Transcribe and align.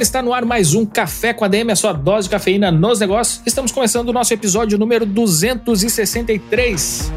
galera, 0.00 0.02
está 0.02 0.22
no 0.22 0.32
ar 0.32 0.44
mais 0.44 0.74
um 0.74 0.86
Café 0.86 1.34
com 1.34 1.44
a 1.44 1.48
DM, 1.48 1.70
a 1.70 1.76
sua 1.76 1.92
dose 1.92 2.26
de 2.26 2.30
cafeína 2.30 2.72
nos 2.72 2.98
negócios. 3.00 3.42
Estamos 3.44 3.70
começando 3.70 4.08
o 4.08 4.12
nosso 4.12 4.32
episódio 4.32 4.78
número 4.78 5.04
263. 5.04 7.12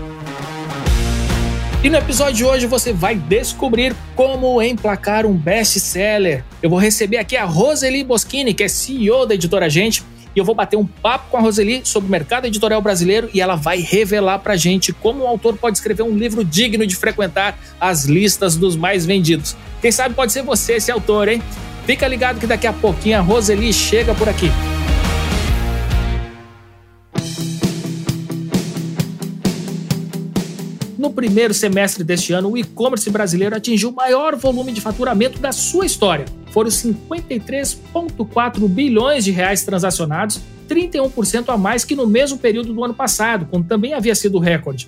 E 1.84 1.90
no 1.90 1.98
episódio 1.98 2.36
de 2.36 2.46
hoje 2.46 2.68
você 2.68 2.94
vai 2.94 3.16
descobrir 3.16 3.96
como 4.16 4.62
emplacar 4.62 5.26
um 5.26 5.34
best-seller. 5.34 6.44
Eu 6.62 6.70
vou 6.70 6.80
receber 6.80 7.18
aqui 7.18 7.38
a 7.38 7.46
Roseli 7.46 8.04
Boschini, 8.04 8.54
que 8.54 8.64
é 8.64 8.68
CEO 8.68 9.26
da 9.26 9.36
Editora 9.36 9.70
Gente, 9.70 10.04
e 10.36 10.40
eu 10.40 10.46
vou 10.46 10.56
bater 10.56 10.78
um 10.78 10.86
papo 10.86 11.30
com 11.30 11.38
a 11.38 11.42
Roseli 11.42 11.82
sobre 11.84 12.08
o 12.08 12.12
mercado 12.12 12.46
editorial 12.46 12.82
brasileiro 12.82 13.30
e 13.34 13.42
ela 13.42 13.56
vai 13.56 13.80
revelar 13.80 14.40
pra 14.40 14.58
gente 14.58 14.92
como 14.92 15.24
o 15.24 15.28
autor 15.28 15.58
pode 15.58 15.78
escrever 15.78 16.04
um 16.04 16.18
livro 16.18 16.44
digno 16.44 16.86
de 16.86 16.96
frequentar 16.96 17.58
as 17.80 18.06
listas 18.06 18.56
dos 18.56 18.76
mais 18.76 19.06
vendidos. 19.06 19.56
Quem 19.82 19.92
sabe 19.92 20.16
pode 20.16 20.32
ser 20.32 20.42
você 20.42 20.74
esse 20.74 20.92
autor, 20.92 21.28
hein? 21.28 21.42
Fica 21.86 22.08
ligado 22.08 22.40
que 22.40 22.48
daqui 22.48 22.66
a 22.66 22.72
pouquinho 22.72 23.18
a 23.18 23.22
Roseli 23.22 23.74
chega 23.74 24.16
por 24.16 24.30
aqui. 24.30 24.50
No 30.98 31.12
primeiro 31.12 31.54
semestre 31.54 32.02
deste 32.02 32.32
ano, 32.32 32.52
o 32.52 32.58
e-commerce 32.58 33.10
brasileiro 33.10 33.54
atingiu 33.54 33.90
o 33.90 33.94
maior 33.94 34.38
volume 34.38 34.72
de 34.72 34.80
faturamento 34.80 35.38
da 35.40 35.52
sua 35.52 35.86
história. 35.86 36.24
Foram 36.52 36.70
53,4 36.70 38.66
bilhões 38.70 39.26
de 39.26 39.32
reais 39.32 39.66
transacionados, 39.66 40.40
31% 40.70 41.50
a 41.50 41.58
mais 41.58 41.84
que 41.84 41.98
no 41.98 42.08
mesmo 42.08 42.38
período 42.38 42.74
do 42.74 42.82
ano 42.82 42.94
passado, 42.94 43.46
quando 43.52 43.68
também 43.68 43.94
havia 43.94 44.16
sido 44.16 44.40
recorde. 44.40 44.88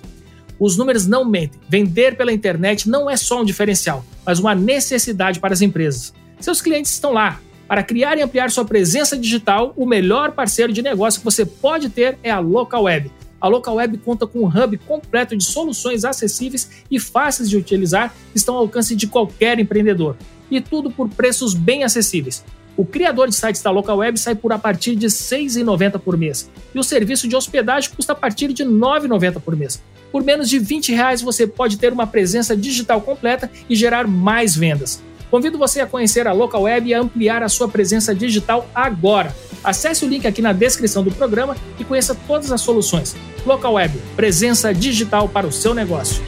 Os 0.58 0.78
números 0.78 1.06
não 1.06 1.26
mentem. 1.26 1.60
Vender 1.68 2.16
pela 2.16 2.32
internet 2.32 2.88
não 2.88 3.10
é 3.10 3.16
só 3.18 3.42
um 3.42 3.44
diferencial, 3.44 4.02
mas 4.24 4.38
uma 4.38 4.54
necessidade 4.54 5.38
para 5.38 5.52
as 5.52 5.60
empresas. 5.60 6.14
Seus 6.40 6.60
clientes 6.60 6.92
estão 6.92 7.12
lá. 7.12 7.40
Para 7.66 7.82
criar 7.82 8.16
e 8.16 8.22
ampliar 8.22 8.50
sua 8.50 8.64
presença 8.64 9.16
digital, 9.16 9.72
o 9.76 9.86
melhor 9.86 10.32
parceiro 10.32 10.72
de 10.72 10.82
negócio 10.82 11.20
que 11.20 11.24
você 11.24 11.44
pode 11.44 11.88
ter 11.88 12.18
é 12.22 12.30
a 12.30 12.38
Local 12.38 12.84
Web. 12.84 13.10
A 13.40 13.48
Local 13.48 13.74
Web 13.74 13.98
conta 13.98 14.26
com 14.26 14.40
um 14.40 14.46
hub 14.46 14.78
completo 14.78 15.36
de 15.36 15.44
soluções 15.44 16.04
acessíveis 16.04 16.70
e 16.90 17.00
fáceis 17.00 17.50
de 17.50 17.56
utilizar 17.56 18.14
que 18.32 18.38
estão 18.38 18.54
ao 18.54 18.62
alcance 18.62 18.94
de 18.94 19.06
qualquer 19.06 19.58
empreendedor. 19.58 20.16
E 20.50 20.60
tudo 20.60 20.90
por 20.90 21.08
preços 21.08 21.54
bem 21.54 21.82
acessíveis. 21.82 22.44
O 22.76 22.84
criador 22.84 23.28
de 23.28 23.34
sites 23.34 23.62
da 23.62 23.70
Local 23.70 23.96
Web 23.96 24.18
sai 24.18 24.34
por 24.34 24.52
a 24.52 24.58
partir 24.58 24.94
de 24.94 25.06
R$ 25.06 25.12
6,90 25.12 25.98
por 25.98 26.16
mês. 26.16 26.50
E 26.74 26.78
o 26.78 26.84
serviço 26.84 27.26
de 27.26 27.34
hospedagem 27.34 27.90
custa 27.90 28.12
a 28.12 28.16
partir 28.16 28.52
de 28.52 28.62
R$ 28.62 28.68
9,90 28.68 29.40
por 29.40 29.56
mês. 29.56 29.82
Por 30.12 30.22
menos 30.22 30.48
de 30.48 30.58
20 30.58 30.92
reais 30.92 31.20
você 31.20 31.46
pode 31.46 31.78
ter 31.78 31.92
uma 31.92 32.06
presença 32.06 32.56
digital 32.56 33.00
completa 33.00 33.50
e 33.68 33.74
gerar 33.74 34.06
mais 34.06 34.54
vendas. 34.54 35.02
Convido 35.30 35.58
você 35.58 35.80
a 35.80 35.86
conhecer 35.86 36.26
a 36.26 36.32
Local 36.32 36.62
Web 36.62 36.88
e 36.88 36.94
a 36.94 37.00
ampliar 37.00 37.42
a 37.42 37.48
sua 37.48 37.68
presença 37.68 38.14
digital 38.14 38.68
agora. 38.74 39.34
Acesse 39.62 40.04
o 40.04 40.08
link 40.08 40.26
aqui 40.26 40.40
na 40.40 40.52
descrição 40.52 41.02
do 41.02 41.10
programa 41.10 41.56
e 41.78 41.84
conheça 41.84 42.16
todas 42.26 42.52
as 42.52 42.60
soluções. 42.60 43.16
Local 43.44 43.74
Web, 43.74 43.98
presença 44.14 44.72
digital 44.72 45.28
para 45.28 45.46
o 45.46 45.52
seu 45.52 45.74
negócio. 45.74 46.22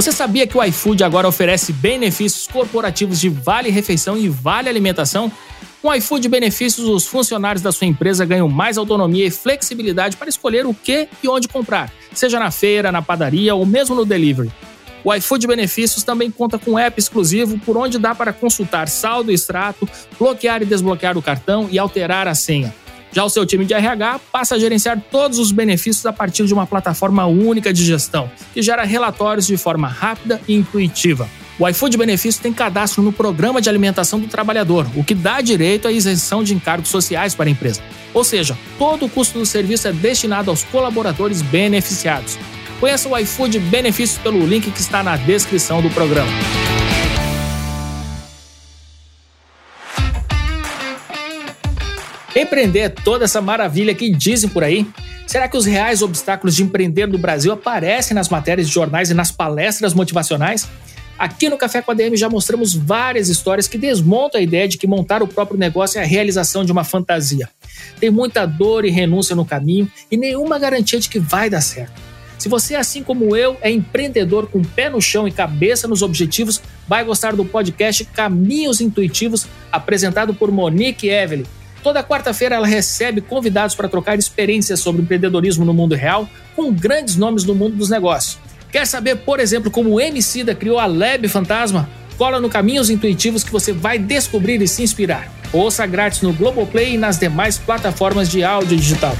Você 0.00 0.12
sabia 0.12 0.46
que 0.46 0.56
o 0.56 0.64
iFood 0.64 1.04
agora 1.04 1.28
oferece 1.28 1.74
benefícios 1.74 2.46
corporativos 2.46 3.20
de 3.20 3.28
vale 3.28 3.68
refeição 3.68 4.16
e 4.16 4.30
vale 4.30 4.66
alimentação? 4.66 5.30
Com 5.82 5.88
o 5.88 5.94
iFood 5.94 6.26
Benefícios, 6.26 6.88
os 6.88 7.06
funcionários 7.06 7.62
da 7.62 7.70
sua 7.70 7.86
empresa 7.86 8.24
ganham 8.24 8.48
mais 8.48 8.78
autonomia 8.78 9.26
e 9.26 9.30
flexibilidade 9.30 10.16
para 10.16 10.30
escolher 10.30 10.64
o 10.64 10.72
que 10.72 11.06
e 11.22 11.28
onde 11.28 11.48
comprar, 11.48 11.92
seja 12.14 12.40
na 12.40 12.50
feira, 12.50 12.90
na 12.90 13.02
padaria 13.02 13.54
ou 13.54 13.66
mesmo 13.66 13.94
no 13.94 14.06
delivery. 14.06 14.50
O 15.04 15.14
iFood 15.14 15.46
Benefícios 15.46 16.02
também 16.02 16.30
conta 16.30 16.58
com 16.58 16.70
um 16.70 16.78
app 16.78 16.98
exclusivo 16.98 17.58
por 17.58 17.76
onde 17.76 17.98
dá 17.98 18.14
para 18.14 18.32
consultar 18.32 18.88
saldo 18.88 19.30
e 19.30 19.34
extrato, 19.34 19.86
bloquear 20.18 20.62
e 20.62 20.64
desbloquear 20.64 21.18
o 21.18 21.22
cartão 21.22 21.68
e 21.70 21.78
alterar 21.78 22.26
a 22.26 22.34
senha. 22.34 22.74
Já 23.12 23.24
o 23.24 23.30
seu 23.30 23.44
time 23.44 23.64
de 23.64 23.74
RH 23.74 24.20
passa 24.30 24.54
a 24.54 24.58
gerenciar 24.58 25.00
todos 25.10 25.38
os 25.38 25.50
benefícios 25.50 26.06
a 26.06 26.12
partir 26.12 26.44
de 26.46 26.54
uma 26.54 26.66
plataforma 26.66 27.26
única 27.26 27.72
de 27.72 27.84
gestão, 27.84 28.30
que 28.54 28.62
gera 28.62 28.84
relatórios 28.84 29.46
de 29.46 29.56
forma 29.56 29.88
rápida 29.88 30.40
e 30.46 30.54
intuitiva. 30.54 31.28
O 31.58 31.68
iFood 31.68 31.98
Benefício 31.98 32.40
tem 32.40 32.54
cadastro 32.54 33.02
no 33.02 33.12
Programa 33.12 33.60
de 33.60 33.68
Alimentação 33.68 34.18
do 34.18 34.28
Trabalhador, 34.28 34.86
o 34.96 35.04
que 35.04 35.14
dá 35.14 35.42
direito 35.42 35.86
à 35.86 35.92
isenção 35.92 36.42
de 36.42 36.54
encargos 36.54 36.88
sociais 36.88 37.34
para 37.34 37.50
a 37.50 37.50
empresa. 37.50 37.82
Ou 38.14 38.24
seja, 38.24 38.56
todo 38.78 39.04
o 39.04 39.08
custo 39.10 39.38
do 39.38 39.44
serviço 39.44 39.86
é 39.86 39.92
destinado 39.92 40.50
aos 40.50 40.64
colaboradores 40.64 41.42
beneficiados. 41.42 42.38
Conheça 42.80 43.10
o 43.10 43.18
iFood 43.18 43.58
Benefícios 43.58 44.18
pelo 44.18 44.46
link 44.46 44.70
que 44.70 44.80
está 44.80 45.02
na 45.02 45.16
descrição 45.16 45.82
do 45.82 45.90
programa. 45.90 46.32
Empreender 52.40 52.78
é 52.78 52.88
toda 52.88 53.26
essa 53.26 53.38
maravilha 53.42 53.94
que 53.94 54.10
dizem 54.10 54.48
por 54.48 54.64
aí? 54.64 54.86
Será 55.26 55.46
que 55.46 55.58
os 55.58 55.66
reais 55.66 56.00
obstáculos 56.00 56.56
de 56.56 56.62
empreender 56.62 57.06
no 57.06 57.18
Brasil 57.18 57.52
aparecem 57.52 58.14
nas 58.14 58.30
matérias 58.30 58.66
de 58.66 58.72
jornais 58.72 59.10
e 59.10 59.14
nas 59.14 59.30
palestras 59.30 59.92
motivacionais? 59.92 60.66
Aqui 61.18 61.50
no 61.50 61.58
Café 61.58 61.82
com 61.82 61.90
a 61.90 61.94
DM 61.94 62.16
já 62.16 62.30
mostramos 62.30 62.74
várias 62.74 63.28
histórias 63.28 63.68
que 63.68 63.76
desmontam 63.76 64.40
a 64.40 64.42
ideia 64.42 64.66
de 64.66 64.78
que 64.78 64.86
montar 64.86 65.22
o 65.22 65.28
próprio 65.28 65.58
negócio 65.58 65.98
é 65.98 66.02
a 66.02 66.06
realização 66.06 66.64
de 66.64 66.72
uma 66.72 66.82
fantasia. 66.82 67.46
Tem 68.00 68.08
muita 68.08 68.46
dor 68.46 68.86
e 68.86 68.90
renúncia 68.90 69.36
no 69.36 69.44
caminho 69.44 69.92
e 70.10 70.16
nenhuma 70.16 70.58
garantia 70.58 70.98
de 70.98 71.10
que 71.10 71.18
vai 71.18 71.50
dar 71.50 71.60
certo. 71.60 72.00
Se 72.38 72.48
você, 72.48 72.74
assim 72.74 73.02
como 73.02 73.36
eu, 73.36 73.58
é 73.60 73.70
empreendedor 73.70 74.46
com 74.46 74.62
pé 74.62 74.88
no 74.88 75.02
chão 75.02 75.28
e 75.28 75.30
cabeça 75.30 75.86
nos 75.86 76.00
objetivos, 76.00 76.62
vai 76.88 77.04
gostar 77.04 77.36
do 77.36 77.44
podcast 77.44 78.02
Caminhos 78.06 78.80
Intuitivos, 78.80 79.46
apresentado 79.70 80.32
por 80.32 80.50
Monique 80.50 81.10
Evelyn 81.10 81.44
Toda 81.82 82.04
quarta-feira 82.04 82.56
ela 82.56 82.66
recebe 82.66 83.20
convidados 83.20 83.74
para 83.74 83.88
trocar 83.88 84.18
experiências 84.18 84.80
sobre 84.80 85.02
empreendedorismo 85.02 85.64
no 85.64 85.72
mundo 85.72 85.94
real 85.94 86.28
com 86.54 86.72
grandes 86.72 87.16
nomes 87.16 87.42
do 87.44 87.54
mundo 87.54 87.76
dos 87.76 87.88
negócios. 87.88 88.38
Quer 88.70 88.86
saber, 88.86 89.16
por 89.16 89.40
exemplo, 89.40 89.70
como 89.70 89.90
o 89.90 90.00
Emicida 90.00 90.54
criou 90.54 90.78
a 90.78 90.86
Lab 90.86 91.26
Fantasma? 91.28 91.88
Cola 92.16 92.38
no 92.38 92.50
Caminhos 92.50 92.90
Intuitivos 92.90 93.42
que 93.42 93.50
você 93.50 93.72
vai 93.72 93.98
descobrir 93.98 94.60
e 94.60 94.68
se 94.68 94.82
inspirar. 94.82 95.32
Ouça 95.52 95.86
grátis 95.86 96.20
no 96.20 96.32
Globoplay 96.32 96.94
e 96.94 96.98
nas 96.98 97.18
demais 97.18 97.58
plataformas 97.58 98.28
de 98.28 98.44
áudio 98.44 98.76
digital. 98.76 99.16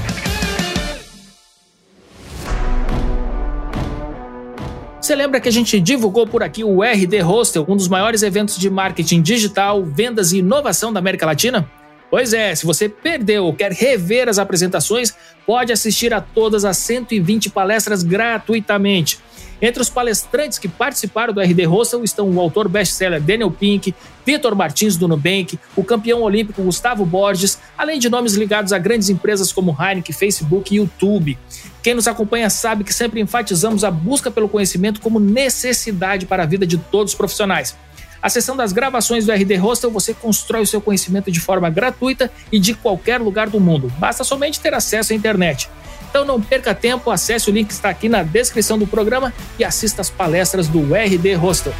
Você 5.01 5.15
lembra 5.15 5.41
que 5.41 5.49
a 5.49 5.51
gente 5.51 5.79
divulgou 5.79 6.27
por 6.27 6.43
aqui 6.43 6.63
o 6.63 6.83
RD 6.83 7.23
Hostel, 7.23 7.65
um 7.67 7.75
dos 7.75 7.87
maiores 7.87 8.21
eventos 8.21 8.57
de 8.57 8.69
marketing 8.69 9.21
digital, 9.21 9.83
vendas 9.83 10.31
e 10.31 10.37
inovação 10.37 10.93
da 10.93 10.99
América 10.99 11.25
Latina? 11.25 11.67
Pois 12.11 12.33
é, 12.33 12.53
se 12.53 12.65
você 12.65 12.89
perdeu 12.89 13.45
ou 13.45 13.53
quer 13.53 13.71
rever 13.71 14.27
as 14.27 14.37
apresentações, 14.37 15.13
pode 15.45 15.71
assistir 15.71 16.13
a 16.13 16.19
todas 16.19 16.65
as 16.65 16.75
120 16.75 17.49
palestras 17.49 18.03
gratuitamente. 18.03 19.17
Entre 19.61 19.81
os 19.81 19.89
palestrantes 19.89 20.57
que 20.59 20.67
participaram 20.67 21.31
do 21.33 21.39
RD 21.39 21.65
Hostel 21.67 22.03
estão 22.03 22.29
o 22.29 22.41
autor 22.41 22.67
best-seller 22.67 23.21
Daniel 23.21 23.49
Pink, 23.49 23.95
Vitor 24.25 24.55
Martins 24.55 24.97
do 24.97 25.07
Nubank, 25.07 25.57
o 25.73 25.83
campeão 25.85 26.21
olímpico 26.23 26.61
Gustavo 26.63 27.05
Borges, 27.05 27.59
além 27.77 27.97
de 27.97 28.09
nomes 28.09 28.33
ligados 28.33 28.73
a 28.73 28.77
grandes 28.77 29.09
empresas 29.09 29.53
como 29.53 29.71
Heineken, 29.79 30.13
Facebook 30.13 30.73
e 30.73 30.79
YouTube. 30.79 31.37
Quem 31.81 31.93
nos 31.93 32.07
acompanha 32.07 32.49
sabe 32.49 32.83
que 32.83 32.93
sempre 32.93 33.21
enfatizamos 33.21 33.85
a 33.85 33.91
busca 33.91 34.29
pelo 34.29 34.49
conhecimento 34.49 34.99
como 34.99 35.17
necessidade 35.17 36.25
para 36.25 36.43
a 36.43 36.45
vida 36.45 36.65
de 36.67 36.77
todos 36.77 37.13
os 37.13 37.17
profissionais. 37.17 37.75
Acessando 38.21 38.61
as 38.61 38.71
gravações 38.71 39.25
do 39.25 39.31
RD 39.31 39.55
Hostel, 39.57 39.89
você 39.89 40.13
constrói 40.13 40.61
o 40.61 40.67
seu 40.67 40.79
conhecimento 40.79 41.31
de 41.31 41.39
forma 41.39 41.69
gratuita 41.69 42.31
e 42.51 42.59
de 42.59 42.73
qualquer 42.73 43.19
lugar 43.19 43.49
do 43.49 43.59
mundo. 43.59 43.91
Basta 43.97 44.23
somente 44.23 44.59
ter 44.59 44.73
acesso 44.73 45.11
à 45.11 45.15
internet. 45.15 45.69
Então 46.09 46.23
não 46.25 46.41
perca 46.41 46.75
tempo, 46.75 47.09
acesse 47.09 47.49
o 47.49 47.53
link 47.53 47.67
que 47.67 47.73
está 47.73 47.89
aqui 47.89 48.09
na 48.09 48.21
descrição 48.21 48.77
do 48.77 48.85
programa 48.85 49.33
e 49.57 49.63
assista 49.63 50.01
as 50.01 50.09
palestras 50.09 50.67
do 50.67 50.93
RD 50.93 51.35
Hostel. 51.35 51.73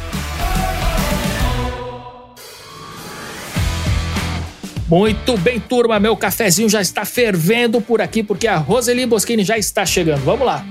Muito 4.88 5.38
bem, 5.38 5.60
turma, 5.60 6.00
meu 6.00 6.16
cafezinho 6.16 6.68
já 6.68 6.80
está 6.80 7.04
fervendo 7.04 7.80
por 7.80 8.02
aqui 8.02 8.22
porque 8.22 8.46
a 8.46 8.56
Roseli 8.56 9.06
Boschini 9.06 9.44
já 9.44 9.56
está 9.56 9.86
chegando. 9.86 10.22
Vamos 10.22 10.46
lá. 10.46 10.66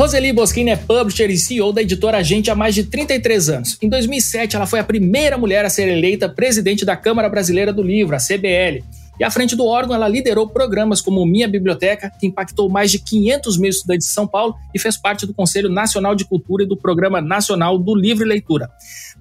Roseli 0.00 0.32
Boschini 0.32 0.70
é 0.70 0.76
publisher 0.76 1.28
e 1.28 1.36
CEO 1.36 1.74
da 1.74 1.82
editora 1.82 2.16
Agente 2.16 2.50
há 2.50 2.54
mais 2.54 2.74
de 2.74 2.84
33 2.84 3.50
anos. 3.50 3.76
Em 3.82 3.86
2007, 3.86 4.56
ela 4.56 4.64
foi 4.64 4.80
a 4.80 4.84
primeira 4.84 5.36
mulher 5.36 5.62
a 5.62 5.68
ser 5.68 5.88
eleita 5.88 6.26
presidente 6.26 6.86
da 6.86 6.96
Câmara 6.96 7.28
Brasileira 7.28 7.70
do 7.70 7.82
Livro, 7.82 8.16
a 8.16 8.18
CBL. 8.18 8.82
E 9.20 9.24
à 9.24 9.30
frente 9.30 9.54
do 9.54 9.66
órgão, 9.66 9.94
ela 9.94 10.08
liderou 10.08 10.48
programas 10.48 11.02
como 11.02 11.26
Minha 11.26 11.46
Biblioteca, 11.46 12.10
que 12.18 12.26
impactou 12.26 12.70
mais 12.70 12.90
de 12.90 12.98
500 12.98 13.58
mil 13.58 13.68
estudantes 13.68 14.06
de 14.06 14.14
São 14.14 14.26
Paulo 14.26 14.54
e 14.74 14.78
fez 14.78 14.96
parte 14.96 15.26
do 15.26 15.34
Conselho 15.34 15.68
Nacional 15.68 16.14
de 16.14 16.24
Cultura 16.24 16.62
e 16.62 16.66
do 16.66 16.74
Programa 16.74 17.20
Nacional 17.20 17.76
do 17.76 17.94
Livro 17.94 18.24
e 18.24 18.28
Leitura. 18.28 18.70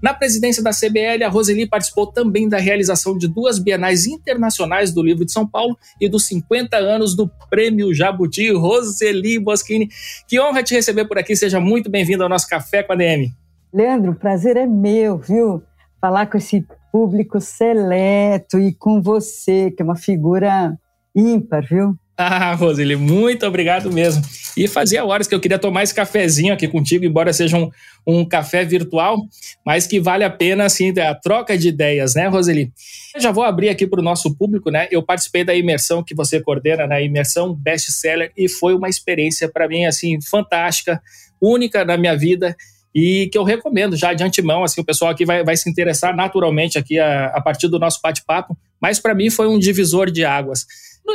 Na 0.01 0.13
presidência 0.13 0.63
da 0.63 0.71
CBL, 0.71 1.21
a 1.25 1.27
Roseli 1.27 1.67
participou 1.67 2.07
também 2.07 2.47
da 2.47 2.57
realização 2.57 3.17
de 3.17 3.27
duas 3.27 3.59
bienais 3.59 4.07
internacionais 4.07 4.93
do 4.93 5.03
livro 5.03 5.25
de 5.25 5.33
São 5.33 5.45
Paulo 5.45 5.77
e 5.99 6.07
dos 6.07 6.25
50 6.27 6.77
anos 6.77 7.13
do 7.13 7.29
Prêmio 7.49 7.93
Jabuti. 7.93 8.53
Roseli 8.53 9.37
Boschini, 9.37 9.89
que 10.25 10.39
honra 10.39 10.63
te 10.63 10.75
receber 10.75 11.09
por 11.09 11.17
aqui. 11.17 11.35
Seja 11.35 11.59
muito 11.59 11.89
bem-vindo 11.89 12.23
ao 12.23 12.29
nosso 12.29 12.47
Café 12.47 12.83
com 12.83 12.93
a 12.93 12.95
DM. 12.95 13.33
Leandro, 13.73 14.13
o 14.13 14.15
prazer 14.15 14.55
é 14.55 14.65
meu, 14.65 15.17
viu? 15.17 15.61
Falar 15.99 16.27
com 16.27 16.37
esse 16.37 16.65
público 16.91 17.39
seleto 17.39 18.59
e 18.59 18.73
com 18.73 19.01
você, 19.01 19.71
que 19.71 19.81
é 19.81 19.85
uma 19.85 19.95
figura 19.95 20.77
ímpar, 21.15 21.65
viu? 21.67 21.95
Ah, 22.21 22.53
Roseli, 22.53 22.97
muito 22.97 23.45
obrigado 23.45 23.89
mesmo. 23.93 24.21
E 24.57 24.67
fazia 24.67 25.05
horas 25.05 25.25
que 25.25 25.33
eu 25.33 25.39
queria 25.39 25.57
tomar 25.57 25.83
esse 25.83 25.95
cafezinho 25.95 26.53
aqui 26.53 26.67
contigo, 26.67 27.05
embora 27.05 27.31
seja 27.31 27.55
um, 27.55 27.71
um 28.05 28.25
café 28.25 28.65
virtual, 28.65 29.17
mas 29.65 29.87
que 29.87 30.01
vale 30.01 30.25
a 30.25 30.29
pena, 30.29 30.65
assim, 30.65 30.93
a 30.99 31.15
troca 31.15 31.57
de 31.57 31.69
ideias, 31.69 32.15
né, 32.15 32.27
Roseli? 32.27 32.73
Eu 33.15 33.21
já 33.21 33.31
vou 33.31 33.45
abrir 33.45 33.69
aqui 33.69 33.87
para 33.87 34.01
o 34.01 34.03
nosso 34.03 34.35
público, 34.35 34.69
né? 34.69 34.89
Eu 34.91 35.01
participei 35.01 35.45
da 35.45 35.55
imersão 35.55 36.03
que 36.03 36.13
você 36.13 36.41
coordena, 36.41 36.83
na 36.83 36.95
né? 36.95 37.05
imersão 37.05 37.53
best-seller, 37.53 38.33
e 38.35 38.49
foi 38.49 38.75
uma 38.75 38.89
experiência 38.89 39.47
para 39.47 39.65
mim, 39.69 39.85
assim, 39.85 40.19
fantástica, 40.21 41.01
única 41.41 41.85
na 41.85 41.95
minha 41.95 42.17
vida 42.17 42.53
e 42.93 43.29
que 43.31 43.37
eu 43.37 43.43
recomendo 43.43 43.95
já 43.95 44.13
de 44.13 44.23
antemão, 44.23 44.63
assim, 44.63 44.81
o 44.81 44.85
pessoal 44.85 45.11
aqui 45.11 45.25
vai, 45.25 45.43
vai 45.43 45.55
se 45.55 45.69
interessar 45.69 46.15
naturalmente 46.15 46.77
aqui 46.77 46.97
a, 46.99 47.27
a 47.27 47.41
partir 47.41 47.67
do 47.67 47.79
nosso 47.79 47.99
bate-papo, 48.01 48.57
mas 48.81 48.99
para 48.99 49.13
mim 49.13 49.29
foi 49.29 49.47
um 49.47 49.59
divisor 49.59 50.09
de 50.09 50.25
águas 50.25 50.65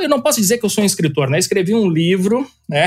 eu 0.02 0.08
não 0.08 0.20
posso 0.20 0.40
dizer 0.40 0.58
que 0.58 0.64
eu 0.64 0.70
sou 0.70 0.82
um 0.82 0.86
escritor, 0.86 1.28
né? 1.30 1.38
Escrevi 1.38 1.74
um 1.74 1.88
livro, 1.88 2.46
né? 2.68 2.86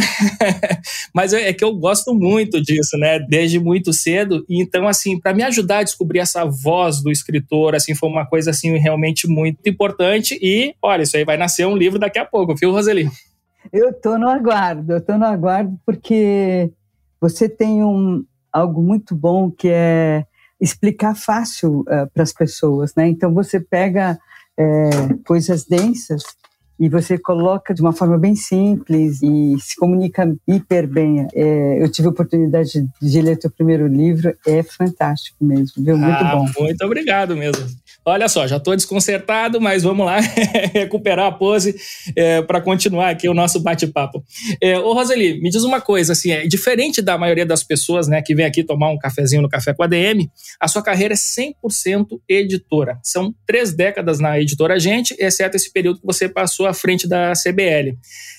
Mas 1.14 1.34
é, 1.34 1.50
é 1.50 1.54
que 1.54 1.64
eu 1.64 1.74
gosto 1.76 2.14
muito 2.14 2.62
disso, 2.62 2.98
né? 2.98 3.20
Desde 3.20 3.60
muito 3.60 3.94
cedo. 3.94 4.46
E 4.50 4.62
então, 4.62 4.88
assim, 4.88 5.20
para 5.20 5.34
me 5.34 5.44
ajudar 5.44 5.80
a 5.80 5.84
descobrir 5.84 6.20
essa 6.20 6.46
voz 6.46 7.02
do 7.02 7.12
escritor, 7.12 7.76
assim, 7.76 7.96
foi 7.96 8.10
uma 8.10 8.26
coisa 8.26 8.52
assim 8.52 8.78
realmente 8.78 9.28
muito 9.28 9.68
importante. 9.68 10.38
E, 10.42 10.74
olha, 10.82 11.04
isso 11.04 11.18
aí 11.18 11.24
vai 11.24 11.38
nascer 11.38 11.66
um 11.66 11.78
livro 11.78 12.00
daqui 12.00 12.20
a 12.20 12.26
pouco, 12.26 12.56
viu, 12.56 12.72
Roseli? 12.72 13.10
Eu 13.72 13.94
tô 13.94 14.18
no 14.18 14.30
aguardo, 14.30 14.94
eu 14.94 15.02
tô 15.02 15.18
no 15.18 15.26
aguardo 15.26 15.78
porque 15.86 16.72
você 17.20 17.50
tem 17.50 17.84
um 17.84 18.24
algo 18.58 18.82
muito 18.82 19.16
bom 19.16 19.52
que 19.52 19.70
é 19.70 20.26
explicar 20.60 21.16
fácil 21.16 21.82
uh, 21.82 21.90
eh, 21.90 22.06
para 22.08 22.24
as 22.24 22.34
pessoas, 22.34 22.96
né? 22.96 23.08
Então 23.08 23.34
você 23.34 23.60
pega 23.60 24.18
é, 24.58 24.90
coisas 25.26 25.66
densas 25.66 26.24
e 26.80 26.90
você 26.90 27.18
coloca 27.18 27.74
de 27.74 27.82
uma 27.82 27.94
forma 27.94 28.18
bem 28.18 28.36
simples 28.36 29.22
e 29.22 29.56
se 29.60 29.76
comunica 29.76 30.34
hiper 30.48 30.88
bem. 30.88 31.28
É, 31.34 31.84
eu 31.84 31.92
tive 31.92 32.08
a 32.08 32.12
oportunidade 32.12 32.88
de 33.02 33.22
ler 33.22 33.38
teu 33.38 33.52
primeiro 33.52 33.88
livro, 33.88 34.34
é 34.46 34.64
fantástico 34.64 35.38
mesmo, 35.44 35.84
viu? 35.84 35.98
Muito 35.98 36.24
ah, 36.24 36.36
bom. 36.36 36.64
Muito 36.64 36.86
obrigado 36.86 37.36
mesmo. 37.36 37.66
Olha 38.06 38.30
só, 38.30 38.48
já 38.48 38.56
estou 38.56 38.74
desconcertado, 38.74 39.60
mas 39.60 39.84
vamos 39.84 40.06
lá 40.06 40.20
recuperar 40.74 41.26
a 41.26 41.32
pose 41.32 41.76
é, 42.16 42.42
para 42.42 42.62
continuar 42.62 43.10
aqui 43.10 43.28
o 43.28 43.34
nosso 43.34 43.60
bate-papo. 43.60 44.24
É, 44.62 44.80
ô 44.80 44.94
Roseli, 44.94 45.42
me 45.42 45.50
diz 45.50 45.64
uma 45.64 45.82
coisa, 45.82 46.14
assim, 46.14 46.32
é 46.32 46.48
diferente 46.48 47.02
da 47.02 47.18
maioria 47.18 47.46
das 47.46 47.64
pessoas 47.64 48.08
né, 48.08 48.22
que 48.22 48.34
vem 48.34 48.46
aqui 48.46 48.64
tomar 48.64 48.92
um 48.92 48.98
cafezinho 48.98 49.42
no 49.42 49.50
Café 49.50 49.74
com 49.74 49.84
a 49.84 49.88
DM, 49.88 50.30
a 50.60 50.68
sua 50.70 50.82
carreira 50.82 51.14
é 51.14 51.18
100% 51.18 52.20
editora. 52.30 52.98
São 53.04 53.34
três 53.46 53.74
décadas 53.74 54.20
na 54.20 54.40
editora 54.40 54.78
Gente, 54.80 55.16
exceto 55.20 55.58
esse 55.58 55.72
período 55.72 56.00
que 56.00 56.06
você 56.06 56.30
passou 56.30 56.67
à 56.68 56.74
frente 56.74 57.08
da 57.08 57.34
CBL. 57.34 57.98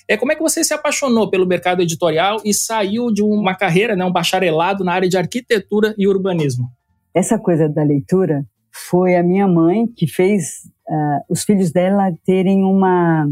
É, 0.08 0.16
como 0.16 0.32
é 0.32 0.34
que 0.34 0.42
você 0.42 0.64
se 0.64 0.72
apaixonou 0.72 1.28
pelo 1.30 1.46
mercado 1.46 1.82
editorial 1.82 2.38
e 2.44 2.54
saiu 2.54 3.12
de 3.12 3.22
uma 3.22 3.54
carreira, 3.54 3.94
né, 3.94 4.04
um 4.04 4.12
bacharelado 4.12 4.84
na 4.84 4.92
área 4.92 5.08
de 5.08 5.18
arquitetura 5.18 5.94
e 5.98 6.06
urbanismo? 6.06 6.68
Essa 7.14 7.38
coisa 7.38 7.68
da 7.68 7.82
leitura 7.82 8.44
foi 8.72 9.16
a 9.16 9.22
minha 9.22 9.46
mãe 9.46 9.86
que 9.86 10.06
fez 10.06 10.64
uh, 10.88 11.24
os 11.28 11.42
filhos 11.44 11.72
dela 11.72 12.12
terem 12.24 12.64
uma, 12.64 13.28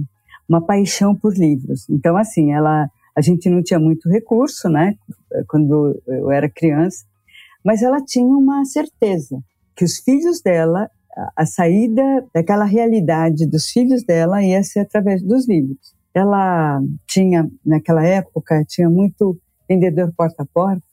uma 0.49 0.61
paixão 0.61 1.15
por 1.15 1.35
livros. 1.35 1.89
Então, 1.89 2.17
assim, 2.17 2.53
ela, 2.53 2.89
a 3.17 3.21
gente 3.21 3.49
não 3.49 3.63
tinha 3.63 3.79
muito 3.79 4.09
recurso, 4.09 4.69
né, 4.69 4.95
quando 5.49 6.01
eu 6.07 6.31
era 6.31 6.51
criança, 6.51 7.05
mas 7.65 7.83
ela 7.83 8.05
tinha 8.05 8.27
uma 8.27 8.65
certeza 8.65 9.39
que 9.77 9.85
os 9.85 9.99
filhos 9.99 10.41
dela, 10.41 10.91
a, 11.37 11.47
saída 11.47 12.03
daquela 12.35 12.65
realidade 12.65 13.47
dos 13.47 13.69
filhos 13.69 14.05
dela 14.05 14.43
ia 14.43 14.63
ser 14.63 14.81
através 14.81 15.23
dos 15.23 15.49
livros. 15.49 15.95
Ela 16.15 16.81
tinha, 17.07 17.51
naquela 17.65 18.05
época, 18.05 18.65
tinha 18.67 18.89
muito 18.89 19.39
vendedor 19.69 20.13
porta 20.17 20.43
a 20.43 20.47
porta, 20.47 20.87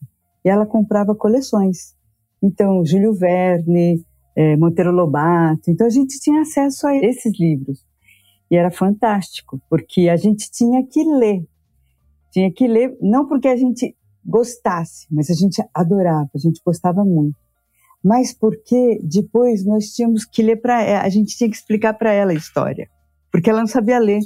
e 0.43 0.49
ela 0.49 0.65
comprava 0.65 1.15
coleções. 1.15 1.95
Então, 2.41 2.83
Júlio 2.85 3.13
Verne, 3.13 4.03
é, 4.35 4.55
Monteiro 4.57 4.91
Lobato. 4.91 5.69
Então 5.69 5.87
a 5.87 5.89
gente 5.89 6.19
tinha 6.19 6.41
acesso 6.41 6.87
a 6.87 6.95
esses 6.97 7.39
livros. 7.39 7.85
E 8.49 8.55
era 8.55 8.69
fantástico, 8.69 9.61
porque 9.69 10.09
a 10.09 10.15
gente 10.15 10.49
tinha 10.51 10.85
que 10.85 11.03
ler. 11.03 11.45
Tinha 12.31 12.51
que 12.51 12.67
ler, 12.67 12.97
não 13.01 13.27
porque 13.27 13.47
a 13.47 13.55
gente 13.55 13.95
gostasse, 14.25 15.05
mas 15.11 15.29
a 15.29 15.33
gente 15.33 15.63
adorava, 15.73 16.29
a 16.33 16.37
gente 16.37 16.61
gostava 16.65 17.03
muito. 17.03 17.35
Mas 18.03 18.33
porque 18.33 18.99
depois 19.01 19.65
nós 19.65 19.85
tínhamos 19.93 20.25
que 20.25 20.43
ler 20.43 20.57
para 20.57 20.81
ela, 20.81 21.03
a 21.03 21.09
gente 21.09 21.37
tinha 21.37 21.49
que 21.49 21.55
explicar 21.55 21.93
para 21.93 22.11
ela 22.11 22.31
a 22.31 22.35
história, 22.35 22.89
porque 23.31 23.49
ela 23.49 23.59
não 23.59 23.67
sabia 23.67 23.99
ler. 23.99 24.19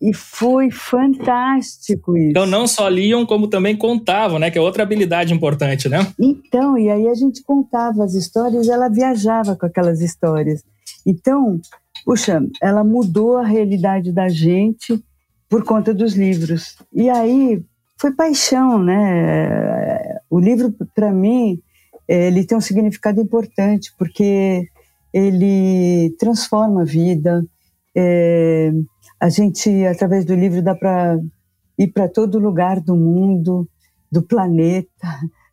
E 0.00 0.12
foi 0.12 0.70
fantástico 0.70 2.16
isso. 2.16 2.30
Então 2.30 2.46
não 2.46 2.66
só 2.66 2.88
liam, 2.88 3.24
como 3.24 3.48
também 3.48 3.74
contavam, 3.76 4.38
né? 4.38 4.50
Que 4.50 4.58
é 4.58 4.60
outra 4.60 4.82
habilidade 4.82 5.32
importante, 5.32 5.88
né? 5.88 6.06
Então, 6.20 6.76
e 6.76 6.90
aí 6.90 7.08
a 7.08 7.14
gente 7.14 7.42
contava 7.42 8.04
as 8.04 8.12
histórias, 8.12 8.68
ela 8.68 8.88
viajava 8.88 9.56
com 9.56 9.64
aquelas 9.64 10.00
histórias. 10.00 10.62
Então, 11.06 11.58
puxa, 12.04 12.42
ela 12.60 12.84
mudou 12.84 13.38
a 13.38 13.46
realidade 13.46 14.12
da 14.12 14.28
gente 14.28 15.02
por 15.48 15.64
conta 15.64 15.94
dos 15.94 16.14
livros. 16.14 16.76
E 16.92 17.08
aí 17.08 17.62
foi 17.98 18.12
paixão, 18.12 18.78
né? 18.78 20.18
O 20.28 20.38
livro, 20.38 20.74
para 20.94 21.12
mim, 21.12 21.62
ele 22.08 22.44
tem 22.44 22.56
um 22.56 22.60
significado 22.60 23.20
importante, 23.20 23.92
porque 23.98 24.68
ele 25.12 26.14
transforma 26.18 26.82
a 26.82 26.84
vida, 26.84 27.44
é, 27.96 28.72
a 29.20 29.28
gente, 29.28 29.70
através 29.86 30.24
do 30.24 30.34
livro, 30.34 30.62
dá 30.62 30.74
para 30.74 31.18
ir 31.78 31.88
para 31.88 32.08
todo 32.08 32.38
lugar 32.38 32.80
do 32.80 32.96
mundo, 32.96 33.68
do 34.10 34.22
planeta, 34.22 35.08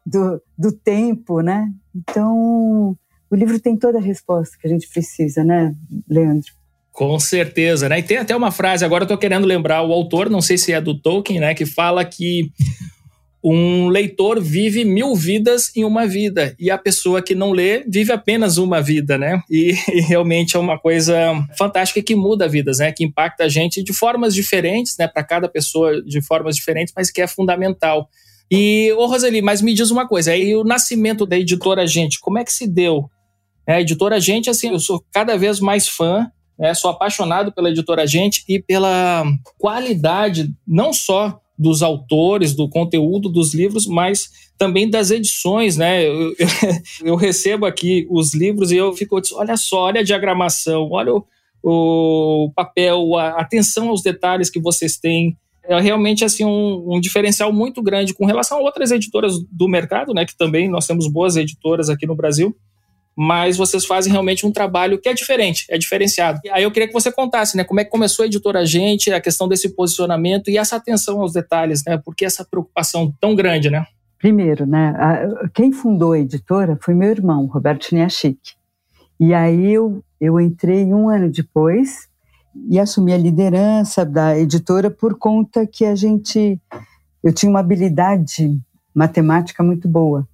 do, 0.05 0.41
do 0.57 0.71
tempo, 0.71 1.41
né? 1.41 1.71
Então, 1.95 2.97
o 3.29 3.35
livro 3.35 3.59
tem 3.59 3.77
toda 3.77 3.97
a 3.97 4.01
resposta 4.01 4.57
que 4.59 4.67
a 4.67 4.69
gente 4.69 4.89
precisa, 4.89 5.43
né, 5.43 5.75
Leandro? 6.09 6.51
Com 6.91 7.17
certeza, 7.19 7.87
né? 7.87 7.99
E 7.99 8.03
tem 8.03 8.17
até 8.17 8.35
uma 8.35 8.51
frase, 8.51 8.83
agora 8.83 9.05
eu 9.05 9.07
tô 9.07 9.17
querendo 9.17 9.45
lembrar 9.45 9.81
o 9.83 9.93
autor, 9.93 10.29
não 10.29 10.41
sei 10.41 10.57
se 10.57 10.73
é 10.73 10.81
do 10.81 10.99
Tolkien, 10.99 11.39
né, 11.39 11.53
que 11.53 11.65
fala 11.65 12.03
que 12.03 12.51
um 13.43 13.87
leitor 13.87 14.39
vive 14.39 14.85
mil 14.85 15.15
vidas 15.15 15.71
em 15.75 15.83
uma 15.83 16.05
vida 16.05 16.55
e 16.59 16.69
a 16.69 16.77
pessoa 16.77 17.21
que 17.21 17.33
não 17.33 17.51
lê 17.51 17.83
vive 17.87 18.11
apenas 18.11 18.57
uma 18.57 18.81
vida, 18.81 19.17
né? 19.17 19.41
E, 19.49 19.73
e, 19.91 20.01
realmente 20.01 20.55
é 20.55 20.59
uma 20.59 20.77
coisa 20.77 21.15
fantástica 21.57 22.01
que 22.01 22.15
muda 22.15 22.47
vidas, 22.47 22.77
né? 22.77 22.91
Que 22.91 23.03
impacta 23.03 23.45
a 23.45 23.49
gente 23.49 23.83
de 23.83 23.93
formas 23.93 24.35
diferentes, 24.35 24.95
né? 24.97 25.07
Para 25.07 25.23
cada 25.23 25.49
pessoa 25.49 26.01
de 26.03 26.21
formas 26.21 26.55
diferentes, 26.55 26.93
mas 26.95 27.09
que 27.09 27.21
é 27.21 27.27
fundamental. 27.27 28.07
E, 28.51 28.91
ô 28.93 29.05
Roseli, 29.07 29.41
mas 29.41 29.61
me 29.61 29.73
diz 29.73 29.89
uma 29.91 30.07
coisa, 30.07 30.31
aí 30.31 30.53
o 30.55 30.63
nascimento 30.63 31.25
da 31.25 31.37
editora 31.37 31.87
Gente, 31.87 32.19
como 32.19 32.37
é 32.37 32.43
que 32.43 32.53
se 32.53 32.67
deu? 32.67 33.09
É, 33.65 33.75
a 33.75 33.81
editora 33.81 34.19
Gente, 34.19 34.49
assim, 34.49 34.71
eu 34.71 34.79
sou 34.79 35.03
cada 35.11 35.37
vez 35.37 35.59
mais 35.59 35.87
fã, 35.87 36.27
né? 36.59 36.75
Sou 36.75 36.91
apaixonado 36.91 37.51
pela 37.51 37.69
editora 37.69 38.05
Gente 38.05 38.43
e 38.47 38.61
pela 38.61 39.23
qualidade, 39.57 40.53
não 40.67 40.93
só 40.93 41.39
dos 41.61 41.83
autores, 41.83 42.55
do 42.55 42.67
conteúdo 42.67 43.29
dos 43.29 43.53
livros, 43.53 43.85
mas 43.85 44.31
também 44.57 44.89
das 44.89 45.11
edições, 45.11 45.77
né? 45.77 46.07
Eu, 46.07 46.31
eu, 46.31 46.47
eu 47.05 47.15
recebo 47.15 47.67
aqui 47.67 48.07
os 48.09 48.33
livros 48.33 48.71
e 48.71 48.77
eu 48.77 48.91
fico, 48.93 49.21
olha 49.33 49.55
só, 49.55 49.83
olha 49.83 50.01
a 50.01 50.03
diagramação, 50.03 50.89
olha 50.89 51.13
o, 51.13 51.23
o 51.63 52.51
papel, 52.55 53.15
a 53.15 53.39
atenção 53.39 53.89
aos 53.89 54.01
detalhes 54.01 54.49
que 54.49 54.59
vocês 54.59 54.97
têm. 54.97 55.37
É 55.63 55.79
realmente 55.79 56.25
assim 56.25 56.43
um, 56.43 56.95
um, 56.95 56.99
diferencial 56.99 57.53
muito 57.53 57.83
grande 57.83 58.15
com 58.15 58.25
relação 58.25 58.57
a 58.57 58.61
outras 58.61 58.89
editoras 58.89 59.35
do 59.51 59.69
mercado, 59.69 60.15
né? 60.15 60.25
Que 60.25 60.35
também 60.35 60.67
nós 60.67 60.87
temos 60.87 61.07
boas 61.07 61.35
editoras 61.35 61.89
aqui 61.89 62.07
no 62.07 62.15
Brasil. 62.15 62.55
Mas 63.15 63.57
vocês 63.57 63.85
fazem 63.85 64.11
realmente 64.11 64.45
um 64.45 64.51
trabalho 64.51 64.99
que 64.99 65.09
é 65.09 65.13
diferente, 65.13 65.65
é 65.69 65.77
diferenciado. 65.77 66.39
E 66.43 66.49
aí 66.49 66.63
eu 66.63 66.71
queria 66.71 66.87
que 66.87 66.93
você 66.93 67.11
contasse, 67.11 67.57
né, 67.57 67.63
como 67.63 67.79
é 67.79 67.83
que 67.83 67.91
começou 67.91 68.23
a 68.23 68.25
editora 68.25 68.65
Gente, 68.65 69.11
a 69.11 69.21
questão 69.21 69.47
desse 69.47 69.69
posicionamento 69.69 70.49
e 70.49 70.57
essa 70.57 70.75
atenção 70.75 71.21
aos 71.21 71.33
detalhes, 71.33 71.83
né, 71.85 71.97
por 71.97 72.15
que 72.15 72.25
essa 72.25 72.45
preocupação 72.45 73.13
tão 73.19 73.35
grande, 73.35 73.69
né? 73.69 73.85
Primeiro, 74.17 74.65
né, 74.65 74.93
a, 74.97 75.49
quem 75.53 75.71
fundou 75.71 76.13
a 76.13 76.19
editora 76.19 76.77
foi 76.81 76.93
meu 76.93 77.09
irmão, 77.09 77.45
Roberto 77.47 77.93
Niachik. 77.93 78.39
E 79.19 79.33
aí 79.33 79.73
eu, 79.73 80.03
eu 80.19 80.39
entrei 80.39 80.85
um 80.85 81.09
ano 81.09 81.29
depois 81.29 82.07
e 82.69 82.79
assumi 82.79 83.13
a 83.13 83.17
liderança 83.17 84.05
da 84.05 84.37
editora 84.37 84.89
por 84.89 85.17
conta 85.17 85.65
que 85.67 85.85
a 85.85 85.95
gente 85.95 86.59
eu 87.23 87.31
tinha 87.31 87.49
uma 87.49 87.59
habilidade 87.59 88.59
matemática 88.93 89.63
muito 89.63 89.87
boa. 89.87 90.27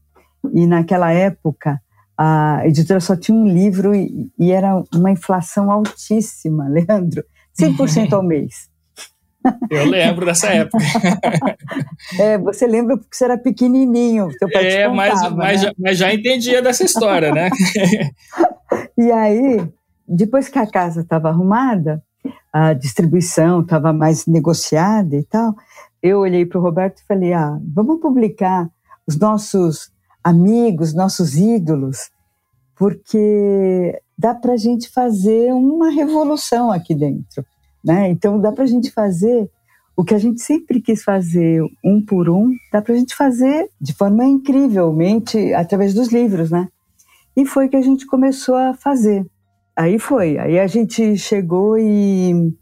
E 0.53 0.65
naquela 0.65 1.12
época 1.12 1.81
a 2.17 2.62
editora 2.65 3.00
só 3.00 3.15
tinha 3.15 3.38
um 3.38 3.47
livro 3.47 3.93
e, 3.93 4.31
e 4.39 4.51
era 4.51 4.83
uma 4.93 5.12
inflação 5.12 5.69
altíssima, 5.69 6.67
Leandro, 6.69 7.24
100% 7.59 8.13
ao 8.13 8.24
mês. 8.24 8.69
Eu 9.69 9.86
lembro 9.86 10.25
dessa 10.25 10.47
época. 10.47 10.83
é, 12.19 12.38
você 12.38 12.67
lembra 12.67 12.97
porque 12.97 13.15
você 13.15 13.24
era 13.24 13.38
pequenininho, 13.38 14.29
teu 14.39 14.50
pai 14.51 14.65
é, 14.65 14.88
mas, 14.89 15.21
mas, 15.31 15.62
né? 15.62 15.67
já, 15.67 15.74
mas 15.77 15.97
já 15.97 16.13
entendia 16.13 16.62
dessa 16.62 16.83
história, 16.83 17.31
né? 17.31 17.50
e 18.97 19.12
aí, 19.12 19.65
depois 20.07 20.50
que 20.50 20.59
a 20.59 20.67
casa 20.67 21.01
estava 21.01 21.29
arrumada, 21.29 22.03
a 22.51 22.74
distribuição 22.74 23.62
estava 23.62 23.93
mais 23.93 24.25
negociada 24.25 25.15
e 25.15 25.24
tal, 25.24 25.55
eu 26.01 26.19
olhei 26.19 26.45
para 26.45 26.59
o 26.59 26.62
Roberto 26.62 27.00
e 27.00 27.05
falei: 27.05 27.33
ah, 27.33 27.57
vamos 27.74 28.01
publicar 28.01 28.69
os 29.07 29.17
nossos 29.17 29.91
amigos, 30.27 30.93
nossos 30.93 31.36
ídolos, 31.36 32.10
porque 32.75 33.98
dá 34.17 34.36
para 34.36 34.53
a 34.53 34.57
gente 34.57 34.89
fazer 34.89 35.53
uma 35.53 35.89
revolução 35.89 36.69
aqui 36.69 36.93
dentro. 36.93 37.46
Né? 37.84 38.10
Então, 38.10 38.39
dá 38.39 38.51
para 38.51 38.65
a 38.65 38.67
gente 38.67 38.91
fazer 38.91 39.50
o 39.96 40.03
que 40.03 40.13
a 40.13 40.17
gente 40.17 40.41
sempre 40.41 40.81
quis 40.81 41.01
fazer, 41.01 41.62
um 41.84 42.03
por 42.05 42.29
um, 42.29 42.51
dá 42.72 42.81
para 42.81 42.93
a 42.93 42.98
gente 42.98 43.15
fazer 43.15 43.69
de 43.79 43.93
forma 43.93 44.25
incrivelmente 44.25 45.53
através 45.53 45.93
dos 45.93 46.10
livros, 46.10 46.51
né? 46.51 46.67
E 47.36 47.46
foi 47.46 47.69
que 47.69 47.77
a 47.77 47.81
gente 47.81 48.05
começou 48.05 48.55
a 48.55 48.74
fazer. 48.74 49.25
Aí 49.75 49.98
foi, 49.98 50.38
aí 50.38 50.60
a 50.60 50.67
gente 50.67 51.17
chegou 51.17 51.77
e 51.77 52.53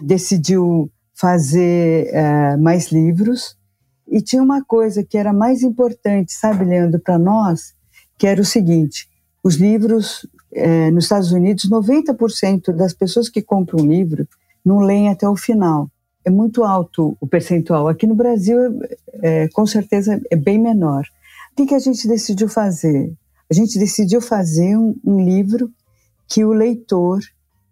decidiu 0.00 0.90
fazer 1.14 2.08
é, 2.12 2.56
mais 2.56 2.90
livros. 2.90 3.56
E 4.12 4.20
tinha 4.20 4.42
uma 4.42 4.62
coisa 4.62 5.02
que 5.02 5.16
era 5.16 5.32
mais 5.32 5.62
importante, 5.62 6.34
sabe, 6.34 6.66
Leandro, 6.66 7.00
para 7.00 7.18
nós, 7.18 7.72
que 8.18 8.26
era 8.26 8.42
o 8.42 8.44
seguinte: 8.44 9.08
os 9.42 9.54
livros 9.56 10.26
é, 10.52 10.90
nos 10.90 11.04
Estados 11.04 11.32
Unidos, 11.32 11.68
90% 11.68 12.72
das 12.72 12.92
pessoas 12.92 13.30
que 13.30 13.40
compram 13.40 13.82
um 13.82 13.88
livro 13.88 14.28
não 14.62 14.80
leem 14.80 15.08
até 15.08 15.26
o 15.26 15.34
final. 15.34 15.90
É 16.22 16.30
muito 16.30 16.62
alto 16.62 17.16
o 17.18 17.26
percentual. 17.26 17.88
Aqui 17.88 18.06
no 18.06 18.14
Brasil, 18.14 18.58
é, 19.14 19.48
com 19.48 19.66
certeza, 19.66 20.20
é 20.30 20.36
bem 20.36 20.58
menor. 20.58 21.04
O 21.52 21.56
que, 21.56 21.66
que 21.66 21.74
a 21.74 21.78
gente 21.78 22.06
decidiu 22.06 22.50
fazer? 22.50 23.10
A 23.50 23.54
gente 23.54 23.78
decidiu 23.78 24.20
fazer 24.20 24.76
um, 24.76 24.94
um 25.02 25.24
livro 25.24 25.70
que 26.28 26.44
o 26.44 26.52
leitor 26.52 27.18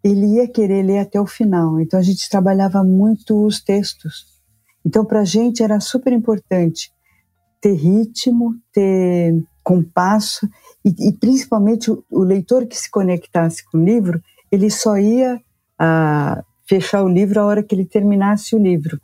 ele 0.02 0.36
ia 0.36 0.48
querer 0.48 0.82
ler 0.82 1.00
até 1.00 1.20
o 1.20 1.26
final. 1.26 1.78
Então 1.78 2.00
a 2.00 2.02
gente 2.02 2.30
trabalhava 2.30 2.82
muito 2.82 3.44
os 3.44 3.62
textos. 3.62 4.39
Então 4.84 5.04
para 5.04 5.20
a 5.20 5.24
gente 5.24 5.62
era 5.62 5.78
super 5.80 6.12
importante 6.12 6.92
ter 7.60 7.74
ritmo, 7.74 8.54
ter 8.72 9.44
compasso 9.62 10.48
e, 10.84 11.08
e 11.08 11.12
principalmente 11.12 11.90
o, 11.90 12.02
o, 12.10 12.22
leitor 12.22 12.66
que 12.66 12.76
se 12.76 12.90
conectasse 12.90 13.64
com 13.70 13.78
o 13.78 13.84
livro, 13.84 14.20
ele 14.50 14.70
só 14.70 14.96
ia 14.96 15.40
a, 15.78 16.42
fechar 16.66 17.02
o 17.02 17.08
livro 17.08 17.40
a 17.40 17.44
hora 17.44 17.62
que 17.62 17.74
ele 17.74 17.84
terminasse 17.84 18.56
o 18.56 18.58
livro. 18.58 18.98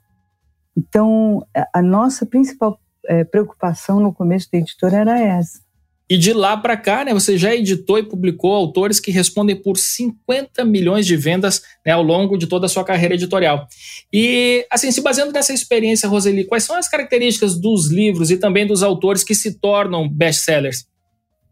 Então 0.77 1.47
a, 1.55 1.81
a 1.81 1.83
nossa 1.83 2.25
principal 2.25 2.81
é, 3.07 3.25
preocupação 3.25 4.01
no 4.01 4.13
começo 4.13 4.49
da 4.51 4.59
editora 4.59 4.97
era 4.97 5.21
essa. 5.21 5.66
E 6.09 6.17
de 6.17 6.33
lá 6.33 6.57
para 6.57 6.77
cá, 6.77 7.05
né, 7.05 7.13
você 7.13 7.37
já 7.37 7.53
editou 7.53 7.99
e 7.99 8.03
publicou 8.03 8.55
autores 8.55 9.01
que 9.01 9.11
respondem 9.11 9.57
por 9.57 9.77
50 9.77 10.65
milhões 10.65 11.05
de 11.05 11.17
vendas 11.17 11.63
né, 11.85 11.93
ao 11.93 12.03
longo 12.03 12.39
de 12.39 12.47
toda 12.47 12.67
a 12.67 12.69
sua 12.69 12.85
carreira 12.85 13.15
editorial. 13.15 13.67
E, 14.13 14.65
assim, 14.71 14.93
se 14.93 15.01
baseando 15.01 15.33
nessa 15.33 15.53
experiência, 15.53 16.09
Roseli, 16.09 16.45
quais 16.45 16.63
são 16.63 16.77
as 16.77 16.89
características 16.89 17.59
dos 17.59 17.91
livros 17.91 18.31
e 18.31 18.37
também 18.37 18.65
dos 18.65 18.85
autores 18.85 19.25
que 19.25 19.35
se 19.35 19.59
tornam 19.59 20.09
best-sellers? 20.09 20.87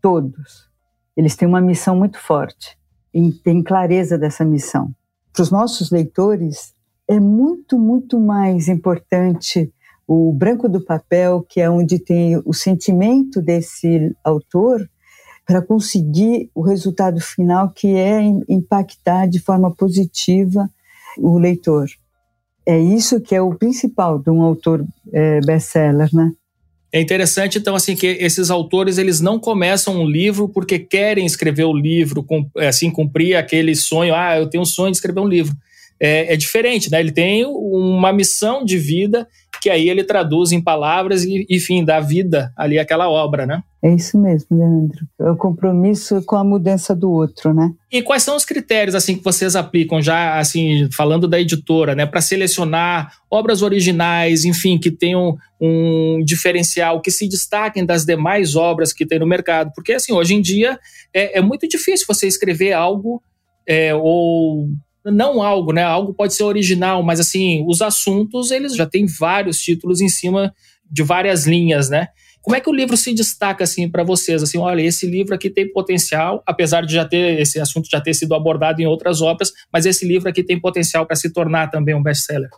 Todos. 0.01 0.69
Eles 1.17 1.35
têm 1.35 1.49
uma 1.49 1.61
missão 1.61 1.97
muito 1.97 2.19
forte 2.19 2.79
e 3.13 3.33
têm 3.33 3.61
clareza 3.61 4.17
dessa 4.17 4.45
missão. 4.45 4.95
Para 5.33 5.43
os 5.43 5.51
nossos 5.51 5.91
leitores, 5.91 6.73
é 7.09 7.19
muito, 7.19 7.77
muito 7.77 8.21
mais 8.21 8.69
importante 8.69 9.73
o 10.07 10.33
branco 10.33 10.69
do 10.69 10.85
papel, 10.85 11.45
que 11.49 11.61
é 11.61 11.69
onde 11.69 11.99
tem 11.99 12.41
o 12.45 12.53
sentimento 12.53 13.41
desse 13.41 14.15
autor, 14.23 14.89
para 15.47 15.61
conseguir 15.61 16.51
o 16.55 16.63
resultado 16.63 17.21
final, 17.21 17.71
que 17.71 17.95
é 17.95 18.21
impactar 18.49 19.27
de 19.27 19.39
forma 19.39 19.71
positiva 19.75 20.69
o 21.19 21.39
leitor. 21.39 21.87
É 22.67 22.79
isso 22.79 23.21
que 23.21 23.35
é 23.35 23.43
o 23.43 23.55
principal 23.55 24.19
de 24.19 24.31
um 24.31 24.41
autor 24.43 24.85
é, 25.13 25.41
best-seller, 25.41 26.09
né? 26.15 26.33
É 26.91 27.01
interessante, 27.01 27.59
então, 27.59 27.75
assim, 27.75 27.97
que 27.97 28.07
esses 28.07 28.51
autores, 28.51 28.99
eles 28.99 29.21
não 29.21 29.39
começam 29.39 30.01
um 30.01 30.09
livro 30.09 30.49
porque 30.49 30.79
querem 30.79 31.27
escrever 31.27 31.65
o 31.65 31.77
livro, 31.77 32.25
assim, 32.57 32.89
cumprir 32.89 33.35
aquele 33.35 33.75
sonho, 33.75 34.15
ah, 34.15 34.39
eu 34.39 34.49
tenho 34.49 34.63
um 34.63 34.67
sonho 34.67 34.93
de 34.93 34.99
escrever 34.99 35.19
um 35.19 35.27
livro. 35.27 35.55
É, 35.99 36.35
é 36.35 36.37
diferente, 36.37 36.91
né? 36.91 37.01
Ele 37.01 37.11
tem 37.13 37.45
uma 37.45 38.13
missão 38.13 38.65
de 38.65 38.79
vida 38.79 39.27
que 39.65 39.71
aí 39.71 39.89
ele 39.89 40.05
traduz 40.05 40.53
em 40.53 40.61
palavras 40.61 41.25
e, 41.25 41.47
enfim, 41.49 41.83
dá 41.83 41.99
vida 41.99 42.53
ali 42.55 42.79
àquela 42.79 43.09
obra, 43.09 43.47
né? 43.47 43.63
É 43.83 43.95
isso 43.95 44.21
mesmo, 44.21 44.59
Leandro. 44.59 45.07
É 45.19 45.31
o 45.31 45.37
compromisso 45.39 46.23
com 46.27 46.37
a 46.37 46.45
mudança 46.45 46.95
do 46.95 47.11
outro, 47.11 47.55
né? 47.55 47.71
E 47.91 48.03
quais 48.03 48.23
são 48.23 48.37
os 48.37 48.45
critérios 48.45 48.95
assim 48.95 49.17
que 49.17 49.25
vocês 49.25 49.57
aplicam 49.57 50.03
já 50.03 50.39
assim, 50.39 50.87
falando 50.93 51.27
da 51.27 51.41
editora, 51.41 51.95
né, 51.95 52.05
para 52.05 52.21
selecionar 52.21 53.11
obras 53.31 53.63
originais, 53.63 54.45
enfim, 54.45 54.77
que 54.79 54.91
tenham 54.91 55.35
um 55.59 56.23
diferencial, 56.23 57.01
que 57.01 57.11
se 57.11 57.27
destaquem 57.27 57.87
das 57.87 58.05
demais 58.05 58.57
obras 58.57 58.93
que 58.93 59.07
tem 59.07 59.19
no 59.19 59.27
mercado? 59.27 59.73
Porque 59.75 59.95
assim, 59.95 60.13
hoje 60.13 60.35
em 60.35 60.43
dia 60.43 60.79
é, 61.15 61.39
é 61.39 61.41
muito 61.41 61.67
difícil 61.67 62.05
você 62.07 62.27
escrever 62.27 62.75
algo 62.75 63.23
é, 63.67 63.95
ou 63.95 64.69
não 65.05 65.43
algo, 65.43 65.73
né? 65.73 65.83
Algo 65.83 66.15
pode 66.15 66.35
ser 66.35 66.45
original, 66.45 67.03
mas 67.03 67.21
assim, 67.21 67.65
os 67.69 67.83
assuntos, 67.83 68.51
eles 68.51 68.75
já 68.75 68.87
têm 68.87 69.07
vários 69.07 69.61
títulos 69.61 70.01
em 70.01 70.09
cima 70.09 70.55
de 70.91 71.03
várias 71.03 71.47
linhas, 71.47 71.89
né? 71.91 72.09
Como 72.41 72.55
é 72.55 72.61
que 72.61 72.69
o 72.69 72.75
livro 72.75 72.95
se 72.95 73.15
destaca 73.15 73.65
assim 73.65 73.89
para 73.89 74.05
vocês? 74.05 74.43
Assim, 74.43 74.59
olha, 74.59 74.83
esse 74.83 75.07
livro 75.07 75.35
aqui 75.35 75.49
tem 75.49 75.73
potencial, 75.73 76.43
apesar 76.47 76.83
de 76.83 76.93
já 76.93 77.05
ter 77.05 77.41
esse 77.41 77.59
assunto 77.59 77.89
já 77.91 78.01
ter 78.01 78.13
sido 78.13 78.35
abordado 78.35 78.83
em 78.83 78.87
outras 78.87 79.23
obras, 79.23 79.51
mas 79.73 79.87
esse 79.87 80.07
livro 80.07 80.29
aqui 80.29 80.43
tem 80.43 80.61
potencial 80.61 81.07
para 81.07 81.17
se 81.17 81.33
tornar 81.33 81.71
também 81.71 81.95
um 81.95 82.03
best-seller. 82.03 82.51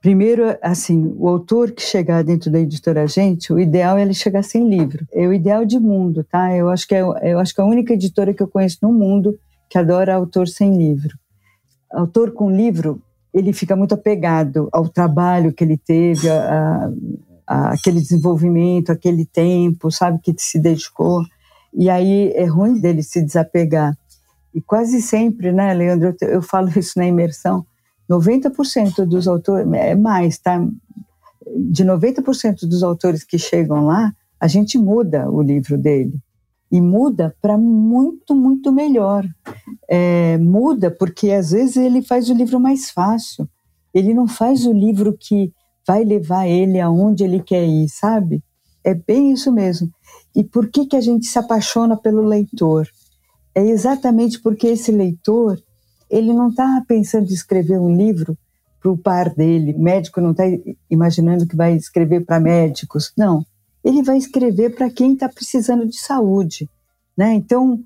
Primeiro, 0.00 0.56
assim, 0.62 1.12
o 1.16 1.28
autor 1.28 1.72
que 1.72 1.82
chegar 1.82 2.22
dentro 2.22 2.50
da 2.50 2.60
editora 2.60 3.06
Gente, 3.06 3.52
o 3.52 3.58
ideal 3.58 3.98
é 3.98 4.02
ele 4.02 4.14
chegar 4.14 4.42
sem 4.42 4.68
livro. 4.68 5.06
É 5.12 5.26
o 5.26 5.32
ideal 5.32 5.64
de 5.64 5.78
mundo, 5.78 6.24
tá? 6.24 6.56
Eu 6.56 6.68
acho 6.68 6.86
que 6.86 6.94
é, 6.94 7.00
eu 7.00 7.38
acho 7.38 7.54
que 7.54 7.60
é 7.60 7.64
a 7.64 7.66
única 7.66 7.94
editora 7.94 8.32
que 8.32 8.42
eu 8.42 8.48
conheço 8.48 8.78
no 8.82 8.92
mundo 8.92 9.36
que 9.68 9.78
adora 9.78 10.14
autor 10.14 10.46
sem 10.46 10.76
livro 10.76 11.16
autor 11.92 12.32
com 12.32 12.50
livro, 12.50 13.00
ele 13.32 13.52
fica 13.52 13.74
muito 13.76 13.94
apegado 13.94 14.68
ao 14.72 14.88
trabalho 14.88 15.52
que 15.52 15.64
ele 15.64 15.76
teve, 15.76 16.28
a, 16.28 16.90
a, 17.46 17.72
aquele 17.72 18.00
desenvolvimento, 18.00 18.90
aquele 18.90 19.24
tempo, 19.24 19.90
sabe, 19.90 20.18
que 20.22 20.34
se 20.38 20.58
dedicou. 20.58 21.22
E 21.74 21.88
aí 21.88 22.30
é 22.34 22.44
ruim 22.44 22.78
dele 22.80 23.02
se 23.02 23.22
desapegar. 23.22 23.96
E 24.54 24.60
quase 24.60 25.00
sempre, 25.00 25.50
né, 25.52 25.72
Leandro, 25.72 26.14
eu, 26.20 26.28
eu 26.28 26.42
falo 26.42 26.68
isso 26.78 26.98
na 26.98 27.06
imersão, 27.06 27.64
90% 28.10 29.06
dos 29.06 29.26
autores, 29.26 29.66
é 29.72 29.94
mais, 29.94 30.38
tá? 30.38 30.62
De 31.56 31.84
90% 31.84 32.66
dos 32.68 32.82
autores 32.82 33.24
que 33.24 33.38
chegam 33.38 33.86
lá, 33.86 34.12
a 34.38 34.46
gente 34.46 34.76
muda 34.76 35.30
o 35.30 35.40
livro 35.40 35.78
dele 35.78 36.20
e 36.72 36.80
muda 36.80 37.36
para 37.42 37.58
muito, 37.58 38.34
muito 38.34 38.72
melhor. 38.72 39.28
É, 39.86 40.38
muda 40.38 40.90
porque 40.90 41.30
às 41.30 41.50
vezes 41.50 41.76
ele 41.76 42.00
faz 42.00 42.30
o 42.30 42.34
livro 42.34 42.58
mais 42.58 42.90
fácil, 42.90 43.46
ele 43.92 44.14
não 44.14 44.26
faz 44.26 44.64
o 44.64 44.72
livro 44.72 45.14
que 45.20 45.52
vai 45.86 46.02
levar 46.02 46.46
ele 46.46 46.80
aonde 46.80 47.24
ele 47.24 47.42
quer 47.42 47.66
ir, 47.66 47.88
sabe? 47.90 48.42
É 48.82 48.94
bem 48.94 49.32
isso 49.32 49.52
mesmo. 49.52 49.90
E 50.34 50.42
por 50.42 50.70
que, 50.70 50.86
que 50.86 50.96
a 50.96 51.00
gente 51.00 51.26
se 51.26 51.38
apaixona 51.38 51.94
pelo 51.94 52.22
leitor? 52.22 52.88
É 53.54 53.62
exatamente 53.62 54.40
porque 54.40 54.68
esse 54.68 54.90
leitor 54.90 55.62
ele 56.08 56.32
não 56.32 56.48
está 56.48 56.82
pensando 56.88 57.28
em 57.28 57.34
escrever 57.34 57.78
um 57.78 57.94
livro 57.94 58.36
para 58.80 58.90
o 58.90 58.96
par 58.96 59.34
dele. 59.34 59.74
O 59.74 59.82
médico 59.82 60.22
não 60.22 60.30
está 60.30 60.44
imaginando 60.90 61.46
que 61.46 61.54
vai 61.54 61.76
escrever 61.76 62.24
para 62.24 62.40
médicos. 62.40 63.12
Não 63.16 63.44
ele 63.84 64.02
vai 64.02 64.16
escrever 64.16 64.74
para 64.74 64.90
quem 64.90 65.14
está 65.14 65.28
precisando 65.28 65.86
de 65.86 65.98
saúde. 65.98 66.68
Né? 67.16 67.34
Então, 67.34 67.80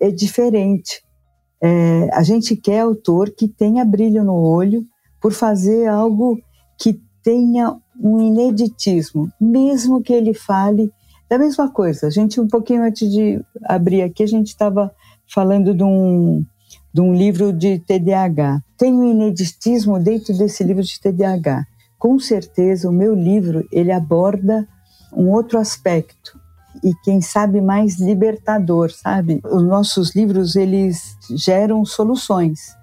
é 0.00 0.10
diferente. 0.10 1.02
É, 1.62 2.08
a 2.12 2.22
gente 2.22 2.56
quer 2.56 2.80
autor 2.80 3.30
que 3.30 3.46
tenha 3.46 3.84
brilho 3.84 4.24
no 4.24 4.34
olho 4.34 4.84
por 5.20 5.32
fazer 5.32 5.86
algo 5.86 6.40
que 6.78 7.00
tenha 7.22 7.76
um 8.00 8.20
ineditismo, 8.20 9.30
mesmo 9.40 10.02
que 10.02 10.12
ele 10.12 10.34
fale 10.34 10.90
da 11.28 11.38
mesma 11.38 11.70
coisa. 11.70 12.08
A 12.08 12.10
gente, 12.10 12.40
um 12.40 12.48
pouquinho 12.48 12.82
antes 12.82 13.10
de 13.10 13.40
abrir 13.64 14.02
aqui, 14.02 14.22
a 14.22 14.26
gente 14.26 14.48
estava 14.48 14.92
falando 15.32 15.72
de 15.72 15.84
um, 15.84 16.44
de 16.92 17.00
um 17.00 17.14
livro 17.14 17.52
de 17.52 17.78
TDAH. 17.78 18.60
Tem 18.76 18.92
um 18.92 19.08
ineditismo 19.08 19.98
dentro 20.00 20.36
desse 20.36 20.64
livro 20.64 20.82
de 20.82 21.00
TDAH. 21.00 21.64
Com 21.98 22.18
certeza, 22.18 22.88
o 22.88 22.92
meu 22.92 23.14
livro 23.14 23.64
ele 23.70 23.92
aborda 23.92 24.68
um 25.12 25.28
outro 25.30 25.58
aspecto 25.58 26.40
e 26.82 26.94
quem 27.04 27.20
sabe 27.20 27.60
mais 27.60 27.98
libertador, 27.98 28.90
sabe? 28.90 29.40
Os 29.44 29.62
nossos 29.62 30.14
livros 30.14 30.56
eles 30.56 31.16
geram 31.30 31.84
soluções, 31.84 32.76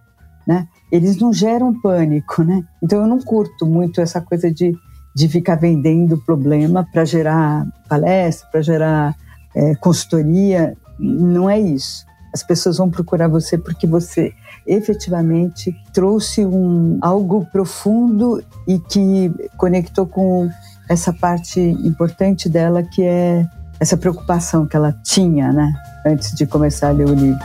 né? 0.48 0.68
Eles 0.92 1.18
não 1.18 1.34
geram 1.34 1.80
pânico, 1.80 2.44
né? 2.44 2.64
Então 2.82 3.02
eu 3.02 3.08
não 3.08 3.20
curto 3.20 3.66
muito 3.66 4.02
essa 4.02 4.22
coisa 4.22 4.52
de, 4.52 4.76
de 5.16 5.28
ficar 5.28 5.56
vendendo 5.56 6.18
problema 6.18 6.88
para 6.92 7.06
gerar 7.06 7.66
palestra, 7.88 8.48
para 8.50 8.62
gerar 8.62 9.16
é, 9.56 9.76
consultoria. 9.76 10.78
Não 10.98 11.50
é 11.50 11.60
isso. 11.60 12.06
As 12.34 12.44
pessoas 12.44 12.78
vão 12.78 12.90
procurar 12.90 13.28
você 13.28 13.58
porque 13.58 13.88
você 13.88 14.34
efetivamente 14.68 15.76
trouxe 15.94 16.46
um 16.46 17.00
algo 17.02 17.46
profundo 17.52 18.44
e 18.68 18.78
que 18.78 19.32
conectou 19.58 20.06
com 20.06 20.50
essa 20.90 21.14
parte 21.14 21.60
importante 21.60 22.50
dela 22.50 22.82
que 22.82 23.04
é 23.04 23.46
essa 23.80 23.96
preocupação 23.96 24.68
que 24.68 24.76
ela 24.76 24.92
tinha, 25.06 25.54
né, 25.54 25.74
antes 26.06 26.34
de 26.36 26.46
começar 26.46 26.90
a 26.90 26.92
ler 26.92 27.08
o 27.08 27.14
livro. 27.14 27.40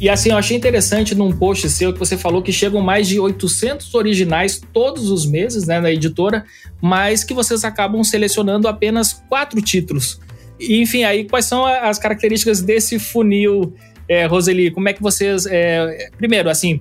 E 0.00 0.08
assim, 0.08 0.30
eu 0.30 0.36
achei 0.36 0.56
interessante 0.56 1.14
num 1.14 1.32
post 1.32 1.68
seu 1.70 1.92
que 1.92 1.98
você 1.98 2.16
falou 2.16 2.42
que 2.42 2.52
chegam 2.52 2.80
mais 2.80 3.08
de 3.08 3.18
800 3.18 3.94
originais 3.94 4.60
todos 4.72 5.10
os 5.10 5.24
meses, 5.24 5.66
né, 5.66 5.80
na 5.80 5.90
editora, 5.90 6.44
mas 6.80 7.24
que 7.24 7.32
vocês 7.32 7.64
acabam 7.64 8.04
selecionando 8.04 8.68
apenas 8.68 9.12
quatro 9.28 9.60
títulos. 9.62 10.20
E, 10.60 10.80
enfim, 10.80 11.04
aí 11.04 11.24
quais 11.24 11.46
são 11.46 11.64
as 11.64 11.98
características 11.98 12.60
desse 12.60 12.98
funil, 12.98 13.74
é, 14.08 14.26
Roseli? 14.26 14.70
Como 14.70 14.88
é 14.88 14.92
que 14.92 15.02
vocês. 15.02 15.46
É, 15.46 16.10
primeiro, 16.16 16.48
assim, 16.48 16.80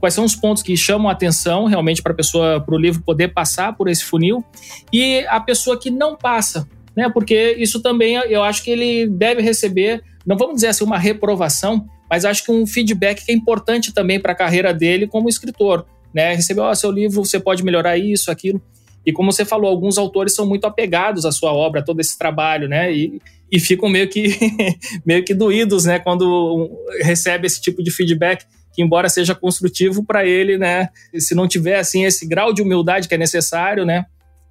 quais 0.00 0.14
são 0.14 0.24
os 0.24 0.34
pontos 0.34 0.62
que 0.62 0.76
chamam 0.76 1.08
a 1.08 1.12
atenção 1.12 1.64
realmente 1.64 2.02
para 2.02 2.12
a 2.12 2.14
pessoa, 2.14 2.60
para 2.60 2.74
o 2.74 2.78
livro 2.78 3.02
poder 3.02 3.28
passar 3.28 3.76
por 3.76 3.88
esse 3.88 4.04
funil, 4.04 4.44
e 4.92 5.24
a 5.28 5.40
pessoa 5.40 5.78
que 5.78 5.90
não 5.90 6.16
passa, 6.16 6.68
né? 6.96 7.08
Porque 7.08 7.56
isso 7.58 7.80
também 7.80 8.14
eu 8.14 8.42
acho 8.42 8.62
que 8.62 8.70
ele 8.70 9.06
deve 9.06 9.42
receber, 9.42 10.02
não 10.24 10.36
vamos 10.36 10.56
dizer 10.56 10.68
assim, 10.68 10.84
uma 10.84 10.98
reprovação, 10.98 11.86
mas 12.08 12.24
acho 12.24 12.44
que 12.44 12.52
um 12.52 12.66
feedback 12.66 13.24
que 13.24 13.32
é 13.32 13.34
importante 13.34 13.92
também 13.92 14.20
para 14.20 14.32
a 14.32 14.36
carreira 14.36 14.72
dele 14.72 15.06
como 15.06 15.28
escritor, 15.28 15.86
né? 16.14 16.34
Receber, 16.34 16.60
ó, 16.60 16.70
oh, 16.70 16.74
seu 16.74 16.90
livro, 16.90 17.24
você 17.24 17.38
pode 17.40 17.64
melhorar 17.64 17.98
isso, 17.98 18.30
aquilo. 18.30 18.60
E 19.04 19.12
como 19.12 19.30
você 19.30 19.44
falou, 19.44 19.70
alguns 19.70 19.98
autores 19.98 20.34
são 20.34 20.44
muito 20.46 20.66
apegados 20.66 21.24
à 21.24 21.30
sua 21.30 21.52
obra, 21.52 21.80
a 21.80 21.84
todo 21.84 22.00
esse 22.00 22.18
trabalho, 22.18 22.68
né? 22.68 22.92
E, 22.92 23.20
e 23.50 23.60
ficam 23.60 23.88
meio 23.88 24.08
que, 24.08 24.36
meio 25.06 25.24
que 25.24 25.32
doídos, 25.32 25.84
né? 25.84 25.98
Quando 26.00 26.70
recebe 27.02 27.46
esse 27.46 27.60
tipo 27.60 27.82
de 27.82 27.90
feedback 27.90 28.44
que 28.76 28.82
embora 28.82 29.08
seja 29.08 29.34
construtivo 29.34 30.04
para 30.04 30.26
ele, 30.26 30.58
né, 30.58 30.90
se 31.18 31.34
não 31.34 31.48
tiver 31.48 31.78
assim 31.78 32.04
esse 32.04 32.26
grau 32.26 32.52
de 32.52 32.60
humildade 32.60 33.08
que 33.08 33.14
é 33.14 33.18
necessário, 33.18 33.86
né, 33.86 34.04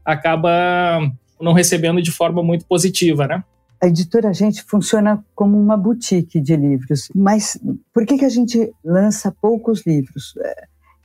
acaba 0.04 1.00
não 1.40 1.54
recebendo 1.54 2.02
de 2.02 2.12
forma 2.12 2.42
muito 2.42 2.66
positiva, 2.66 3.28
né? 3.28 3.44
A 3.82 3.88
editora 3.88 4.30
a 4.30 4.34
gente 4.34 4.64
funciona 4.64 5.24
como 5.36 5.60
uma 5.60 5.78
boutique 5.78 6.42
de 6.42 6.56
livros, 6.56 7.10
mas 7.14 7.60
por 7.94 8.06
que 8.06 8.18
que 8.18 8.26
a 8.26 8.30
gente 8.30 8.72
lança 8.84 9.32
poucos 9.40 9.86
livros? 9.86 10.34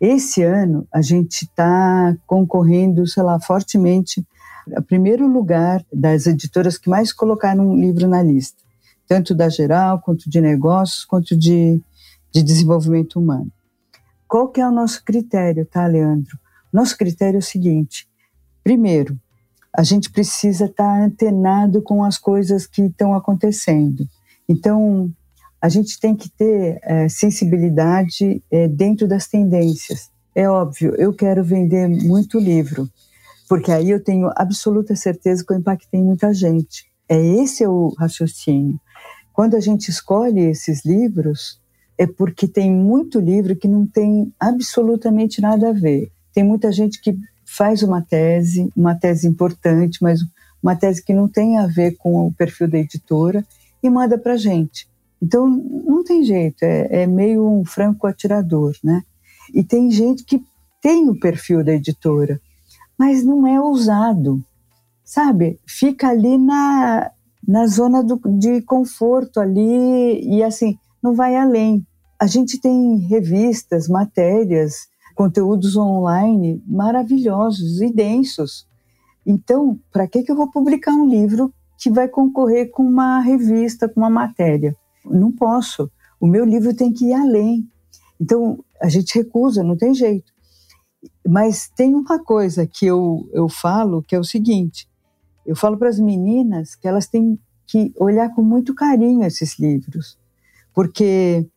Esse 0.00 0.42
ano 0.42 0.86
a 0.90 1.02
gente 1.02 1.42
está 1.42 2.16
concorrendo, 2.26 3.06
sei 3.06 3.22
lá, 3.22 3.38
fortemente 3.38 4.24
a 4.74 4.80
primeiro 4.80 5.26
lugar 5.26 5.84
das 5.92 6.26
editoras 6.26 6.78
que 6.78 6.88
mais 6.88 7.12
colocaram 7.12 7.68
um 7.68 7.78
livro 7.78 8.08
na 8.08 8.22
lista, 8.22 8.62
tanto 9.06 9.34
da 9.34 9.48
geral 9.48 10.00
quanto 10.00 10.30
de 10.30 10.40
negócios 10.40 11.04
quanto 11.04 11.36
de 11.36 11.82
de 12.32 12.42
desenvolvimento 12.42 13.18
humano. 13.18 13.50
Qual 14.28 14.48
que 14.48 14.60
é 14.60 14.68
o 14.68 14.72
nosso 14.72 15.04
critério, 15.04 15.66
tá, 15.66 15.86
Leandro? 15.86 16.38
Nosso 16.72 16.96
critério 16.96 17.36
é 17.36 17.40
o 17.40 17.42
seguinte: 17.42 18.08
primeiro, 18.62 19.18
a 19.76 19.82
gente 19.82 20.10
precisa 20.10 20.66
estar 20.66 20.84
tá 20.84 21.04
antenado 21.04 21.82
com 21.82 22.04
as 22.04 22.18
coisas 22.18 22.66
que 22.66 22.82
estão 22.82 23.14
acontecendo. 23.14 24.06
Então, 24.48 25.10
a 25.60 25.68
gente 25.68 25.98
tem 26.00 26.16
que 26.16 26.28
ter 26.30 26.80
é, 26.82 27.08
sensibilidade 27.08 28.42
é, 28.50 28.66
dentro 28.66 29.06
das 29.06 29.26
tendências. 29.26 30.10
É 30.34 30.48
óbvio, 30.48 30.94
eu 30.96 31.12
quero 31.12 31.44
vender 31.44 31.88
muito 31.88 32.38
livro, 32.38 32.88
porque 33.48 33.70
aí 33.70 33.90
eu 33.90 34.02
tenho 34.02 34.30
absoluta 34.36 34.96
certeza 34.96 35.44
que 35.44 35.52
eu 35.52 35.58
impactei 35.58 36.00
muita 36.00 36.32
gente. 36.32 36.84
É 37.08 37.20
esse 37.20 37.62
é 37.64 37.68
o 37.68 37.92
raciocínio. 37.98 38.80
Quando 39.32 39.56
a 39.56 39.60
gente 39.60 39.88
escolhe 39.88 40.40
esses 40.40 40.84
livros, 40.84 41.60
é 42.00 42.06
porque 42.06 42.48
tem 42.48 42.72
muito 42.72 43.20
livro 43.20 43.54
que 43.54 43.68
não 43.68 43.86
tem 43.86 44.32
absolutamente 44.40 45.38
nada 45.42 45.68
a 45.68 45.72
ver. 45.74 46.10
Tem 46.32 46.42
muita 46.42 46.72
gente 46.72 46.98
que 46.98 47.14
faz 47.44 47.82
uma 47.82 48.00
tese, 48.00 48.72
uma 48.74 48.94
tese 48.94 49.28
importante, 49.28 49.98
mas 50.00 50.20
uma 50.62 50.74
tese 50.74 51.04
que 51.04 51.12
não 51.12 51.28
tem 51.28 51.58
a 51.58 51.66
ver 51.66 51.98
com 51.98 52.26
o 52.26 52.32
perfil 52.32 52.68
da 52.68 52.78
editora 52.78 53.44
e 53.82 53.90
manda 53.90 54.16
para 54.16 54.38
gente. 54.38 54.88
Então 55.20 55.46
não 55.46 56.02
tem 56.02 56.24
jeito, 56.24 56.62
é, 56.62 57.02
é 57.02 57.06
meio 57.06 57.46
um 57.46 57.66
franco 57.66 58.06
atirador, 58.06 58.74
né? 58.82 59.02
E 59.52 59.62
tem 59.62 59.90
gente 59.90 60.24
que 60.24 60.42
tem 60.80 61.06
o 61.06 61.20
perfil 61.20 61.62
da 61.62 61.74
editora, 61.74 62.40
mas 62.98 63.22
não 63.22 63.46
é 63.46 63.60
ousado, 63.60 64.42
sabe? 65.04 65.60
Fica 65.66 66.08
ali 66.08 66.38
na, 66.38 67.10
na 67.46 67.66
zona 67.66 68.02
do, 68.02 68.18
de 68.38 68.62
conforto 68.62 69.38
ali 69.38 70.22
e 70.26 70.42
assim 70.42 70.78
não 71.02 71.14
vai 71.14 71.36
além. 71.36 71.84
A 72.20 72.26
gente 72.26 72.60
tem 72.60 72.98
revistas, 72.98 73.88
matérias, 73.88 74.88
conteúdos 75.14 75.74
online 75.74 76.62
maravilhosos 76.66 77.80
e 77.80 77.90
densos. 77.90 78.68
Então, 79.24 79.80
para 79.90 80.06
que, 80.06 80.22
que 80.22 80.30
eu 80.30 80.36
vou 80.36 80.50
publicar 80.50 80.92
um 80.92 81.08
livro 81.08 81.50
que 81.78 81.88
vai 81.90 82.08
concorrer 82.08 82.70
com 82.70 82.82
uma 82.82 83.20
revista, 83.20 83.88
com 83.88 84.00
uma 84.00 84.10
matéria? 84.10 84.76
Não 85.02 85.32
posso. 85.32 85.90
O 86.20 86.26
meu 86.26 86.44
livro 86.44 86.74
tem 86.74 86.92
que 86.92 87.06
ir 87.06 87.14
além. 87.14 87.66
Então, 88.20 88.62
a 88.82 88.88
gente 88.90 89.16
recusa, 89.16 89.62
não 89.62 89.76
tem 89.76 89.94
jeito. 89.94 90.30
Mas 91.26 91.70
tem 91.74 91.94
uma 91.94 92.22
coisa 92.22 92.66
que 92.66 92.84
eu, 92.84 93.26
eu 93.32 93.48
falo, 93.48 94.02
que 94.02 94.14
é 94.14 94.18
o 94.18 94.24
seguinte: 94.24 94.86
eu 95.46 95.56
falo 95.56 95.78
para 95.78 95.88
as 95.88 95.98
meninas 95.98 96.74
que 96.74 96.86
elas 96.86 97.06
têm 97.06 97.38
que 97.66 97.94
olhar 97.96 98.34
com 98.34 98.42
muito 98.42 98.74
carinho 98.74 99.24
esses 99.24 99.58
livros, 99.58 100.18
porque 100.74 101.48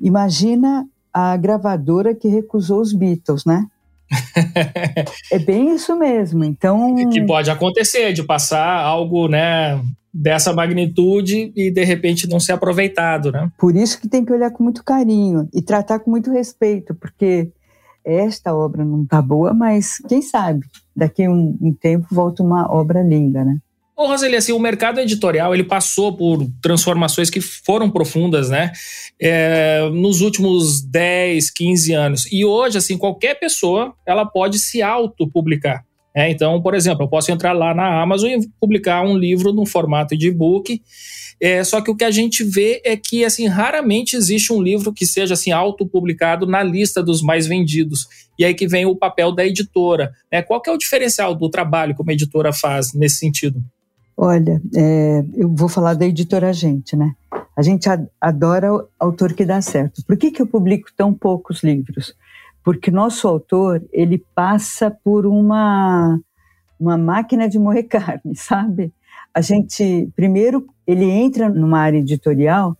Imagina 0.00 0.86
a 1.12 1.36
gravadora 1.36 2.14
que 2.14 2.28
recusou 2.28 2.80
os 2.80 2.92
Beatles, 2.92 3.44
né? 3.44 3.66
é 5.30 5.38
bem 5.38 5.74
isso 5.74 5.96
mesmo. 5.96 6.44
Então 6.44 7.08
que 7.08 7.24
pode 7.24 7.50
acontecer 7.50 8.12
de 8.12 8.22
passar 8.22 8.80
algo, 8.80 9.28
né, 9.28 9.80
dessa 10.12 10.52
magnitude 10.52 11.52
e 11.56 11.70
de 11.72 11.84
repente 11.84 12.28
não 12.28 12.38
ser 12.38 12.52
aproveitado, 12.52 13.32
né? 13.32 13.50
Por 13.58 13.74
isso 13.74 14.00
que 14.00 14.08
tem 14.08 14.24
que 14.24 14.32
olhar 14.32 14.50
com 14.50 14.62
muito 14.62 14.84
carinho 14.84 15.48
e 15.52 15.60
tratar 15.60 15.98
com 15.98 16.10
muito 16.10 16.30
respeito, 16.30 16.94
porque 16.94 17.50
esta 18.04 18.54
obra 18.54 18.84
não 18.84 19.02
está 19.02 19.20
boa, 19.20 19.52
mas 19.52 19.98
quem 20.08 20.22
sabe 20.22 20.64
daqui 20.94 21.24
a 21.24 21.30
um, 21.30 21.56
um 21.60 21.72
tempo 21.72 22.06
volta 22.10 22.42
uma 22.42 22.70
obra 22.72 23.02
linda, 23.02 23.44
né? 23.44 23.58
Ô, 23.96 24.08
Roseli, 24.08 24.34
assim, 24.34 24.50
o 24.50 24.58
mercado 24.58 24.98
editorial 24.98 25.54
ele 25.54 25.62
passou 25.62 26.16
por 26.16 26.44
transformações 26.60 27.30
que 27.30 27.40
foram 27.40 27.88
profundas, 27.88 28.50
né? 28.50 28.72
É, 29.22 29.88
nos 29.92 30.20
últimos 30.20 30.82
10, 30.82 31.48
15 31.50 31.92
anos. 31.92 32.32
E 32.32 32.44
hoje, 32.44 32.76
assim, 32.76 32.98
qualquer 32.98 33.38
pessoa 33.38 33.94
ela 34.04 34.26
pode 34.26 34.58
se 34.58 34.82
autopublicar. 34.82 35.84
É, 36.16 36.28
então, 36.28 36.60
por 36.60 36.74
exemplo, 36.74 37.04
eu 37.04 37.08
posso 37.08 37.30
entrar 37.30 37.52
lá 37.52 37.72
na 37.72 38.02
Amazon 38.02 38.30
e 38.30 38.48
publicar 38.60 39.02
um 39.02 39.16
livro 39.16 39.52
no 39.52 39.64
formato 39.64 40.16
de 40.16 40.28
e-book. 40.28 40.82
É, 41.40 41.62
só 41.62 41.80
que 41.80 41.90
o 41.90 41.96
que 41.96 42.04
a 42.04 42.10
gente 42.10 42.42
vê 42.42 42.80
é 42.84 42.96
que 42.96 43.24
assim 43.24 43.46
raramente 43.46 44.16
existe 44.16 44.52
um 44.52 44.62
livro 44.62 44.92
que 44.92 45.04
seja 45.04 45.34
assim 45.34 45.50
autopublicado 45.50 46.46
na 46.46 46.62
lista 46.62 47.02
dos 47.02 47.22
mais 47.22 47.46
vendidos. 47.46 48.06
E 48.38 48.44
aí 48.44 48.54
que 48.54 48.66
vem 48.66 48.86
o 48.86 48.96
papel 48.96 49.32
da 49.32 49.44
editora. 49.44 50.12
Né? 50.32 50.42
Qual 50.42 50.60
que 50.60 50.70
é 50.70 50.72
o 50.72 50.78
diferencial 50.78 51.34
do 51.34 51.48
trabalho 51.48 51.94
que 51.94 52.02
uma 52.02 52.12
editora 52.12 52.52
faz 52.52 52.92
nesse 52.92 53.18
sentido? 53.18 53.62
Olha, 54.16 54.62
é, 54.74 55.24
eu 55.34 55.48
vou 55.48 55.68
falar 55.68 55.94
da 55.94 56.06
editora 56.06 56.52
Gente, 56.52 56.96
né? 56.96 57.14
A 57.56 57.62
gente 57.62 57.88
adora 58.20 58.72
o 58.74 58.88
autor 58.98 59.32
que 59.32 59.44
dá 59.44 59.60
certo. 59.60 60.04
Por 60.04 60.16
que, 60.16 60.30
que 60.30 60.42
eu 60.42 60.46
publico 60.46 60.88
tão 60.96 61.12
poucos 61.12 61.62
livros? 61.62 62.14
Porque 62.64 62.90
nosso 62.90 63.28
autor, 63.28 63.84
ele 63.92 64.24
passa 64.34 64.90
por 64.90 65.26
uma, 65.26 66.18
uma 66.78 66.96
máquina 66.96 67.48
de 67.48 67.58
moer 67.58 67.86
carne, 67.88 68.34
sabe? 68.34 68.92
A 69.32 69.40
gente, 69.40 70.08
primeiro, 70.16 70.66
ele 70.86 71.04
entra 71.04 71.48
numa 71.48 71.80
área 71.80 71.98
editorial 71.98 72.76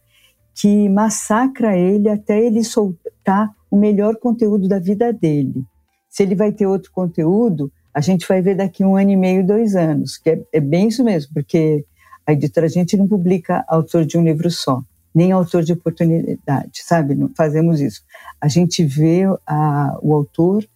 que 0.54 0.88
massacra 0.88 1.76
ele 1.76 2.08
até 2.08 2.40
ele 2.40 2.62
soltar 2.62 3.50
o 3.70 3.76
melhor 3.76 4.16
conteúdo 4.16 4.68
da 4.68 4.78
vida 4.78 5.12
dele. 5.12 5.64
Se 6.08 6.22
ele 6.22 6.36
vai 6.36 6.52
ter 6.52 6.66
outro 6.66 6.92
conteúdo, 6.92 7.72
a 7.94 8.00
gente 8.00 8.26
vai 8.26 8.42
ver 8.42 8.56
daqui 8.56 8.84
um 8.84 8.96
ano 8.96 9.10
e 9.10 9.16
meio, 9.16 9.46
dois 9.46 9.76
anos, 9.76 10.18
que 10.18 10.30
é, 10.30 10.42
é 10.52 10.60
bem 10.60 10.88
isso 10.88 11.04
mesmo, 11.04 11.32
porque 11.32 11.84
a 12.26 12.32
editora 12.32 12.66
a 12.66 12.70
gente 12.70 12.96
não 12.96 13.06
publica 13.06 13.64
autor 13.68 14.04
de 14.04 14.18
um 14.18 14.24
livro 14.24 14.50
só, 14.50 14.82
nem 15.14 15.30
autor 15.30 15.62
de 15.62 15.72
oportunidade, 15.72 16.82
sabe? 16.82 17.14
Não 17.14 17.30
fazemos 17.36 17.80
isso. 17.80 18.02
A 18.40 18.48
gente 18.48 18.84
vê 18.84 19.22
a, 19.46 19.96
o 20.02 20.12
autor 20.12 20.66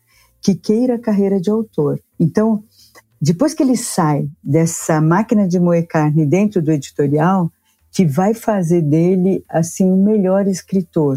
que 0.41 0.55
queira 0.55 0.95
a 0.95 0.99
carreira 0.99 1.41
de 1.41 1.51
autor. 1.51 2.01
Então, 2.21 2.63
depois 3.21 3.53
que 3.53 3.65
ele 3.65 3.77
sai 3.77 4.29
dessa 4.43 5.01
máquina 5.01 5.49
de 5.49 5.59
moer 5.59 5.87
carne 5.89 6.25
dentro 6.25 6.63
do 6.63 6.71
editorial, 6.71 7.51
que 7.91 8.05
vai 8.05 8.33
fazer 8.33 8.83
dele 8.83 9.45
assim 9.49 9.91
o 9.91 9.97
melhor 9.97 10.47
escritor 10.47 11.17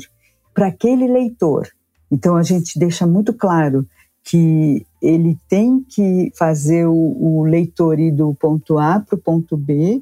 para 0.53 0.67
aquele 0.67 1.07
leitor. 1.07 1.69
Então 2.11 2.35
a 2.35 2.43
gente 2.43 2.79
deixa 2.79 3.05
muito 3.05 3.33
claro 3.33 3.87
que 4.23 4.85
ele 5.01 5.37
tem 5.49 5.81
que 5.81 6.31
fazer 6.35 6.85
o, 6.85 6.93
o 6.93 7.43
leitor 7.43 7.99
ir 7.99 8.11
do 8.11 8.33
ponto 8.35 8.77
A 8.77 8.99
para 8.99 9.15
o 9.15 9.21
ponto 9.21 9.57
B 9.57 10.01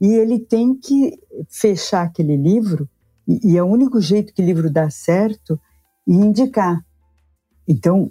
e 0.00 0.14
ele 0.14 0.38
tem 0.38 0.74
que 0.74 1.18
fechar 1.48 2.02
aquele 2.02 2.36
livro 2.36 2.88
e, 3.28 3.52
e 3.52 3.56
é 3.56 3.62
o 3.62 3.66
único 3.66 4.00
jeito 4.00 4.32
que 4.32 4.42
o 4.42 4.44
livro 4.44 4.70
dá 4.70 4.88
certo 4.90 5.60
e 6.06 6.14
indicar. 6.14 6.84
Então 7.68 8.10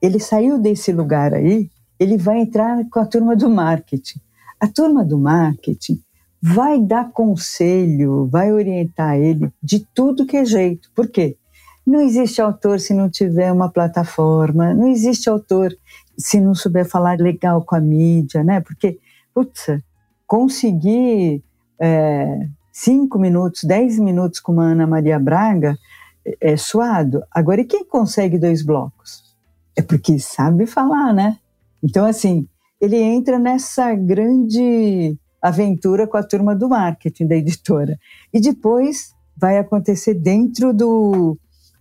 ele 0.00 0.18
saiu 0.18 0.58
desse 0.58 0.92
lugar 0.92 1.34
aí, 1.34 1.70
ele 1.98 2.16
vai 2.16 2.40
entrar 2.40 2.88
com 2.88 3.00
a 3.00 3.06
turma 3.06 3.36
do 3.36 3.50
marketing. 3.50 4.20
A 4.58 4.66
turma 4.66 5.04
do 5.04 5.18
marketing 5.18 6.00
vai 6.40 6.80
dar 6.80 7.12
conselho, 7.12 8.26
vai 8.26 8.52
orientar 8.52 9.16
ele 9.18 9.52
de 9.62 9.86
tudo 9.94 10.24
que 10.24 10.36
é 10.36 10.44
jeito. 10.44 10.90
Por 10.94 11.08
quê? 11.08 11.36
Não 11.86 12.00
existe 12.00 12.40
autor 12.40 12.78
se 12.78 12.94
não 12.94 13.08
tiver 13.08 13.50
uma 13.52 13.70
plataforma, 13.70 14.74
não 14.74 14.86
existe 14.86 15.28
autor 15.28 15.76
se 16.16 16.40
não 16.40 16.54
souber 16.54 16.88
falar 16.88 17.18
legal 17.18 17.62
com 17.62 17.74
a 17.74 17.80
mídia, 17.80 18.44
né? 18.44 18.60
Porque, 18.60 18.98
putz, 19.34 19.66
conseguir 20.26 21.42
é, 21.80 22.46
cinco 22.72 23.18
minutos, 23.18 23.64
dez 23.64 23.98
minutos 23.98 24.38
com 24.38 24.52
uma 24.52 24.64
Ana 24.64 24.86
Maria 24.86 25.18
Braga 25.18 25.76
é, 26.24 26.52
é 26.52 26.56
suado. 26.56 27.22
Agora, 27.30 27.62
e 27.62 27.64
quem 27.64 27.84
consegue 27.84 28.38
dois 28.38 28.62
blocos? 28.62 29.34
É 29.74 29.82
porque 29.82 30.18
sabe 30.18 30.66
falar, 30.66 31.12
né? 31.12 31.38
Então, 31.82 32.04
assim, 32.04 32.46
ele 32.80 32.96
entra 32.96 33.38
nessa 33.38 33.94
grande 33.94 35.16
aventura 35.40 36.06
com 36.06 36.16
a 36.16 36.22
turma 36.22 36.54
do 36.54 36.68
marketing 36.68 37.26
da 37.26 37.36
editora. 37.36 37.98
E 38.32 38.40
depois 38.40 39.14
vai 39.36 39.58
acontecer 39.58 40.14
dentro 40.14 40.74
do, 40.74 41.38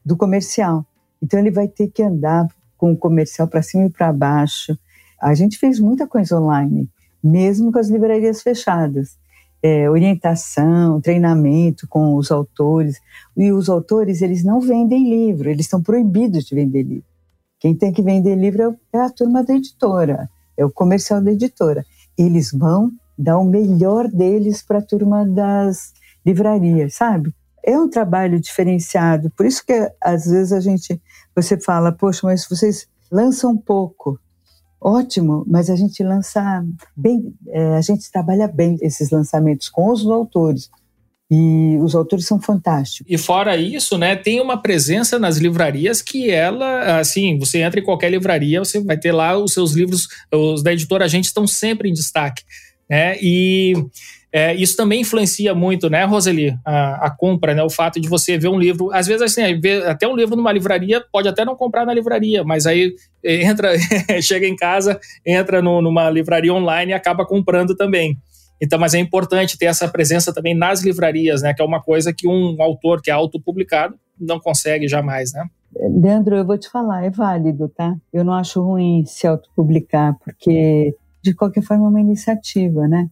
do 0.09 0.17
comercial. 0.17 0.83
Então 1.21 1.39
ele 1.39 1.51
vai 1.51 1.67
ter 1.67 1.87
que 1.89 2.01
andar 2.01 2.47
com 2.75 2.91
o 2.91 2.97
comercial 2.97 3.47
para 3.47 3.61
cima 3.61 3.85
e 3.85 3.89
para 3.91 4.11
baixo. 4.11 4.75
A 5.21 5.35
gente 5.35 5.59
fez 5.59 5.79
muita 5.79 6.07
coisa 6.07 6.39
online, 6.39 6.89
mesmo 7.23 7.71
com 7.71 7.77
as 7.77 7.89
livrarias 7.89 8.41
fechadas. 8.41 9.19
É, 9.61 9.87
orientação, 9.89 10.99
treinamento 10.99 11.87
com 11.87 12.15
os 12.15 12.31
autores. 12.31 12.99
E 13.37 13.51
os 13.51 13.69
autores, 13.69 14.23
eles 14.23 14.43
não 14.43 14.59
vendem 14.59 15.07
livro, 15.09 15.47
eles 15.47 15.67
estão 15.67 15.83
proibidos 15.83 16.45
de 16.45 16.55
vender 16.55 16.81
livro. 16.81 17.09
Quem 17.59 17.75
tem 17.75 17.91
que 17.91 18.01
vender 18.01 18.35
livro 18.35 18.79
é, 18.93 18.97
é 18.97 19.01
a 19.01 19.09
turma 19.11 19.43
da 19.43 19.53
editora, 19.53 20.27
é 20.57 20.65
o 20.65 20.71
comercial 20.71 21.21
da 21.21 21.31
editora. 21.31 21.85
Eles 22.17 22.51
vão 22.51 22.89
dar 23.15 23.37
o 23.37 23.43
melhor 23.43 24.07
deles 24.07 24.63
para 24.63 24.79
a 24.79 24.81
turma 24.81 25.23
das 25.23 25.93
livrarias, 26.25 26.95
sabe? 26.95 27.31
É 27.63 27.77
um 27.77 27.89
trabalho 27.89 28.39
diferenciado, 28.39 29.31
por 29.31 29.45
isso 29.45 29.65
que 29.65 29.73
às 30.01 30.25
vezes 30.25 30.53
a 30.53 30.59
gente, 30.59 31.01
você 31.35 31.59
fala, 31.59 31.91
poxa, 31.91 32.21
mas 32.23 32.47
vocês 32.47 32.87
lançam 33.11 33.57
pouco. 33.57 34.19
Ótimo, 34.81 35.43
mas 35.45 35.69
a 35.69 35.75
gente 35.75 36.01
lança 36.03 36.63
bem, 36.95 37.33
é, 37.49 37.75
a 37.75 37.81
gente 37.81 38.09
trabalha 38.09 38.47
bem 38.47 38.77
esses 38.81 39.09
lançamentos 39.09 39.67
com 39.67 39.91
os 39.91 40.05
autores, 40.07 40.69
e 41.31 41.77
os 41.81 41.93
autores 41.93 42.25
são 42.25 42.41
fantásticos. 42.41 43.05
E 43.07 43.17
fora 43.17 43.55
isso, 43.55 43.97
né, 43.97 44.15
tem 44.15 44.41
uma 44.41 44.59
presença 44.59 45.19
nas 45.19 45.37
livrarias 45.37 46.01
que 46.01 46.31
ela, 46.31 46.99
assim, 46.99 47.37
você 47.37 47.59
entra 47.59 47.79
em 47.79 47.83
qualquer 47.83 48.09
livraria, 48.09 48.59
você 48.59 48.79
vai 48.79 48.97
ter 48.97 49.11
lá 49.11 49.37
os 49.37 49.53
seus 49.53 49.73
livros, 49.73 50.07
os 50.33 50.63
da 50.63 50.73
editora 50.73 51.05
A 51.05 51.07
Gente 51.07 51.25
estão 51.25 51.45
sempre 51.45 51.87
em 51.87 51.93
destaque. 51.93 52.43
Né? 52.89 53.15
E 53.21 53.73
é, 54.31 54.53
isso 54.53 54.77
também 54.77 55.01
influencia 55.01 55.55
muito, 55.55 55.89
né, 55.89 56.03
Roseli, 56.03 56.55
a, 56.63 57.07
a, 57.07 57.09
compra, 57.09 57.55
né, 57.55 57.63
o 57.63 57.69
fato 57.69 57.99
de 57.99 58.07
você 58.07 58.37
ver 58.37 58.47
um 58.47 58.59
livro, 58.59 58.91
às 58.93 59.07
vezes 59.07 59.21
assim, 59.23 59.41
até 59.87 60.07
um 60.07 60.15
livro 60.15 60.35
numa 60.35 60.51
livraria, 60.51 61.03
pode 61.11 61.27
até 61.27 61.43
não 61.43 61.55
comprar 61.55 61.85
na 61.85 61.93
livraria, 61.93 62.43
mas 62.43 62.67
aí 62.67 62.93
entra, 63.23 63.73
chega 64.21 64.47
em 64.47 64.55
casa, 64.55 64.99
entra 65.25 65.61
no, 65.61 65.81
numa 65.81 66.09
livraria 66.09 66.53
online 66.53 66.91
e 66.91 66.93
acaba 66.93 67.25
comprando 67.25 67.75
também. 67.75 68.17
Então, 68.61 68.77
mas 68.77 68.93
é 68.93 68.99
importante 68.99 69.57
ter 69.57 69.65
essa 69.65 69.87
presença 69.87 70.33
também 70.33 70.53
nas 70.55 70.83
livrarias, 70.83 71.41
né, 71.41 71.53
que 71.53 71.61
é 71.61 71.65
uma 71.65 71.81
coisa 71.81 72.13
que 72.13 72.27
um 72.27 72.61
autor 72.61 73.01
que 73.01 73.09
é 73.09 73.13
autopublicado 73.13 73.95
não 74.19 74.39
consegue 74.39 74.87
jamais, 74.87 75.31
né? 75.33 75.45
Leandro, 75.73 76.35
eu 76.35 76.45
vou 76.45 76.57
te 76.57 76.69
falar, 76.69 77.05
é 77.05 77.09
válido, 77.09 77.69
tá? 77.69 77.95
Eu 78.11 78.25
não 78.25 78.33
acho 78.33 78.61
ruim 78.61 79.05
se 79.05 79.25
autopublicar, 79.25 80.17
porque 80.23 80.93
de 81.21 81.33
qualquer 81.33 81.63
forma, 81.63 81.85
é 81.85 81.89
uma 81.89 82.01
iniciativa, 82.01 82.87
né? 82.87 83.09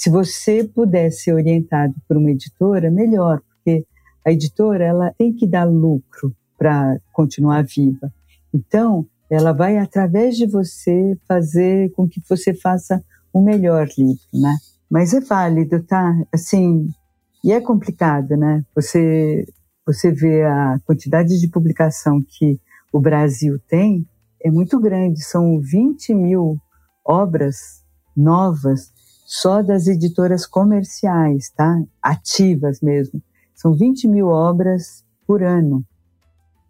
Se 0.00 0.08
você 0.08 0.64
puder 0.64 1.10
ser 1.10 1.34
orientado 1.34 1.92
por 2.08 2.16
uma 2.16 2.30
editora, 2.30 2.90
melhor, 2.90 3.42
porque 3.42 3.86
a 4.26 4.32
editora 4.32 4.82
ela 4.82 5.12
tem 5.12 5.30
que 5.30 5.46
dar 5.46 5.64
lucro 5.64 6.34
para 6.56 6.98
continuar 7.12 7.66
viva. 7.66 8.10
Então, 8.50 9.06
ela 9.30 9.52
vai, 9.52 9.76
através 9.76 10.38
de 10.38 10.46
você, 10.46 11.18
fazer 11.28 11.90
com 11.90 12.08
que 12.08 12.18
você 12.26 12.54
faça 12.54 13.04
o 13.30 13.42
melhor 13.42 13.88
livro, 13.88 14.22
né? 14.32 14.56
Mas 14.90 15.12
é 15.12 15.20
válido, 15.20 15.82
tá? 15.82 16.14
Assim, 16.32 16.88
e 17.44 17.52
é 17.52 17.60
complicado, 17.60 18.38
né? 18.38 18.64
Você, 18.74 19.44
você 19.86 20.10
vê 20.10 20.44
a 20.44 20.78
quantidade 20.86 21.38
de 21.38 21.46
publicação 21.46 22.24
que 22.26 22.58
o 22.90 22.98
Brasil 22.98 23.60
tem, 23.68 24.08
é 24.42 24.50
muito 24.50 24.80
grande, 24.80 25.22
são 25.22 25.60
20 25.60 26.14
mil 26.14 26.56
obras 27.04 27.84
novas 28.16 28.98
só 29.32 29.62
das 29.62 29.86
editoras 29.86 30.44
comerciais, 30.44 31.52
tá? 31.56 31.80
Ativas 32.02 32.80
mesmo. 32.80 33.22
São 33.54 33.72
20 33.72 34.08
mil 34.08 34.26
obras 34.26 35.04
por 35.24 35.40
ano. 35.40 35.84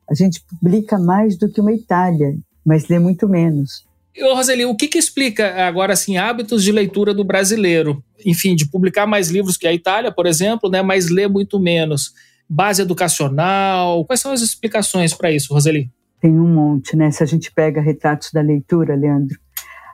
A 0.07 0.13
gente 0.13 0.45
publica 0.45 0.99
mais 0.99 1.39
do 1.39 1.51
que 1.51 1.59
uma 1.59 1.73
Itália, 1.73 2.37
mas 2.63 2.87
lê 2.87 2.99
muito 2.99 3.27
menos. 3.27 3.87
Ô, 4.21 4.35
Roseli, 4.35 4.67
o 4.67 4.77
que, 4.77 4.89
que 4.89 4.99
explica 4.99 5.67
agora 5.67 5.95
assim 5.95 6.19
hábitos 6.19 6.63
de 6.63 6.71
leitura 6.71 7.15
do 7.15 7.25
brasileiro? 7.25 8.05
Enfim, 8.27 8.55
de 8.55 8.69
publicar 8.69 9.07
mais 9.07 9.31
livros 9.31 9.57
que 9.57 9.67
a 9.67 9.73
Itália, 9.73 10.13
por 10.13 10.27
exemplo, 10.27 10.69
né, 10.69 10.83
mas 10.83 11.09
lê 11.09 11.27
muito 11.27 11.59
menos. 11.59 12.13
Base 12.47 12.83
educacional, 12.83 14.05
quais 14.05 14.21
são 14.21 14.33
as 14.33 14.43
explicações 14.43 15.15
para 15.15 15.33
isso, 15.33 15.55
Roseli? 15.55 15.91
Tem 16.21 16.39
um 16.39 16.47
monte, 16.47 16.95
né? 16.95 17.11
Se 17.11 17.23
a 17.23 17.27
gente 17.27 17.51
pega 17.51 17.81
retratos 17.81 18.31
da 18.31 18.43
leitura, 18.43 18.95
Leandro, 18.95 19.39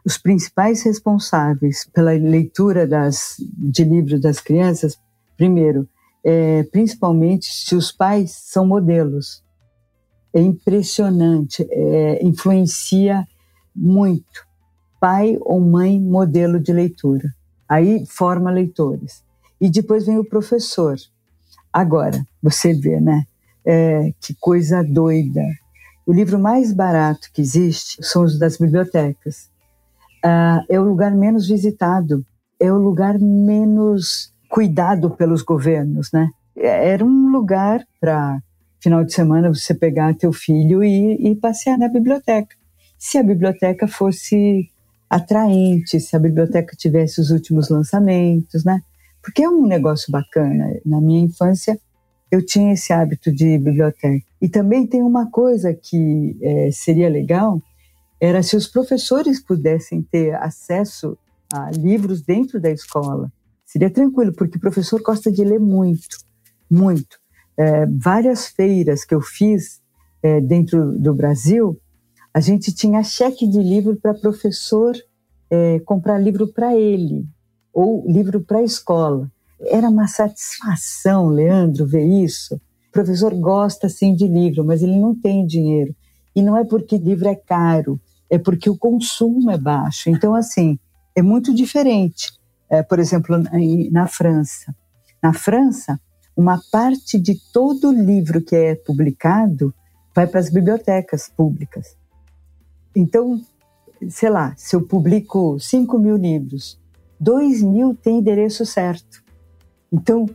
os 0.06 0.16
principais 0.16 0.84
responsáveis 0.84 1.84
pela 1.92 2.12
leitura 2.12 2.86
das, 2.86 3.34
de 3.58 3.82
livros 3.82 4.20
das 4.20 4.38
crianças, 4.38 4.96
primeiro, 5.36 5.88
é, 6.24 6.62
principalmente 6.62 7.46
se 7.46 7.74
os 7.74 7.90
pais 7.90 8.30
são 8.30 8.64
modelos. 8.64 9.42
É 10.32 10.40
impressionante, 10.40 11.66
é, 11.68 12.24
influencia 12.24 13.26
muito. 13.74 14.46
Pai 15.00 15.36
ou 15.40 15.60
mãe, 15.60 16.00
modelo 16.00 16.60
de 16.60 16.72
leitura. 16.72 17.28
Aí 17.68 18.06
forma 18.06 18.48
leitores. 18.48 19.24
E 19.60 19.68
depois 19.68 20.06
vem 20.06 20.18
o 20.18 20.24
professor. 20.24 20.96
Agora, 21.72 22.24
você 22.40 22.72
vê, 22.72 23.00
né? 23.00 23.24
É, 23.64 24.12
que 24.20 24.36
coisa 24.38 24.84
doida. 24.84 25.42
O 26.06 26.12
livro 26.12 26.38
mais 26.38 26.72
barato 26.72 27.28
que 27.32 27.42
existe 27.42 27.98
são 28.04 28.22
os 28.22 28.38
das 28.38 28.56
bibliotecas 28.56 29.50
uh, 30.26 30.64
é 30.68 30.80
o 30.80 30.84
lugar 30.84 31.14
menos 31.14 31.48
visitado, 31.48 32.24
é 32.58 32.72
o 32.72 32.76
lugar 32.76 33.18
menos 33.18 34.32
cuidado 34.48 35.10
pelos 35.10 35.42
governos, 35.42 36.10
né? 36.12 36.30
É, 36.56 36.90
era 36.90 37.04
um 37.04 37.30
lugar 37.30 37.84
para 38.00 38.40
final 38.80 39.04
de 39.04 39.12
semana 39.12 39.52
você 39.52 39.74
pegar 39.74 40.14
teu 40.14 40.32
filho 40.32 40.82
e, 40.82 41.30
e 41.30 41.36
passear 41.36 41.78
na 41.78 41.88
biblioteca. 41.88 42.54
Se 42.98 43.18
a 43.18 43.22
biblioteca 43.22 43.86
fosse 43.86 44.70
atraente, 45.08 46.00
se 46.00 46.16
a 46.16 46.18
biblioteca 46.18 46.74
tivesse 46.76 47.20
os 47.20 47.30
últimos 47.30 47.68
lançamentos, 47.68 48.64
né? 48.64 48.80
Porque 49.22 49.42
é 49.42 49.48
um 49.48 49.66
negócio 49.66 50.10
bacana. 50.10 50.78
Na 50.84 51.00
minha 51.00 51.20
infância, 51.20 51.78
eu 52.30 52.44
tinha 52.44 52.72
esse 52.72 52.92
hábito 52.92 53.32
de 53.32 53.58
biblioteca. 53.58 54.24
E 54.40 54.48
também 54.48 54.86
tem 54.86 55.02
uma 55.02 55.30
coisa 55.30 55.74
que 55.74 56.36
é, 56.40 56.70
seria 56.72 57.08
legal, 57.08 57.60
era 58.20 58.42
se 58.42 58.56
os 58.56 58.66
professores 58.66 59.40
pudessem 59.40 60.02
ter 60.02 60.34
acesso 60.36 61.16
a 61.52 61.70
livros 61.70 62.22
dentro 62.22 62.60
da 62.60 62.70
escola. 62.70 63.32
Seria 63.64 63.90
tranquilo, 63.90 64.32
porque 64.32 64.56
o 64.56 64.60
professor 64.60 65.02
gosta 65.02 65.30
de 65.30 65.44
ler 65.44 65.60
muito, 65.60 66.16
muito. 66.70 67.18
É, 67.56 67.86
várias 67.86 68.46
feiras 68.46 69.04
que 69.04 69.14
eu 69.14 69.20
fiz 69.20 69.80
é, 70.22 70.40
dentro 70.40 70.92
do 70.98 71.14
Brasil, 71.14 71.78
a 72.32 72.40
gente 72.40 72.72
tinha 72.72 73.02
cheque 73.02 73.46
de 73.46 73.58
livro 73.58 73.96
para 73.96 74.14
professor 74.14 74.94
é, 75.50 75.80
comprar 75.80 76.18
livro 76.18 76.52
para 76.52 76.76
ele, 76.76 77.26
ou 77.72 78.04
livro 78.06 78.40
para 78.40 78.58
a 78.58 78.62
escola. 78.62 79.30
Era 79.60 79.88
uma 79.88 80.06
satisfação, 80.06 81.28
Leandro, 81.28 81.86
ver 81.86 82.04
isso. 82.04 82.56
O 82.88 82.92
professor 82.92 83.34
gosta 83.34 83.88
sim 83.88 84.14
de 84.14 84.26
livro, 84.26 84.64
mas 84.64 84.82
ele 84.82 84.98
não 84.98 85.14
tem 85.14 85.46
dinheiro. 85.46 85.94
E 86.34 86.42
não 86.42 86.56
é 86.56 86.64
porque 86.64 86.98
livro 86.98 87.28
é 87.28 87.34
caro, 87.34 88.00
é 88.30 88.38
porque 88.38 88.68
o 88.68 88.76
consumo 88.76 89.50
é 89.50 89.58
baixo. 89.58 90.10
Então, 90.10 90.34
assim, 90.34 90.78
é 91.14 91.22
muito 91.22 91.54
diferente. 91.54 92.32
É, 92.68 92.82
por 92.82 92.98
exemplo, 92.98 93.36
na 93.90 94.06
França. 94.06 94.74
Na 95.22 95.32
França, 95.32 96.00
uma 96.36 96.60
parte 96.70 97.18
de 97.18 97.36
todo 97.52 97.92
livro 97.92 98.42
que 98.42 98.54
é 98.54 98.74
publicado 98.74 99.72
vai 100.14 100.26
para 100.26 100.40
as 100.40 100.50
bibliotecas 100.50 101.28
públicas. 101.28 101.96
Então, 102.94 103.40
sei 104.08 104.30
lá, 104.30 104.54
se 104.56 104.74
eu 104.74 104.82
publico 104.82 105.58
5 105.58 105.98
mil 105.98 106.16
livros, 106.16 106.80
2 107.20 107.62
mil 107.62 107.94
tem 107.94 108.18
endereço 108.18 108.66
certo. 108.66 109.22
Então, 109.92 110.26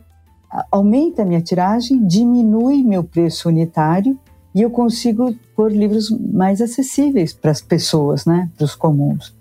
aumenta 0.70 1.22
a 1.22 1.24
minha 1.24 1.40
tiragem, 1.40 2.04
diminui 2.06 2.82
meu 2.82 3.04
preço 3.04 3.48
unitário 3.48 4.18
e 4.54 4.62
eu 4.62 4.70
consigo 4.70 5.34
pôr 5.56 5.72
livros 5.72 6.10
mais 6.10 6.60
acessíveis 6.60 7.32
para 7.32 7.50
as 7.50 7.60
pessoas, 7.60 8.26
né, 8.26 8.50
para 8.56 8.64
os 8.64 8.74
comuns. 8.74 9.34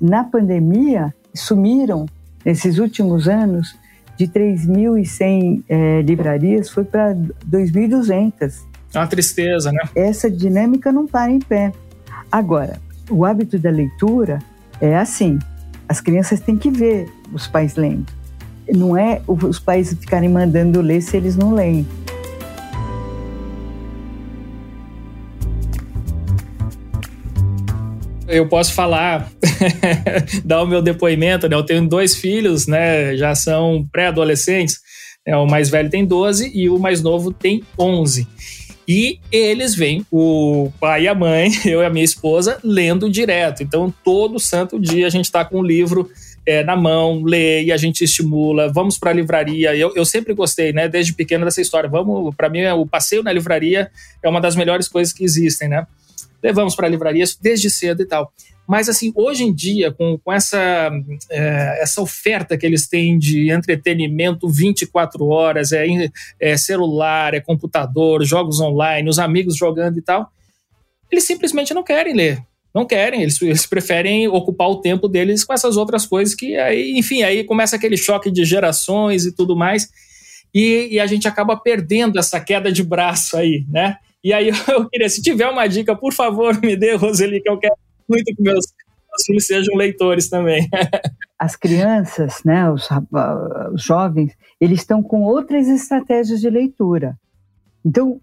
Na 0.00 0.24
pandemia, 0.24 1.14
sumiram, 1.34 2.06
nesses 2.44 2.78
últimos 2.78 3.28
anos, 3.28 3.76
de 4.16 4.26
3.100 4.26 5.62
é, 5.68 6.02
livrarias, 6.02 6.70
foi 6.70 6.84
para 6.84 7.14
2.200. 7.14 8.54
É 8.94 8.98
uma 8.98 9.06
tristeza, 9.06 9.70
né? 9.70 9.80
Essa 9.94 10.30
dinâmica 10.30 10.90
não 10.90 11.06
para 11.06 11.30
em 11.30 11.38
pé. 11.38 11.72
Agora, 12.32 12.80
o 13.10 13.24
hábito 13.24 13.58
da 13.58 13.70
leitura 13.70 14.38
é 14.80 14.96
assim: 14.96 15.38
as 15.88 16.00
crianças 16.00 16.40
têm 16.40 16.56
que 16.56 16.70
ver 16.70 17.12
os 17.32 17.46
pais 17.46 17.76
lendo. 17.76 18.06
Não 18.74 18.96
é 18.96 19.20
os 19.26 19.60
pais 19.60 19.92
ficarem 19.92 20.28
mandando 20.28 20.80
ler 20.80 21.00
se 21.00 21.16
eles 21.16 21.36
não 21.36 21.52
leem. 21.54 21.86
Eu 28.28 28.48
posso 28.48 28.72
falar, 28.74 29.30
dar 30.44 30.62
o 30.62 30.66
meu 30.66 30.82
depoimento, 30.82 31.48
né? 31.48 31.54
Eu 31.54 31.62
tenho 31.62 31.86
dois 31.86 32.16
filhos, 32.16 32.66
né? 32.66 33.16
Já 33.16 33.34
são 33.34 33.86
pré-adolescentes. 33.92 34.80
Né? 35.24 35.36
O 35.36 35.46
mais 35.46 35.70
velho 35.70 35.88
tem 35.88 36.04
12 36.04 36.50
e 36.52 36.68
o 36.68 36.78
mais 36.78 37.00
novo 37.00 37.32
tem 37.32 37.62
11. 37.78 38.26
E 38.88 39.18
eles 39.32 39.74
vêm, 39.74 40.06
o 40.12 40.70
pai 40.80 41.04
e 41.04 41.08
a 41.08 41.14
mãe, 41.14 41.50
eu 41.66 41.82
e 41.82 41.84
a 41.84 41.90
minha 41.90 42.04
esposa, 42.04 42.58
lendo 42.62 43.10
direto. 43.10 43.62
Então, 43.62 43.92
todo 44.04 44.38
santo 44.38 44.78
dia 44.78 45.06
a 45.06 45.10
gente 45.10 45.24
está 45.26 45.44
com 45.44 45.56
o 45.56 45.60
um 45.60 45.64
livro 45.64 46.10
é, 46.44 46.62
na 46.62 46.76
mão, 46.76 47.22
lê 47.24 47.64
e 47.64 47.72
a 47.72 47.76
gente 47.76 48.02
estimula. 48.02 48.72
Vamos 48.72 48.98
para 48.98 49.10
a 49.10 49.14
livraria. 49.14 49.74
Eu, 49.76 49.92
eu 49.94 50.04
sempre 50.04 50.34
gostei, 50.34 50.72
né, 50.72 50.88
desde 50.88 51.12
pequeno 51.12 51.44
dessa 51.44 51.60
história. 51.60 51.88
Vamos, 51.88 52.34
para 52.34 52.48
mim, 52.48 52.64
o 52.66 52.86
passeio 52.86 53.22
na 53.22 53.32
livraria 53.32 53.90
é 54.22 54.28
uma 54.28 54.40
das 54.40 54.54
melhores 54.54 54.88
coisas 54.88 55.12
que 55.12 55.24
existem, 55.24 55.68
né? 55.68 55.86
Levamos 56.46 56.76
para 56.76 56.86
a 56.86 56.90
livraria 56.90 57.24
desde 57.42 57.68
cedo 57.68 58.02
e 58.02 58.06
tal. 58.06 58.32
Mas, 58.68 58.88
assim, 58.88 59.12
hoje 59.16 59.42
em 59.42 59.52
dia, 59.52 59.90
com, 59.90 60.16
com 60.16 60.32
essa, 60.32 60.92
é, 61.28 61.82
essa 61.82 62.00
oferta 62.00 62.56
que 62.56 62.64
eles 62.64 62.86
têm 62.86 63.18
de 63.18 63.50
entretenimento 63.50 64.48
24 64.48 65.26
horas, 65.26 65.72
é, 65.72 65.86
é 66.38 66.56
celular, 66.56 67.34
é 67.34 67.40
computador, 67.40 68.24
jogos 68.24 68.60
online, 68.60 69.08
os 69.08 69.18
amigos 69.18 69.56
jogando 69.56 69.98
e 69.98 70.02
tal, 70.02 70.30
eles 71.10 71.24
simplesmente 71.24 71.74
não 71.74 71.82
querem 71.82 72.14
ler. 72.14 72.40
Não 72.72 72.86
querem, 72.86 73.22
eles, 73.22 73.42
eles 73.42 73.66
preferem 73.66 74.28
ocupar 74.28 74.68
o 74.68 74.80
tempo 74.80 75.08
deles 75.08 75.42
com 75.42 75.52
essas 75.52 75.76
outras 75.76 76.06
coisas 76.06 76.32
que 76.32 76.56
aí, 76.56 76.96
enfim, 76.96 77.24
aí 77.24 77.42
começa 77.42 77.74
aquele 77.74 77.96
choque 77.96 78.30
de 78.30 78.44
gerações 78.44 79.26
e 79.26 79.34
tudo 79.34 79.56
mais. 79.56 79.88
E, 80.54 80.90
e, 80.92 81.00
a 81.00 81.06
gente 81.06 81.26
acaba 81.26 81.56
perdendo 81.56 82.20
essa 82.20 82.38
queda 82.38 82.70
de 82.70 82.84
braço 82.84 83.36
aí, 83.36 83.64
né? 83.68 83.96
E 84.26 84.32
aí 84.32 84.50
eu 84.68 84.88
queria, 84.88 85.08
se 85.08 85.22
tiver 85.22 85.48
uma 85.48 85.68
dica, 85.68 85.94
por 85.94 86.12
favor, 86.12 86.60
me 86.60 86.76
dê, 86.76 86.96
Roseli, 86.96 87.40
que 87.40 87.48
eu 87.48 87.56
quero 87.58 87.76
muito 88.08 88.24
que 88.24 88.42
meus, 88.42 88.66
filhos 89.24 89.46
sejam 89.46 89.76
leitores 89.76 90.28
também. 90.28 90.68
As 91.38 91.54
crianças, 91.54 92.42
né, 92.44 92.68
os, 92.70 92.88
os 93.72 93.82
jovens, 93.82 94.32
eles 94.60 94.80
estão 94.80 95.02
com 95.02 95.22
outras 95.22 95.68
estratégias 95.68 96.40
de 96.40 96.50
leitura. 96.50 97.16
Então, 97.84 98.20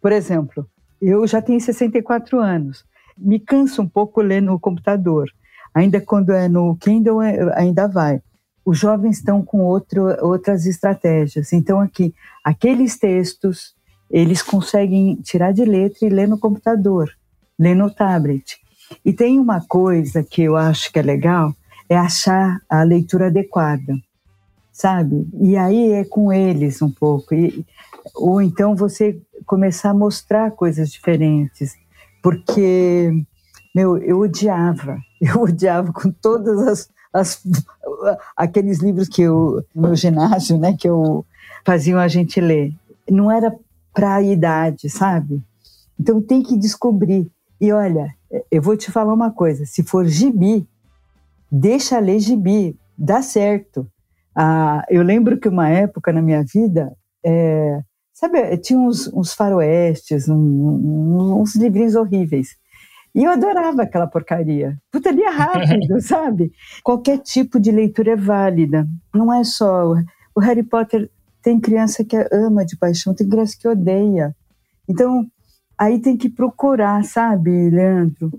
por 0.00 0.10
exemplo, 0.10 0.66
eu 1.00 1.24
já 1.26 1.40
tenho 1.40 1.60
64 1.60 2.40
anos, 2.40 2.84
me 3.16 3.38
canso 3.38 3.82
um 3.82 3.88
pouco 3.88 4.22
ler 4.22 4.40
no 4.40 4.58
computador. 4.58 5.28
Ainda 5.74 6.00
quando 6.00 6.32
é 6.32 6.48
no 6.48 6.74
Kindle, 6.76 7.22
é, 7.22 7.36
ainda 7.60 7.86
vai. 7.86 8.20
Os 8.64 8.78
jovens 8.78 9.18
estão 9.18 9.44
com 9.44 9.60
outro, 9.60 10.04
outras 10.24 10.66
estratégias. 10.66 11.52
Então, 11.52 11.80
aqui, 11.80 12.14
aqueles 12.42 12.98
textos, 12.98 13.74
eles 14.12 14.42
conseguem 14.42 15.16
tirar 15.16 15.52
de 15.52 15.64
letra 15.64 16.06
e 16.06 16.10
ler 16.10 16.28
no 16.28 16.38
computador, 16.38 17.10
ler 17.58 17.74
no 17.74 17.90
tablet. 17.90 18.60
E 19.02 19.12
tem 19.12 19.38
uma 19.38 19.60
coisa 19.62 20.22
que 20.22 20.42
eu 20.42 20.54
acho 20.54 20.92
que 20.92 20.98
é 20.98 21.02
legal, 21.02 21.54
é 21.88 21.96
achar 21.96 22.60
a 22.68 22.82
leitura 22.82 23.28
adequada, 23.28 23.96
sabe? 24.70 25.26
E 25.40 25.56
aí 25.56 25.92
é 25.92 26.04
com 26.04 26.30
eles 26.30 26.82
um 26.82 26.90
pouco. 26.90 27.34
E, 27.34 27.64
ou 28.14 28.42
então 28.42 28.76
você 28.76 29.18
começar 29.46 29.90
a 29.90 29.94
mostrar 29.94 30.50
coisas 30.50 30.90
diferentes. 30.90 31.74
Porque, 32.22 33.10
meu, 33.74 33.96
eu 33.96 34.20
odiava, 34.20 34.98
eu 35.20 35.42
odiava 35.42 35.90
com 35.90 36.10
todas 36.10 36.66
as, 36.68 36.90
as 37.12 37.42
aqueles 38.36 38.80
livros 38.80 39.08
que 39.08 39.22
eu, 39.22 39.64
no 39.74 39.96
ginásio, 39.96 40.58
né, 40.58 40.76
que 40.78 40.88
eu 40.88 41.24
faziam 41.64 41.98
a 41.98 42.08
gente 42.08 42.40
ler. 42.40 42.74
Não 43.10 43.30
era 43.30 43.54
para 43.92 44.16
a 44.16 44.22
idade, 44.22 44.88
sabe? 44.88 45.42
Então 45.98 46.20
tem 46.20 46.42
que 46.42 46.56
descobrir. 46.56 47.30
E 47.60 47.72
olha, 47.72 48.14
eu 48.50 48.60
vou 48.60 48.76
te 48.76 48.90
falar 48.90 49.12
uma 49.12 49.30
coisa: 49.30 49.64
se 49.66 49.82
for 49.82 50.06
gibi, 50.06 50.66
deixa 51.50 51.98
ler 51.98 52.18
gibi, 52.18 52.76
dá 52.96 53.22
certo. 53.22 53.86
Ah, 54.34 54.84
eu 54.88 55.02
lembro 55.02 55.38
que 55.38 55.48
uma 55.48 55.68
época 55.68 56.12
na 56.12 56.22
minha 56.22 56.42
vida, 56.42 56.96
é, 57.24 57.80
sabe, 58.12 58.56
tinha 58.58 58.78
uns, 58.78 59.06
uns 59.12 59.34
faroestes, 59.34 60.28
um, 60.28 61.40
uns 61.40 61.54
livrinhos 61.54 61.94
horríveis. 61.94 62.56
E 63.14 63.24
eu 63.24 63.30
adorava 63.30 63.82
aquela 63.82 64.06
porcaria. 64.06 64.78
Puta, 64.90 65.10
lia 65.10 65.30
rápido, 65.30 66.00
sabe? 66.00 66.50
Qualquer 66.82 67.18
tipo 67.18 67.60
de 67.60 67.70
leitura 67.70 68.12
é 68.12 68.16
válida. 68.16 68.88
Não 69.14 69.32
é 69.32 69.44
só. 69.44 69.92
O 70.34 70.40
Harry 70.40 70.62
Potter 70.62 71.10
tem 71.42 71.60
criança 71.60 72.04
que 72.04 72.16
ama 72.32 72.64
de 72.64 72.76
paixão, 72.76 73.14
tem 73.14 73.28
criança 73.28 73.56
que 73.60 73.68
odeia. 73.68 74.34
Então, 74.88 75.26
aí 75.78 76.00
tem 76.00 76.16
que 76.16 76.28
procurar, 76.28 77.04
sabe, 77.04 77.70
Leandro? 77.70 78.30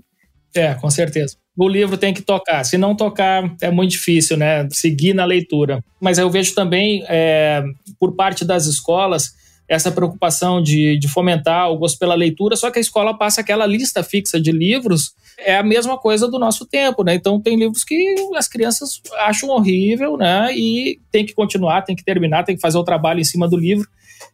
É, 0.54 0.74
com 0.74 0.90
certeza. 0.90 1.36
O 1.56 1.68
livro 1.68 1.96
tem 1.96 2.14
que 2.14 2.22
tocar. 2.22 2.64
Se 2.64 2.76
não 2.78 2.96
tocar, 2.96 3.54
é 3.60 3.70
muito 3.70 3.92
difícil, 3.92 4.36
né? 4.36 4.68
Seguir 4.70 5.14
na 5.14 5.24
leitura. 5.24 5.84
Mas 6.00 6.18
eu 6.18 6.30
vejo 6.30 6.54
também, 6.54 7.04
é, 7.08 7.62
por 7.98 8.16
parte 8.16 8.44
das 8.44 8.66
escolas, 8.66 9.34
essa 9.68 9.90
preocupação 9.90 10.62
de, 10.62 10.98
de 10.98 11.08
fomentar 11.08 11.70
o 11.70 11.78
gosto 11.78 11.98
pela 11.98 12.14
leitura, 12.14 12.56
só 12.56 12.70
que 12.70 12.78
a 12.78 12.82
escola 12.82 13.16
passa 13.16 13.40
aquela 13.40 13.66
lista 13.66 14.02
fixa 14.02 14.40
de 14.40 14.52
livros, 14.52 15.14
é 15.38 15.56
a 15.56 15.62
mesma 15.62 15.98
coisa 15.98 16.28
do 16.28 16.38
nosso 16.38 16.66
tempo, 16.66 17.02
né? 17.02 17.14
Então 17.14 17.40
tem 17.40 17.58
livros 17.58 17.82
que 17.82 18.14
as 18.36 18.46
crianças 18.46 19.00
acham 19.20 19.48
horrível, 19.48 20.16
né? 20.16 20.54
E 20.54 21.00
tem 21.10 21.24
que 21.24 21.34
continuar, 21.34 21.82
tem 21.82 21.96
que 21.96 22.04
terminar, 22.04 22.44
tem 22.44 22.54
que 22.54 22.60
fazer 22.60 22.78
o 22.78 22.84
trabalho 22.84 23.20
em 23.20 23.24
cima 23.24 23.48
do 23.48 23.56
livro 23.56 23.88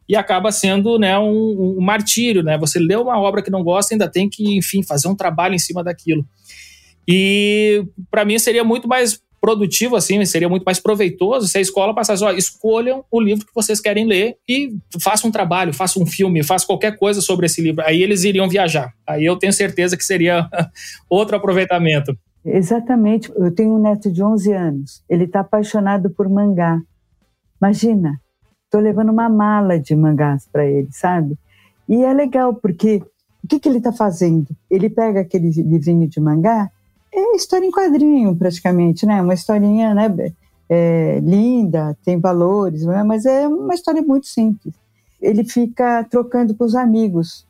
e 0.09 0.16
acaba 0.16 0.53
sendo 0.53 0.99
né, 0.99 1.19
um, 1.19 1.77
um, 1.79 1.81
martírio, 1.81 2.43
né? 2.43 2.59
Você 2.59 2.79
lê 2.79 2.97
uma 2.97 3.19
obra 3.19 3.43
que 3.43 3.51
não 3.51 3.62
gosta, 3.62 3.95
ainda 3.95 4.09
tem 4.09 4.29
que, 4.29 4.57
enfim, 4.57 4.83
fazer 4.83 5.09
um 5.09 5.14
trabalho 5.14 5.55
em 5.55 5.59
cima 5.59 5.83
daquilo. 5.83 6.27
E 7.09 7.85
para 8.11 8.25
mim 8.25 8.38
seria 8.38 8.64
muito 8.64 8.87
mais 8.87 9.21
produtivo, 9.40 9.96
assim, 9.96 10.24
seria 10.24 10.48
muito 10.48 10.64
mais 10.64 10.79
proveitoso 10.79 11.48
se 11.48 11.59
a 11.59 11.61
escola 11.61 11.94
passasse, 11.94 12.22
ó, 12.22 12.31
escolham 12.33 13.05
o 13.11 13.20
livro 13.20 13.46
que 13.46 13.55
vocês 13.55 13.81
querem 13.81 14.07
ler 14.07 14.37
e 14.48 14.76
façam 15.00 15.29
um 15.29 15.33
trabalho, 15.33 15.72
façam 15.72 16.03
um 16.03 16.07
filme, 16.07 16.42
façam 16.42 16.66
qualquer 16.66 16.96
coisa 16.96 17.20
sobre 17.20 17.46
esse 17.46 17.61
livro. 17.61 17.83
Aí 17.87 18.03
eles 18.03 18.24
iriam 18.24 18.48
viajar. 18.48 18.92
Aí 19.07 19.24
eu 19.24 19.37
tenho 19.37 19.53
certeza 19.53 19.96
que 19.96 20.05
seria 20.05 20.48
outro 21.09 21.37
aproveitamento. 21.37 22.16
Exatamente. 22.44 23.31
Eu 23.37 23.55
tenho 23.55 23.74
um 23.74 23.83
neto 23.83 24.11
de 24.11 24.22
11 24.22 24.53
anos. 24.53 25.03
Ele 25.09 25.24
está 25.24 25.40
apaixonado 25.40 26.11
por 26.11 26.29
mangá. 26.29 26.81
Imagina, 27.61 28.20
estou 28.64 28.81
levando 28.81 29.11
uma 29.11 29.29
mala 29.29 29.79
de 29.79 29.94
mangás 29.94 30.48
para 30.50 30.64
ele, 30.64 30.88
sabe? 30.90 31.37
E 31.88 32.03
é 32.05 32.12
legal 32.12 32.55
porque 32.55 33.03
que, 33.50 33.59
que 33.59 33.68
ele 33.68 33.79
está 33.79 33.92
fazendo? 33.92 34.46
Ele 34.70 34.88
pega 34.88 35.20
aquele 35.20 35.50
livrinho 35.50 36.07
de 36.07 36.20
mangá, 36.20 36.70
é 37.12 37.37
história 37.37 37.66
em 37.66 37.70
quadrinho 37.70 38.35
praticamente, 38.37 39.07
né? 39.07 39.20
Uma 39.20 39.35
historinha, 39.35 39.94
né? 39.94 40.33
É, 40.68 41.18
linda, 41.20 41.96
tem 42.05 42.18
valores, 42.18 42.85
né? 42.85 43.03
mas 43.03 43.27
é 43.27 43.49
uma 43.49 43.75
história 43.75 44.01
muito 44.03 44.29
simples. 44.29 44.73
Ele 45.20 45.42
fica 45.42 46.05
trocando 46.05 46.55
com 46.55 46.64
os 46.64 46.77
amigos. 46.77 47.44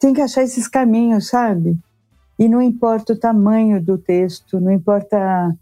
Tem 0.00 0.14
que 0.14 0.22
achar 0.22 0.42
esses 0.42 0.66
caminhos, 0.66 1.28
sabe? 1.28 1.78
E 2.38 2.48
não 2.48 2.62
importa 2.62 3.12
o 3.12 3.18
tamanho 3.18 3.82
do 3.82 3.98
texto, 3.98 4.58
não 4.58 4.72
importa 4.72 5.54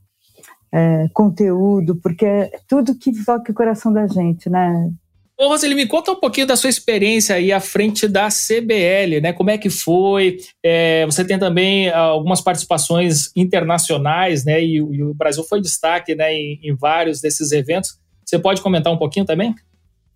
é, 0.73 1.09
conteúdo, 1.13 1.97
porque 1.97 2.27
é 2.27 2.61
tudo 2.69 2.95
que 2.95 3.25
toca 3.25 3.51
o 3.51 3.55
coração 3.55 3.93
da 3.93 4.07
gente, 4.07 4.49
né? 4.49 4.91
Ô, 5.37 5.49
Roseli, 5.49 5.75
me 5.75 5.87
conta 5.87 6.13
um 6.13 6.21
pouquinho 6.21 6.47
da 6.47 6.55
sua 6.55 6.71
experiência 6.71 7.35
aí 7.35 7.51
à 7.51 7.59
frente 7.59 8.07
da 8.07 8.29
CBL, 8.29 9.21
né? 9.21 9.33
Como 9.33 9.51
é 9.51 9.59
que 9.59 9.69
foi? 9.69 10.39
É, 10.63 11.05
você 11.07 11.25
tem 11.25 11.37
também 11.37 11.91
algumas 11.91 12.41
participações 12.41 13.33
internacionais, 13.35 14.45
né? 14.45 14.63
E, 14.63 14.77
e 14.77 15.03
o 15.03 15.13
Brasil 15.13 15.43
foi 15.43 15.61
destaque 15.61 16.15
né, 16.15 16.33
em, 16.33 16.61
em, 16.63 16.77
vários 16.77 17.21
desses 17.21 17.51
eventos. 17.51 17.99
Você 18.25 18.39
pode 18.39 18.63
comentar 18.63 18.93
um 18.93 18.97
pouquinho 18.97 19.27
também? 19.27 19.53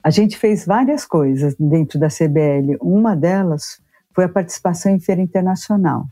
A 0.04 0.10
gente 0.10 0.36
fez 0.36 0.64
várias 0.64 1.04
coisas 1.04 1.56
dentro 1.58 1.98
da 1.98 2.08
CBL. 2.08 2.76
Uma 2.80 3.16
delas 3.16 3.80
foi 4.14 4.24
a 4.24 4.28
participação 4.28 4.92
em 4.92 5.00
feira 5.00 5.20
internacional. 5.20 6.06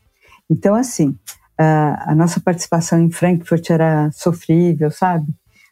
Então, 0.50 0.74
assim, 0.74 1.16
a, 1.56 2.10
a 2.10 2.14
nossa 2.14 2.40
participação 2.40 3.00
em 3.00 3.10
Frankfurt 3.10 3.70
era 3.70 4.10
sofrível, 4.10 4.90
sabe? 4.90 5.26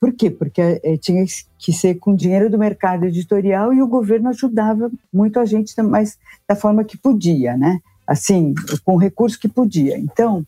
Por 0.05 0.13
quê? 0.13 0.29
Porque 0.29 0.61
é, 0.61 0.99
tinha 0.99 1.25
que 1.57 1.73
ser 1.73 1.95
com 1.95 2.15
dinheiro 2.15 2.51
do 2.51 2.59
mercado 2.59 3.07
editorial 3.07 3.73
e 3.73 3.81
o 3.81 3.87
governo 3.87 4.29
ajudava 4.29 4.91
muito 5.11 5.41
a 5.41 5.47
gente, 5.47 5.75
mas 5.81 6.19
da 6.47 6.55
forma 6.55 6.85
que 6.85 6.99
podia, 6.99 7.57
né? 7.57 7.81
Assim, 8.07 8.53
com 8.85 8.97
o 8.97 8.99
recurso 8.99 9.41
que 9.41 9.49
podia. 9.49 9.97
Então, 9.97 10.47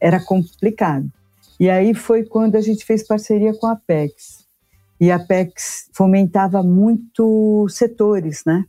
era 0.00 0.24
complicado. 0.24 1.10
E 1.58 1.68
aí 1.68 1.94
foi 1.94 2.22
quando 2.22 2.54
a 2.54 2.60
gente 2.60 2.84
fez 2.84 3.04
parceria 3.04 3.52
com 3.52 3.66
a 3.66 3.72
Apex. 3.72 4.46
E 5.00 5.10
a 5.10 5.16
Apex 5.16 5.88
fomentava 5.92 6.62
muito 6.62 7.66
setores, 7.68 8.44
né? 8.46 8.64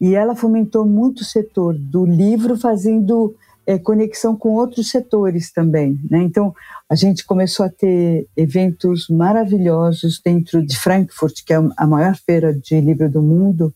E 0.00 0.14
ela 0.14 0.36
fomentou 0.36 0.86
muito 0.86 1.22
o 1.22 1.24
setor 1.24 1.76
do 1.76 2.06
livro, 2.06 2.56
fazendo 2.56 3.34
é, 3.66 3.76
conexão 3.80 4.36
com 4.36 4.50
outros 4.50 4.90
setores 4.90 5.50
também. 5.50 5.98
Né? 6.08 6.22
Então, 6.22 6.54
a 6.88 6.94
gente 6.94 7.24
começou 7.24 7.66
a 7.66 7.70
ter 7.70 8.28
eventos 8.36 9.08
maravilhosos 9.08 10.20
dentro 10.24 10.64
de 10.64 10.78
Frankfurt, 10.78 11.44
que 11.44 11.52
é 11.52 11.56
a 11.76 11.86
maior 11.86 12.14
feira 12.14 12.54
de 12.54 12.80
livro 12.80 13.10
do 13.10 13.20
mundo, 13.20 13.74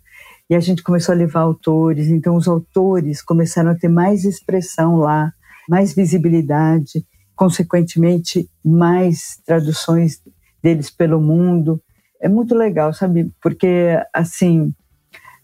e 0.48 0.54
a 0.54 0.60
gente 0.60 0.82
começou 0.82 1.12
a 1.12 1.18
levar 1.18 1.40
autores. 1.40 2.08
Então, 2.08 2.36
os 2.36 2.46
autores 2.46 3.20
começaram 3.22 3.70
a 3.70 3.74
ter 3.74 3.88
mais 3.88 4.24
expressão 4.24 4.96
lá, 4.96 5.32
mais 5.68 5.92
visibilidade, 5.92 7.04
consequentemente, 7.34 8.48
mais 8.64 9.40
traduções 9.44 10.20
deles 10.62 10.90
pelo 10.90 11.20
mundo. 11.20 11.82
É 12.20 12.28
muito 12.28 12.54
legal, 12.54 12.92
sabe? 12.92 13.30
Porque, 13.42 13.96
assim, 14.12 14.72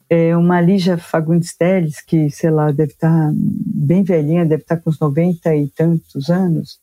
é 0.08 0.36
uma 0.36 0.60
Lígia 0.60 0.98
Fagundes 0.98 1.56
Teles, 1.56 2.00
que, 2.00 2.30
sei 2.30 2.50
lá, 2.50 2.70
deve 2.70 2.92
estar 2.92 3.10
tá 3.10 3.32
bem 3.34 4.04
velhinha, 4.04 4.46
deve 4.46 4.62
estar 4.62 4.76
tá 4.76 4.82
com 4.82 4.90
uns 4.90 5.00
90 5.00 5.56
e 5.56 5.68
tantos 5.68 6.30
anos, 6.30 6.78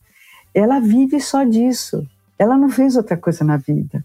ela 0.54 0.80
vive 0.80 1.20
só 1.20 1.44
disso. 1.44 2.06
Ela 2.38 2.56
não 2.56 2.70
fez 2.70 2.96
outra 2.96 3.16
coisa 3.16 3.44
na 3.44 3.56
vida. 3.56 4.04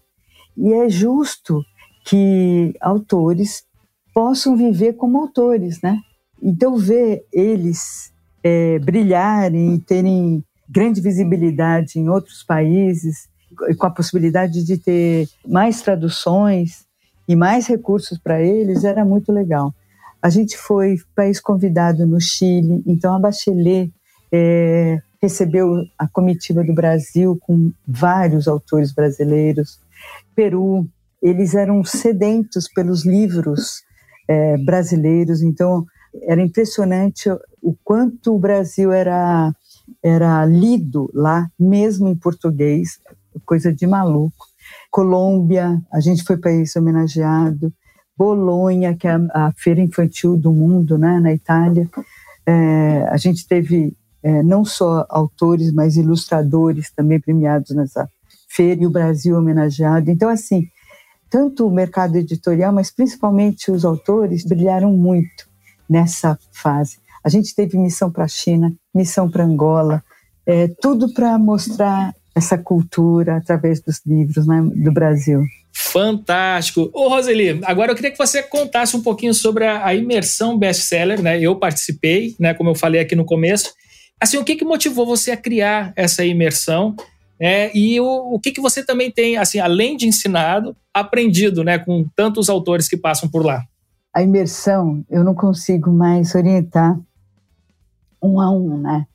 E 0.58 0.74
é 0.74 0.90
justo 0.90 1.64
que 2.06 2.74
autores 2.82 3.64
possam 4.14 4.58
viver 4.58 4.94
como 4.94 5.20
autores, 5.20 5.82
né? 5.82 6.00
Então, 6.42 6.78
ver 6.78 7.26
eles 7.32 8.12
é, 8.44 8.80
brilharem 8.80 9.76
e 9.76 9.80
terem 9.80 10.44
grande 10.68 11.02
visibilidade 11.02 12.00
em 12.00 12.10
outros 12.10 12.44
países, 12.44 13.28
com 13.78 13.86
a 13.86 13.90
possibilidade 13.90 14.64
de 14.64 14.78
ter 14.78 15.28
mais 15.46 15.82
traduções, 15.82 16.88
e 17.30 17.36
mais 17.36 17.68
recursos 17.68 18.18
para 18.18 18.42
eles, 18.42 18.84
era 18.84 19.06
muito 19.06 19.32
legal. 19.32 19.72
A 20.20 20.30
gente 20.32 20.58
foi 20.58 20.98
país 21.16 21.40
convidado 21.40 22.08
no 22.08 22.20
Chile, 22.20 22.84
então 22.88 23.14
a 23.14 23.20
Bachelet 23.20 23.94
é, 24.32 25.00
recebeu 25.22 25.84
a 25.98 26.08
comitiva 26.08 26.64
do 26.64 26.74
Brasil 26.74 27.38
com 27.42 27.72
vários 27.88 28.48
autores 28.48 28.94
brasileiros. 28.94 29.80
Peru, 30.36 30.88
eles 31.22 31.54
eram 31.56 31.84
sedentos 31.84 32.68
pelos 32.68 33.06
livros 33.06 33.84
é, 34.28 34.58
brasileiros, 34.58 35.42
então 35.42 35.86
era 36.24 36.42
impressionante 36.42 37.30
o 37.62 37.76
quanto 37.84 38.36
o 38.36 38.40
Brasil 38.40 38.92
era 38.92 39.54
era 40.04 40.46
lido 40.46 41.10
lá, 41.14 41.50
mesmo 41.60 42.08
em 42.08 42.16
português, 42.16 43.00
coisa 43.46 43.74
de 43.74 43.88
maluco. 43.88 44.46
Colômbia, 44.92 45.82
a 45.92 46.00
gente 46.00 46.24
foi 46.24 46.38
para 46.38 46.52
isso 46.52 46.80
homenageado. 46.80 47.74
Bolonha, 48.16 48.96
que 48.96 49.08
é 49.08 49.12
a, 49.12 49.48
a, 49.48 49.52
feira 49.54 49.82
infantil 49.82 50.38
do 50.38 50.52
mundo, 50.52 50.98
né, 50.98 51.20
na 51.20 51.34
Itália. 51.34 51.90
É, 52.46 53.08
a 53.10 53.18
gente 53.18 53.48
teve 53.48 53.96
é, 54.22 54.44
não 54.44 54.66
só 54.66 55.06
autores, 55.10 55.72
mas 55.72 55.98
ilustradores 55.98 56.92
também 56.92 57.20
premiados 57.20 57.72
nessa 57.72 58.10
feira 58.50 58.84
e 58.84 58.88
o 58.88 58.92
Brasil 58.92 59.38
homenageado. 59.38 60.10
Então, 60.10 60.30
assim, 60.30 60.68
tanto 61.30 61.68
o 61.68 61.72
mercado 61.72 62.18
editorial, 62.18 62.74
mas 62.74 62.92
principalmente 62.92 63.72
os 63.72 63.86
autores 63.86 64.44
brilharam 64.44 64.92
muito 64.92 65.48
nessa 65.90 66.38
fase. 66.52 66.98
A 67.24 67.30
gente 67.30 67.54
teve 67.54 67.78
missão 67.78 68.12
para 68.12 68.26
a 68.26 68.28
China, 68.28 68.74
missão 68.94 69.30
para 69.30 69.44
Angola, 69.44 70.04
é, 70.46 70.68
tudo 70.82 71.14
para 71.14 71.38
mostrar 71.38 72.14
essa 72.36 72.58
cultura 72.58 73.38
através 73.38 73.82
dos 73.82 74.02
livros 74.06 74.48
né, 74.48 74.62
do 74.62 74.92
Brasil. 74.92 75.44
Fantástico. 75.72 76.90
Ô, 76.94 77.08
Roseli, 77.10 77.60
agora 77.64 77.92
eu 77.92 77.96
queria 77.96 78.12
que 78.12 78.18
você 78.18 78.42
contasse 78.42 78.96
um 78.96 79.02
pouquinho 79.02 79.34
sobre 79.34 79.66
a, 79.66 79.86
a 79.86 79.96
imersão 79.96 80.58
best-seller, 80.58 81.22
né? 81.22 81.40
Eu 81.40 81.56
participei, 81.56 82.36
né, 82.40 82.54
como 82.54 82.70
eu 82.70 82.76
falei 82.76 83.00
aqui 83.00 83.16
no 83.16 83.26
começo. 83.26 83.74
Assim, 84.22 84.38
o 84.38 84.44
que, 84.44 84.56
que 84.56 84.66
motivou 84.66 85.06
você 85.06 85.32
a 85.32 85.38
criar 85.38 85.94
essa 85.96 86.26
imersão? 86.26 86.96
É, 87.40 87.76
e 87.76 88.00
o, 88.02 88.34
o 88.34 88.40
que, 88.40 88.52
que 88.52 88.60
você 88.60 88.86
também 88.86 89.10
tem, 89.10 89.38
assim, 89.38 89.60
além 89.60 89.96
de 89.96 90.08
ensinado, 90.08 90.76
aprendido, 90.94 91.64
né, 91.64 91.80
com 91.80 92.06
tantos 92.16 92.50
autores 92.50 92.90
que 92.90 92.98
passam 92.98 93.30
por 93.30 93.46
lá? 93.46 93.64
A 94.14 94.22
imersão, 94.22 95.06
eu 95.10 95.24
não 95.24 95.34
consigo 95.34 95.90
mais 95.92 96.36
orientar 96.36 97.00
um 98.22 98.42
a 98.42 98.52
um, 98.52 98.78
né? 98.78 99.06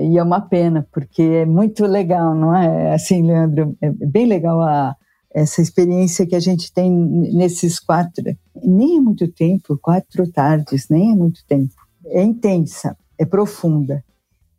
E 0.00 0.18
é 0.18 0.22
uma 0.22 0.40
pena, 0.40 0.86
porque 0.92 1.22
é 1.22 1.46
muito 1.46 1.84
legal, 1.86 2.34
não 2.34 2.54
é? 2.54 2.94
Assim, 2.94 3.22
Leandro, 3.24 3.76
é 3.80 3.90
bem 3.90 4.26
legal 4.26 4.60
a, 4.60 4.96
essa 5.32 5.60
experiência 5.60 6.26
que 6.26 6.34
a 6.34 6.40
gente 6.40 6.72
tem 6.72 6.90
nesses 6.90 7.78
quatro. 7.78 8.24
Nem 8.62 8.96
é 8.96 9.00
muito 9.00 9.28
tempo, 9.28 9.78
quatro 9.80 10.30
tardes, 10.30 10.88
nem 10.88 11.12
é 11.12 11.14
muito 11.14 11.44
tempo. 11.46 11.74
É 12.06 12.22
intensa, 12.22 12.96
é 13.18 13.24
profunda. 13.24 14.04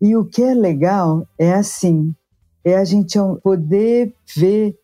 E 0.01 0.15
o 0.15 0.25
que 0.25 0.41
é 0.41 0.53
legal 0.53 1.27
é 1.38 1.53
assim, 1.53 2.13
é 2.63 2.75
a 2.75 2.85
gente 2.85 3.17
poder 3.43 4.13
ver 4.35 4.77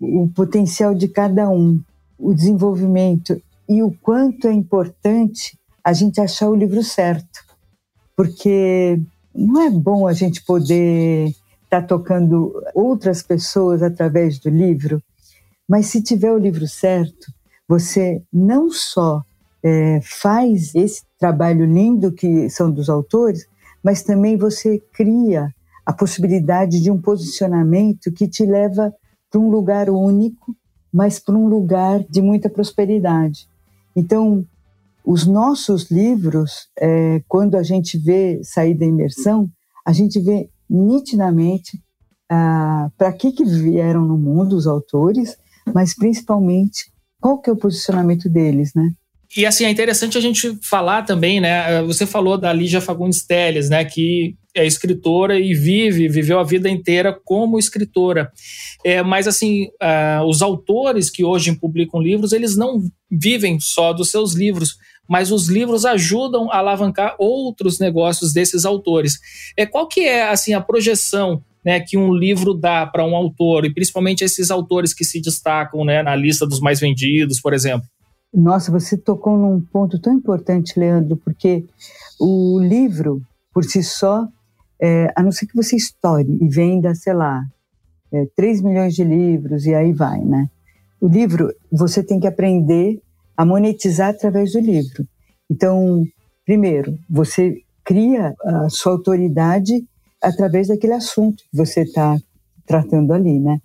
o 0.00 0.28
potencial 0.34 0.94
de 0.94 1.08
cada 1.08 1.48
um, 1.48 1.80
o 2.18 2.34
desenvolvimento 2.34 3.40
e 3.68 3.82
o 3.82 3.92
quanto 4.02 4.48
é 4.48 4.52
importante 4.52 5.58
a 5.82 5.92
gente 5.92 6.20
achar 6.20 6.48
o 6.48 6.54
livro 6.54 6.82
certo. 6.82 7.40
Porque 8.16 9.00
não 9.34 9.62
é 9.62 9.70
bom 9.70 10.06
a 10.06 10.12
gente 10.12 10.44
poder 10.44 11.28
estar 11.64 11.82
tá 11.82 11.82
tocando 11.82 12.52
outras 12.74 13.22
pessoas 13.22 13.82
através 13.82 14.38
do 14.38 14.50
livro, 14.50 15.02
mas 15.68 15.86
se 15.86 16.02
tiver 16.02 16.32
o 16.32 16.38
livro 16.38 16.66
certo, 16.66 17.32
você 17.68 18.22
não 18.32 18.70
só 18.70 19.22
é, 19.62 20.00
faz 20.02 20.74
esse 20.74 21.02
trabalho 21.18 21.64
lindo 21.64 22.10
que 22.10 22.50
são 22.50 22.70
dos 22.70 22.88
autores, 22.88 23.46
mas 23.82 24.02
também 24.02 24.36
você 24.36 24.78
cria 24.92 25.52
a 25.84 25.92
possibilidade 25.92 26.80
de 26.80 26.90
um 26.90 27.00
posicionamento 27.00 28.12
que 28.12 28.28
te 28.28 28.44
leva 28.44 28.94
para 29.30 29.40
um 29.40 29.50
lugar 29.50 29.88
único, 29.90 30.54
mas 30.92 31.18
para 31.18 31.34
um 31.34 31.48
lugar 31.48 32.04
de 32.08 32.20
muita 32.20 32.48
prosperidade. 32.48 33.48
Então, 33.94 34.44
os 35.04 35.26
nossos 35.26 35.90
livros, 35.90 36.68
é, 36.78 37.22
quando 37.26 37.56
a 37.56 37.62
gente 37.62 37.96
vê 37.98 38.40
sair 38.42 38.74
da 38.74 38.84
imersão, 38.84 39.48
a 39.84 39.92
gente 39.92 40.20
vê 40.20 40.48
nitidamente 40.68 41.82
ah, 42.30 42.90
para 42.96 43.12
que, 43.12 43.32
que 43.32 43.44
vieram 43.44 44.04
no 44.04 44.16
mundo 44.16 44.54
os 44.54 44.66
autores, 44.66 45.36
mas 45.74 45.94
principalmente 45.94 46.92
qual 47.20 47.38
que 47.38 47.50
é 47.50 47.52
o 47.52 47.56
posicionamento 47.56 48.28
deles, 48.28 48.72
né? 48.74 48.90
E 49.36 49.46
assim, 49.46 49.64
é 49.64 49.70
interessante 49.70 50.18
a 50.18 50.20
gente 50.20 50.58
falar 50.60 51.02
também, 51.02 51.40
né? 51.40 51.82
Você 51.82 52.04
falou 52.04 52.36
da 52.36 52.52
Lígia 52.52 52.80
Fagundes 52.80 53.24
Teles, 53.24 53.70
né? 53.70 53.84
Que 53.84 54.34
é 54.54 54.66
escritora 54.66 55.38
e 55.38 55.54
vive, 55.54 56.08
viveu 56.08 56.40
a 56.40 56.44
vida 56.44 56.68
inteira 56.68 57.16
como 57.24 57.58
escritora. 57.58 58.32
É, 58.84 59.02
mas 59.02 59.28
assim, 59.28 59.66
uh, 59.80 60.24
os 60.26 60.42
autores 60.42 61.08
que 61.08 61.24
hoje 61.24 61.54
publicam 61.54 62.00
livros, 62.00 62.32
eles 62.32 62.56
não 62.56 62.82
vivem 63.08 63.60
só 63.60 63.92
dos 63.92 64.10
seus 64.10 64.34
livros, 64.34 64.76
mas 65.08 65.30
os 65.30 65.48
livros 65.48 65.84
ajudam 65.84 66.50
a 66.50 66.58
alavancar 66.58 67.14
outros 67.16 67.78
negócios 67.78 68.32
desses 68.32 68.64
autores. 68.64 69.18
É 69.56 69.64
qual 69.64 69.86
que 69.86 70.00
é 70.00 70.28
assim 70.28 70.54
a 70.54 70.60
projeção 70.60 71.42
né, 71.64 71.78
que 71.78 71.96
um 71.96 72.12
livro 72.12 72.54
dá 72.54 72.86
para 72.86 73.04
um 73.04 73.14
autor 73.14 73.64
e 73.64 73.72
principalmente 73.72 74.24
esses 74.24 74.50
autores 74.50 74.92
que 74.92 75.04
se 75.04 75.20
destacam 75.20 75.84
né, 75.84 76.02
na 76.02 76.16
lista 76.16 76.46
dos 76.46 76.58
mais 76.58 76.80
vendidos, 76.80 77.40
por 77.40 77.52
exemplo? 77.52 77.86
Nossa, 78.32 78.70
você 78.70 78.96
tocou 78.96 79.36
num 79.36 79.60
ponto 79.60 80.00
tão 80.00 80.14
importante, 80.14 80.78
Leandro, 80.78 81.16
porque 81.16 81.66
o 82.20 82.60
livro 82.60 83.20
por 83.52 83.64
si 83.64 83.82
só, 83.82 84.26
é, 84.80 85.12
a 85.16 85.22
não 85.22 85.32
ser 85.32 85.46
que 85.46 85.56
você 85.56 85.76
estoure 85.76 86.38
e 86.40 86.48
venda, 86.48 86.94
sei 86.94 87.12
lá, 87.12 87.42
é, 88.12 88.26
3 88.36 88.62
milhões 88.62 88.94
de 88.94 89.02
livros 89.02 89.66
e 89.66 89.74
aí 89.74 89.92
vai, 89.92 90.20
né? 90.20 90.48
O 91.00 91.08
livro, 91.08 91.52
você 91.70 92.02
tem 92.02 92.20
que 92.20 92.26
aprender 92.26 93.00
a 93.36 93.44
monetizar 93.44 94.10
através 94.10 94.52
do 94.52 94.60
livro. 94.60 95.06
Então, 95.50 96.04
primeiro, 96.44 96.96
você 97.08 97.56
cria 97.84 98.34
a 98.44 98.68
sua 98.68 98.92
autoridade 98.92 99.84
através 100.22 100.68
daquele 100.68 100.92
assunto 100.92 101.42
que 101.50 101.56
você 101.56 101.82
está 101.82 102.16
tratando 102.66 103.12
ali, 103.12 103.40
né? 103.40 103.58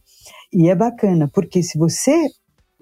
E 0.52 0.70
é 0.70 0.76
bacana, 0.76 1.30
porque 1.32 1.62
se 1.62 1.78
você 1.78 2.30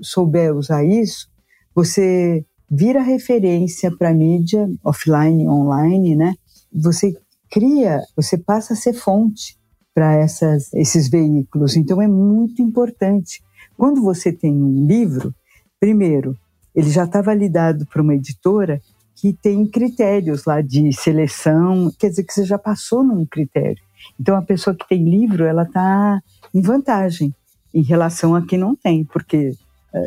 souber 0.02 0.56
usar 0.56 0.86
isso, 0.86 1.28
você 1.76 2.46
vira 2.70 3.02
referência 3.02 3.96
para 3.96 4.14
mídia 4.14 4.70
offline, 4.84 5.48
online, 5.48 6.16
né? 6.16 6.36
Você 6.72 7.14
cria, 7.50 8.02
você 8.16 8.38
passa 8.38 8.74
a 8.74 8.78
ser 8.78 8.94
fonte 8.94 9.58
para 9.94 10.26
esses 10.74 11.08
veículos. 11.08 11.76
Então 11.76 12.02
é 12.02 12.08
muito 12.08 12.62
importante. 12.62 13.44
Quando 13.78 14.02
você 14.02 14.32
tem 14.32 14.52
um 14.52 14.86
livro, 14.88 15.34
primeiro, 15.80 16.36
ele 16.74 16.90
já 16.90 17.04
está 17.04 17.22
validado 17.22 17.86
por 17.86 18.02
uma 18.02 18.16
editora 18.16 18.82
que 19.16 19.32
tem 19.34 19.66
critérios 19.68 20.46
lá 20.46 20.62
de 20.62 20.92
seleção, 20.92 21.92
quer 21.98 22.10
dizer 22.10 22.24
que 22.24 22.34
você 22.34 22.44
já 22.44 22.58
passou 22.58 23.04
num 23.04 23.26
critério. 23.26 23.82
Então 24.20 24.36
a 24.36 24.42
pessoa 24.42 24.76
que 24.76 24.88
tem 24.88 25.04
livro, 25.08 25.46
ela 25.46 25.64
está 25.64 26.20
em 26.54 26.62
vantagem 26.62 27.34
em 27.74 27.84
relação 27.84 28.36
a 28.36 28.46
quem 28.46 28.60
não 28.60 28.76
tem, 28.76 29.04
porque 29.06 29.54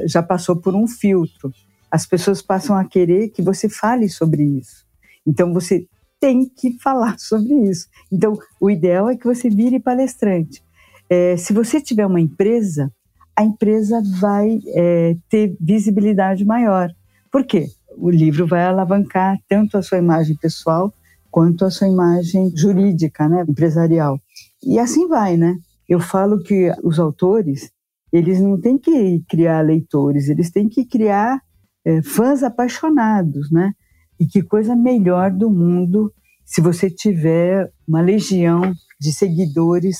já 0.07 0.22
passou 0.22 0.57
por 0.57 0.74
um 0.74 0.87
filtro. 0.87 1.53
As 1.91 2.07
pessoas 2.07 2.43
passam 2.43 2.76
a 2.76 2.84
querer 2.84 3.28
que 3.28 3.43
você 3.43 3.68
fale 3.68 4.09
sobre 4.09 4.43
isso. 4.43 4.84
Então 5.26 5.53
você 5.53 5.87
tem 6.20 6.49
que 6.49 6.78
falar 6.82 7.18
sobre 7.18 7.55
isso. 7.68 7.89
Então 8.11 8.39
o 8.61 8.70
ideal 8.70 9.09
é 9.09 9.16
que 9.16 9.24
você 9.24 9.49
vire 9.49 9.80
palestrante. 9.80 10.62
É, 11.09 11.37
se 11.37 11.53
você 11.53 11.80
tiver 11.80 12.07
uma 12.07 12.20
empresa, 12.20 12.93
a 13.37 13.45
empresa 13.45 14.03
vai 14.18 14.59
é, 14.68 15.16
ter 15.28 15.57
visibilidade 15.61 16.45
maior. 16.45 16.91
Por 17.30 17.45
quê? 17.45 17.68
O 17.97 18.11
livro 18.11 18.47
vai 18.47 18.64
alavancar 18.64 19.37
tanto 19.49 19.76
a 19.76 19.82
sua 19.82 19.99
imagem 19.99 20.37
pessoal 20.37 20.93
quanto 21.30 21.64
a 21.64 21.70
sua 21.70 21.87
imagem 21.87 22.51
jurídica, 22.57 23.28
né, 23.28 23.45
empresarial. 23.47 24.18
E 24.64 24.78
assim 24.78 25.07
vai, 25.07 25.37
né? 25.37 25.57
Eu 25.89 26.01
falo 26.01 26.43
que 26.43 26.72
os 26.82 26.99
autores, 26.99 27.70
eles 28.12 28.40
não 28.40 28.61
têm 28.61 28.78
que 28.78 29.22
criar 29.28 29.61
leitores, 29.62 30.28
eles 30.28 30.50
têm 30.50 30.68
que 30.68 30.84
criar 30.84 31.40
é, 31.84 32.02
fãs 32.02 32.42
apaixonados, 32.42 33.50
né? 33.50 33.72
E 34.18 34.26
que 34.26 34.42
coisa 34.42 34.74
melhor 34.74 35.30
do 35.30 35.50
mundo 35.50 36.12
se 36.44 36.61
você 36.61 36.88
tiver 36.88 37.70
uma 37.86 38.00
legião 38.00 38.72
de 39.00 39.12
seguidores 39.12 39.98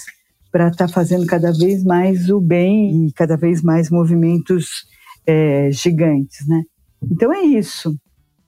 para 0.50 0.68
estar 0.68 0.86
tá 0.86 0.92
fazendo 0.92 1.26
cada 1.26 1.52
vez 1.52 1.84
mais 1.84 2.30
o 2.30 2.40
bem 2.40 3.07
e 3.07 3.12
cada 3.12 3.36
vez 3.36 3.61
mais 3.62 3.90
movimentos 3.90 4.86
é, 5.26 5.70
gigantes, 5.70 6.46
né? 6.46 6.62
Então 7.02 7.32
é 7.32 7.42
isso. 7.42 7.94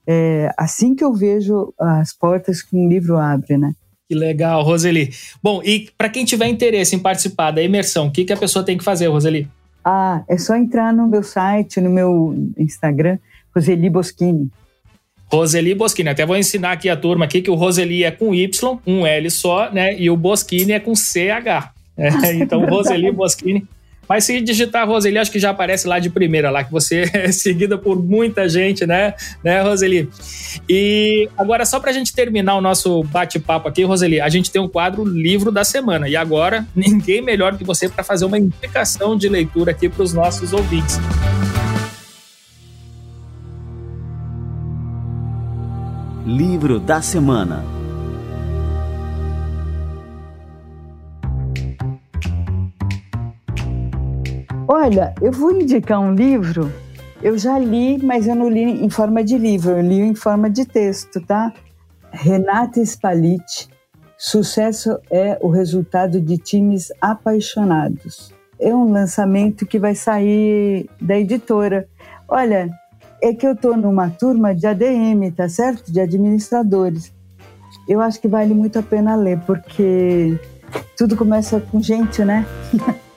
É 0.07 0.49
assim 0.57 0.95
que 0.95 1.03
eu 1.03 1.13
vejo 1.13 1.73
as 1.79 2.13
portas 2.13 2.63
que 2.63 2.75
um 2.75 2.87
livro 2.89 3.17
abre, 3.17 3.57
né? 3.57 3.73
Que 4.09 4.15
legal, 4.15 4.63
Roseli. 4.63 5.11
Bom, 5.41 5.61
e 5.63 5.87
para 5.95 6.09
quem 6.09 6.25
tiver 6.25 6.47
interesse 6.47 6.95
em 6.95 6.99
participar 6.99 7.51
da 7.51 7.61
imersão, 7.61 8.07
o 8.07 8.11
que, 8.11 8.25
que 8.25 8.33
a 8.33 8.37
pessoa 8.37 8.65
tem 8.65 8.75
que 8.75 8.83
fazer, 8.83 9.05
Roseli? 9.05 9.47
Ah, 9.85 10.23
é 10.27 10.35
só 10.35 10.55
entrar 10.55 10.91
no 10.91 11.07
meu 11.07 11.21
site, 11.21 11.79
no 11.79 11.91
meu 11.91 12.35
Instagram, 12.57 13.19
Roseli 13.55 13.87
Boschini. 13.87 14.49
Roseli 15.31 15.75
Boschini. 15.75 16.09
Até 16.09 16.25
vou 16.25 16.35
ensinar 16.35 16.71
aqui 16.71 16.89
a 16.89 16.97
turma 16.97 17.25
aqui 17.25 17.39
que 17.39 17.51
o 17.51 17.55
Roseli 17.55 18.03
é 18.03 18.09
com 18.09 18.33
Y, 18.33 18.79
um 18.87 19.05
L 19.05 19.29
só, 19.29 19.71
né? 19.71 19.95
E 19.95 20.09
o 20.09 20.17
Boschini 20.17 20.71
é 20.71 20.79
com 20.79 20.95
CH. 20.95 21.71
É, 21.95 22.33
então, 22.33 22.65
Roseli 22.65 23.11
Boschini. 23.11 23.67
Mas 24.09 24.23
se 24.23 24.41
digitar 24.41 24.87
Roseli, 24.87 25.19
acho 25.19 25.31
que 25.31 25.37
já 25.37 25.51
aparece 25.51 25.87
lá 25.87 25.99
de 25.99 26.09
primeira, 26.09 26.49
lá 26.49 26.63
que 26.63 26.71
você 26.71 27.07
é 27.13 27.31
seguida 27.31 27.77
por 27.77 28.03
muita 28.03 28.49
gente, 28.49 28.87
né, 28.87 29.13
né, 29.43 29.61
Roseli? 29.61 30.09
E 30.67 31.29
agora, 31.37 31.63
só 31.63 31.79
para 31.79 31.91
a 31.91 31.93
gente 31.93 32.11
terminar 32.11 32.55
o 32.55 32.61
nosso 32.61 33.03
bate-papo 33.03 33.67
aqui, 33.67 33.83
Roseli, 33.83 34.19
a 34.19 34.27
gente 34.27 34.49
tem 34.49 34.59
um 34.59 34.67
quadro 34.67 35.05
Livro 35.05 35.51
da 35.51 35.63
Semana. 35.63 36.09
E 36.09 36.15
agora, 36.15 36.65
ninguém 36.75 37.21
melhor 37.21 37.55
que 37.55 37.63
você 37.63 37.87
para 37.87 38.03
fazer 38.03 38.25
uma 38.25 38.39
indicação 38.39 39.15
de 39.15 39.29
leitura 39.29 39.69
aqui 39.69 39.87
para 39.87 40.01
os 40.01 40.11
nossos 40.11 40.53
ouvintes. 40.53 40.99
Livro 46.25 46.79
da 46.79 47.01
Semana. 47.01 47.78
Olha, 54.71 55.15
eu 55.19 55.31
vou 55.31 55.51
indicar 55.51 55.99
um 55.99 56.13
livro. 56.13 56.71
Eu 57.23 57.39
já 57.39 57.57
li, 57.57 57.97
mas 57.97 58.27
eu 58.27 58.35
não 58.35 58.47
li 58.47 58.61
em 58.61 58.87
forma 58.87 59.23
de 59.23 59.35
livro, 59.35 59.71
eu 59.71 59.81
li 59.81 59.99
em 59.99 60.13
forma 60.13 60.47
de 60.47 60.63
texto, 60.63 61.19
tá? 61.25 61.51
Renata 62.11 62.79
Spaliti, 62.79 63.67
Sucesso 64.15 64.99
é 65.09 65.39
o 65.41 65.49
resultado 65.49 66.21
de 66.21 66.37
times 66.37 66.93
apaixonados. 67.01 68.31
É 68.59 68.75
um 68.75 68.91
lançamento 68.91 69.65
que 69.65 69.79
vai 69.79 69.95
sair 69.95 70.87
da 71.01 71.17
editora. 71.17 71.87
Olha, 72.27 72.69
é 73.23 73.33
que 73.33 73.47
eu 73.47 73.53
estou 73.53 73.75
numa 73.75 74.11
turma 74.11 74.53
de 74.53 74.67
ADM, 74.67 75.31
tá 75.35 75.49
certo? 75.49 75.91
De 75.91 75.99
administradores. 75.99 77.11
Eu 77.87 78.01
acho 78.01 78.21
que 78.21 78.27
vale 78.27 78.53
muito 78.53 78.77
a 78.77 78.83
pena 78.83 79.15
ler, 79.15 79.39
porque 79.47 80.39
tudo 80.95 81.17
começa 81.17 81.59
com 81.59 81.81
gente, 81.81 82.23
né? 82.23 82.45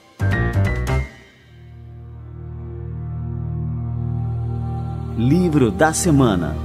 Livro 5.17 5.69
da 5.69 5.93
Semana 5.93 6.55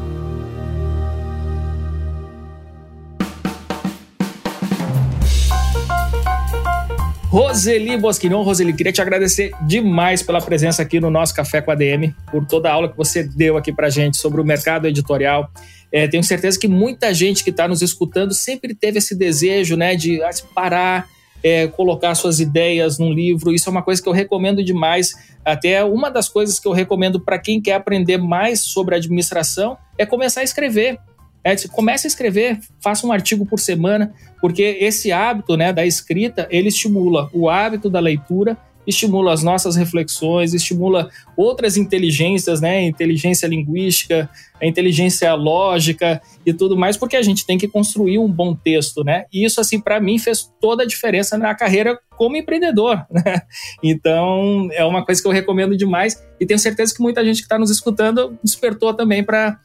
Roseli 7.29 7.99
Bosquilhão, 7.99 8.43
Roseli, 8.43 8.73
queria 8.73 8.91
te 8.91 9.03
agradecer 9.03 9.53
demais 9.67 10.23
pela 10.23 10.41
presença 10.41 10.81
aqui 10.81 10.99
no 10.99 11.11
nosso 11.11 11.35
Café 11.35 11.61
com 11.61 11.71
a 11.71 11.75
DM, 11.75 12.15
por 12.31 12.47
toda 12.47 12.71
a 12.71 12.73
aula 12.73 12.89
que 12.89 12.97
você 12.97 13.23
deu 13.23 13.59
aqui 13.59 13.71
pra 13.71 13.91
gente 13.91 14.17
sobre 14.17 14.41
o 14.41 14.45
mercado 14.45 14.87
editorial. 14.87 15.51
É, 15.93 16.09
tenho 16.09 16.25
certeza 16.25 16.59
que 16.59 16.67
muita 16.67 17.13
gente 17.13 17.45
que 17.45 17.51
está 17.51 17.69
nos 17.69 17.83
escutando 17.83 18.33
sempre 18.33 18.75
teve 18.75 18.97
esse 18.97 19.15
desejo 19.15 19.77
né, 19.77 19.95
de 19.95 20.21
parar, 20.55 21.07
é, 21.43 21.67
colocar 21.69 22.15
suas 22.15 22.41
ideias 22.41 22.99
num 22.99 23.13
livro. 23.13 23.53
Isso 23.53 23.69
é 23.69 23.73
uma 23.73 23.83
coisa 23.83 24.03
que 24.03 24.09
eu 24.09 24.13
recomendo 24.13 24.63
demais. 24.63 25.15
Até 25.45 25.83
uma 25.85 26.11
das 26.11 26.29
coisas 26.29 26.59
que 26.59 26.67
eu 26.67 26.73
recomendo 26.73 27.21
para 27.21 27.39
quem 27.39 27.61
quer 27.61 27.75
aprender 27.75 28.19
mais 28.19 28.61
sobre 28.61 28.95
administração 28.95 29.77
é 29.97 30.05
começar 30.05 30.41
a 30.41 30.45
escrever. 30.45 30.99
É, 31.45 31.55
comece 31.69 32.07
a 32.07 32.09
escrever, 32.09 32.59
faça 32.81 33.07
um 33.07 33.13
artigo 33.13 33.47
por 33.47 33.61
semana, 33.61 34.13
porque 34.41 34.77
esse 34.81 35.13
hábito 35.13 35.57
né, 35.57 35.73
da 35.73 35.87
escrita 35.87 36.47
ele 36.51 36.69
estimula 36.69 37.31
o 37.33 37.49
hábito 37.49 37.89
da 37.89 38.01
leitura 38.01 38.57
estimula 38.89 39.35
as 39.35 39.43
nossas 39.43 39.77
reflexões, 39.77 40.55
estimula 40.55 41.11
outras 41.37 41.77
inteligências, 41.77 42.61
né? 42.61 42.83
Inteligência 42.83 43.47
linguística, 43.47 44.31
a 44.61 44.67
inteligência 44.67 45.33
lógica 45.35 46.23
e 46.45 46.55
tudo 46.55 46.75
mais, 46.77 46.97
porque 46.97 47.15
a 47.15 47.23
gente 47.23 47.45
tem 47.45 47.59
que 47.59 47.69
construir 47.69 48.19
um 48.19 48.27
bom 48.27 48.55
texto, 48.55 49.05
né? 49.05 49.27
E 49.31 49.45
isso, 49.45 49.61
assim, 49.61 49.79
para 49.79 50.01
mim 50.01 50.19
fez 50.19 50.51
toda 50.59 50.85
a 50.85 50.87
diferença 50.87 51.37
na 51.37 51.55
carreira 51.55 52.01
como 52.17 52.37
empreendedor, 52.37 53.07
né? 53.13 53.43
Então, 53.83 54.69
é 54.73 54.85
uma 54.85 55.05
coisa 55.05 55.21
que 55.21 55.29
eu 55.29 55.33
recomendo 55.33 55.77
demais 55.77 56.21
e 56.41 56.47
tenho 56.47 56.59
certeza 56.59 56.95
que 56.95 57.03
muita 57.03 57.23
gente 57.23 57.37
que 57.37 57.43
está 57.43 57.59
nos 57.59 57.71
escutando 57.71 58.39
despertou 58.43 58.95
também 58.95 59.23
para 59.23 59.61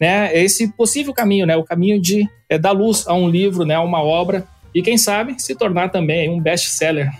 né, 0.00 0.32
esse 0.38 0.72
possível 0.76 1.12
caminho, 1.12 1.44
né? 1.44 1.56
O 1.56 1.64
caminho 1.64 2.00
de 2.00 2.28
é, 2.48 2.56
dar 2.56 2.70
luz 2.70 3.04
a 3.08 3.12
um 3.12 3.28
livro, 3.28 3.64
né? 3.64 3.74
A 3.74 3.80
uma 3.80 4.00
obra 4.00 4.46
e 4.72 4.82
quem 4.82 4.96
sabe 4.96 5.34
se 5.42 5.56
tornar 5.56 5.88
também 5.88 6.30
um 6.30 6.40
best-seller. 6.40 7.10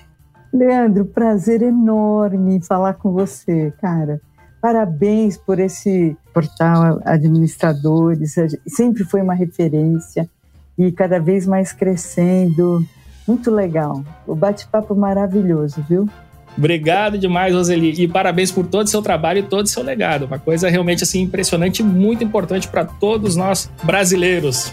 Leandro, 0.52 1.04
prazer 1.04 1.62
enorme 1.62 2.60
falar 2.66 2.94
com 2.94 3.12
você, 3.12 3.72
cara. 3.80 4.20
Parabéns 4.60 5.36
por 5.36 5.58
esse 5.60 6.16
portal 6.34 7.00
Administradores, 7.04 8.34
sempre 8.66 9.04
foi 9.04 9.22
uma 9.22 9.34
referência 9.34 10.28
e 10.76 10.90
cada 10.90 11.20
vez 11.20 11.46
mais 11.46 11.72
crescendo. 11.72 12.84
Muito 13.26 13.50
legal. 13.50 14.02
O 14.26 14.34
bate-papo 14.34 14.94
maravilhoso, 14.94 15.84
viu? 15.88 16.08
Obrigado 16.56 17.18
demais, 17.18 17.54
Roseli. 17.54 18.02
E 18.02 18.08
parabéns 18.08 18.50
por 18.50 18.66
todo 18.66 18.86
o 18.86 18.90
seu 18.90 19.02
trabalho 19.02 19.40
e 19.40 19.42
todo 19.42 19.66
o 19.66 19.68
seu 19.68 19.82
legado. 19.82 20.24
Uma 20.24 20.38
coisa 20.38 20.68
realmente 20.68 21.04
assim 21.04 21.22
impressionante 21.22 21.80
e 21.80 21.84
muito 21.84 22.24
importante 22.24 22.66
para 22.66 22.84
todos 22.84 23.36
nós 23.36 23.70
brasileiros. 23.84 24.72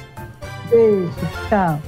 Beijo, 0.72 1.12
tchau. 1.48 1.80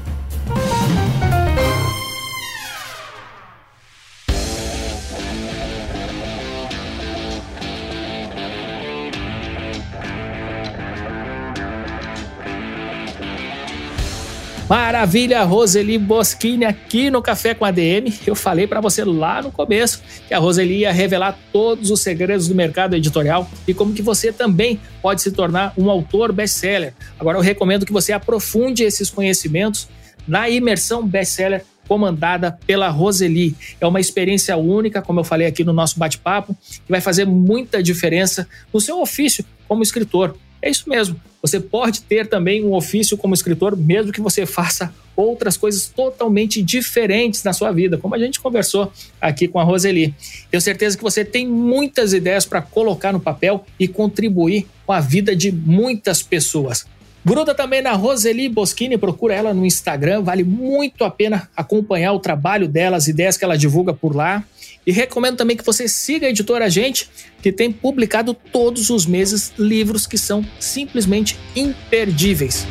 Maravilha, 14.70 15.44
Roseli 15.44 15.98
Boschini 15.98 16.66
aqui 16.66 17.10
no 17.10 17.22
Café 17.22 17.54
com 17.54 17.64
a 17.64 17.72
DM. 17.72 18.14
Eu 18.28 18.36
falei 18.36 18.68
para 18.68 18.82
você 18.82 19.06
lá 19.06 19.42
no 19.42 19.50
começo 19.50 20.04
que 20.28 20.34
a 20.34 20.40
Roseli 20.40 20.80
ia 20.80 20.92
revelar 20.92 21.40
todos 21.54 21.90
os 21.90 22.02
segredos 22.02 22.50
do 22.50 22.56
mercado 22.56 22.94
editorial 22.94 23.50
e 23.66 23.74
como 23.74 23.94
que 23.94 24.02
você 24.02 24.30
também 24.30 24.78
pode 25.02 25.22
se 25.22 25.32
tornar 25.32 25.74
um 25.78 25.90
autor 25.90 26.34
best-seller. 26.34 26.94
Agora 27.18 27.38
eu 27.38 27.42
recomendo 27.42 27.86
que 27.86 27.94
você 27.94 28.12
aprofunde 28.12 28.84
esses 28.84 29.10
conhecimentos 29.10 29.88
na 30.28 30.50
imersão 30.50 31.08
best-seller 31.08 31.64
comandada 31.88 32.60
pela 32.68 32.90
Roseli. 32.90 33.56
É 33.80 33.88
uma 33.88 34.02
experiência 34.02 34.58
única, 34.58 35.02
como 35.02 35.22
eu 35.22 35.24
falei 35.24 35.48
aqui 35.48 35.64
no 35.64 35.72
nosso 35.72 35.98
bate-papo, 35.98 36.54
que 36.86 36.92
vai 36.92 37.00
fazer 37.00 37.26
muita 37.26 37.82
diferença 37.82 38.46
no 38.74 38.82
seu 38.82 39.00
ofício 39.00 39.46
como 39.66 39.82
escritor. 39.82 40.36
É 40.62 40.70
isso 40.70 40.90
mesmo. 40.90 41.20
Você 41.42 41.60
pode 41.60 42.02
ter 42.02 42.28
também 42.28 42.64
um 42.66 42.74
ofício 42.74 43.18
como 43.18 43.34
escritor, 43.34 43.78
mesmo 43.78 44.12
que 44.12 44.22
você 44.22 44.46
faça 44.46 44.94
outras 45.16 45.58
coisas 45.58 45.88
totalmente 45.88 46.62
diferentes 46.62 47.44
na 47.44 47.54
sua 47.54 47.72
vida, 47.72 47.98
como 47.98 48.16
a 48.16 48.20
gente 48.20 48.40
conversou 48.40 48.92
aqui 49.20 49.48
com 49.48 49.60
a 49.60 49.64
Roseli. 49.64 50.14
Tenho 50.52 50.62
certeza 50.62 50.98
que 50.98 51.04
você 51.04 51.24
tem 51.24 51.48
muitas 51.48 52.14
ideias 52.14 52.46
para 52.46 52.62
colocar 52.62 53.12
no 53.12 53.20
papel 53.20 53.66
e 53.80 53.88
contribuir 53.88 54.68
com 54.86 54.94
a 54.94 55.00
vida 55.00 55.36
de 55.36 55.52
muitas 55.52 56.22
pessoas. 56.22 56.86
Gruda 57.26 57.54
também 57.54 57.82
na 57.82 57.92
Roseli 57.92 58.48
Boschini, 58.48 58.98
procura 58.98 59.34
ela 59.34 59.54
no 59.54 59.66
Instagram, 59.66 60.22
vale 60.24 60.44
muito 60.44 61.04
a 61.04 61.10
pena 61.10 61.50
acompanhar 61.56 62.14
o 62.14 62.20
trabalho 62.20 62.68
dela, 62.68 62.96
as 62.96 63.08
ideias 63.08 63.36
que 63.36 63.44
ela 63.44 63.58
divulga 63.58 63.94
por 63.94 64.16
lá. 64.16 64.44
E 64.86 64.92
recomendo 64.92 65.36
também 65.36 65.58
que 65.58 65.66
você 65.66 65.88
siga 65.90 66.28
a 66.28 66.30
editora 66.30 66.70
Gente, 66.70 67.10
que 67.42 67.52
tem 67.52 67.72
publicado 67.72 68.34
todos 68.34 68.90
os 68.90 69.06
meses 69.06 69.52
livros 69.60 70.08
que 70.08 70.18
são 70.18 70.46
simplesmente 70.60 71.38
imperdíveis. 71.54 72.66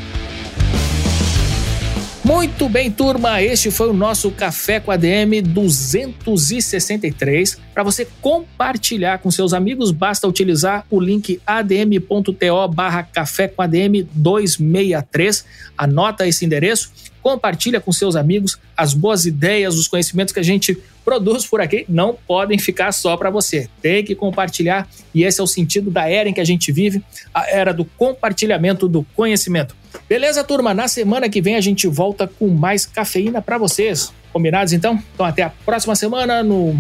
Muito 2.27 2.69
bem, 2.69 2.91
turma, 2.91 3.41
este 3.41 3.71
foi 3.71 3.89
o 3.89 3.93
nosso 3.93 4.33
Café 4.33 4.81
com 4.81 4.91
a 4.91 4.97
DM 4.97 5.41
263. 5.41 7.57
Para 7.73 7.85
você 7.85 8.05
compartilhar 8.21 9.19
com 9.19 9.31
seus 9.31 9.53
amigos, 9.53 9.93
basta 9.93 10.27
utilizar 10.27 10.85
o 10.91 10.99
link 10.99 11.41
adm.to 11.47 12.69
barra 12.75 13.05
café 13.05 13.47
com 13.47 13.63
ADM 13.63 14.09
263. 14.13 15.45
Anota 15.79 16.27
esse 16.27 16.45
endereço, 16.45 16.91
compartilha 17.27 17.81
com 17.81 17.91
seus 17.91 18.15
amigos 18.15 18.57
as 18.77 18.95
boas 18.95 19.27
ideias, 19.27 19.75
os 19.75 19.89
conhecimentos 19.89 20.33
que 20.33 20.39
a 20.39 20.45
gente 20.45 20.79
produz 21.05 21.45
por 21.45 21.61
aqui 21.61 21.85
não 21.89 22.17
podem 22.25 22.57
ficar 22.57 22.93
só 22.93 23.17
para 23.17 23.31
você. 23.31 23.69
Tem 23.83 24.05
que 24.05 24.15
compartilhar 24.15 24.89
e 25.13 25.25
esse 25.25 25.41
é 25.41 25.43
o 25.43 25.47
sentido 25.49 25.91
da 25.91 26.09
era 26.09 26.29
em 26.29 26.33
que 26.33 26.41
a 26.41 26.45
gente 26.45 26.71
vive, 26.71 27.03
a 27.35 27.51
era 27.51 27.75
do 27.75 27.85
compartilhamento 27.85 28.87
do 28.87 29.05
conhecimento. 29.17 29.75
Beleza, 30.09 30.45
turma? 30.45 30.73
Na 30.73 30.87
semana 30.87 31.29
que 31.29 31.43
vem 31.43 31.57
a 31.57 31.61
gente 31.61 31.89
volta 31.89 32.29
com 32.29 32.47
mais 32.47 32.87
cafeína 32.87 33.43
para 33.43 33.59
vocês. 33.59 34.13
Combinados 34.33 34.73
então? 34.73 35.03
Então 35.13 35.27
até 35.27 35.43
a 35.43 35.51
próxima 35.51 35.97
semana 35.97 36.45
no 36.45 36.79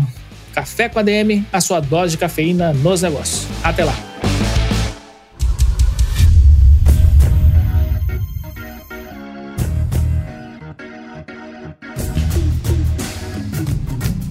Café 0.54 0.88
com 0.88 1.00
a 1.00 1.02
DM, 1.02 1.44
a 1.52 1.60
sua 1.60 1.80
dose 1.80 2.12
de 2.12 2.18
cafeína 2.18 2.72
nos 2.72 3.02
negócios. 3.02 3.48
Até 3.64 3.84
lá. 3.84 3.96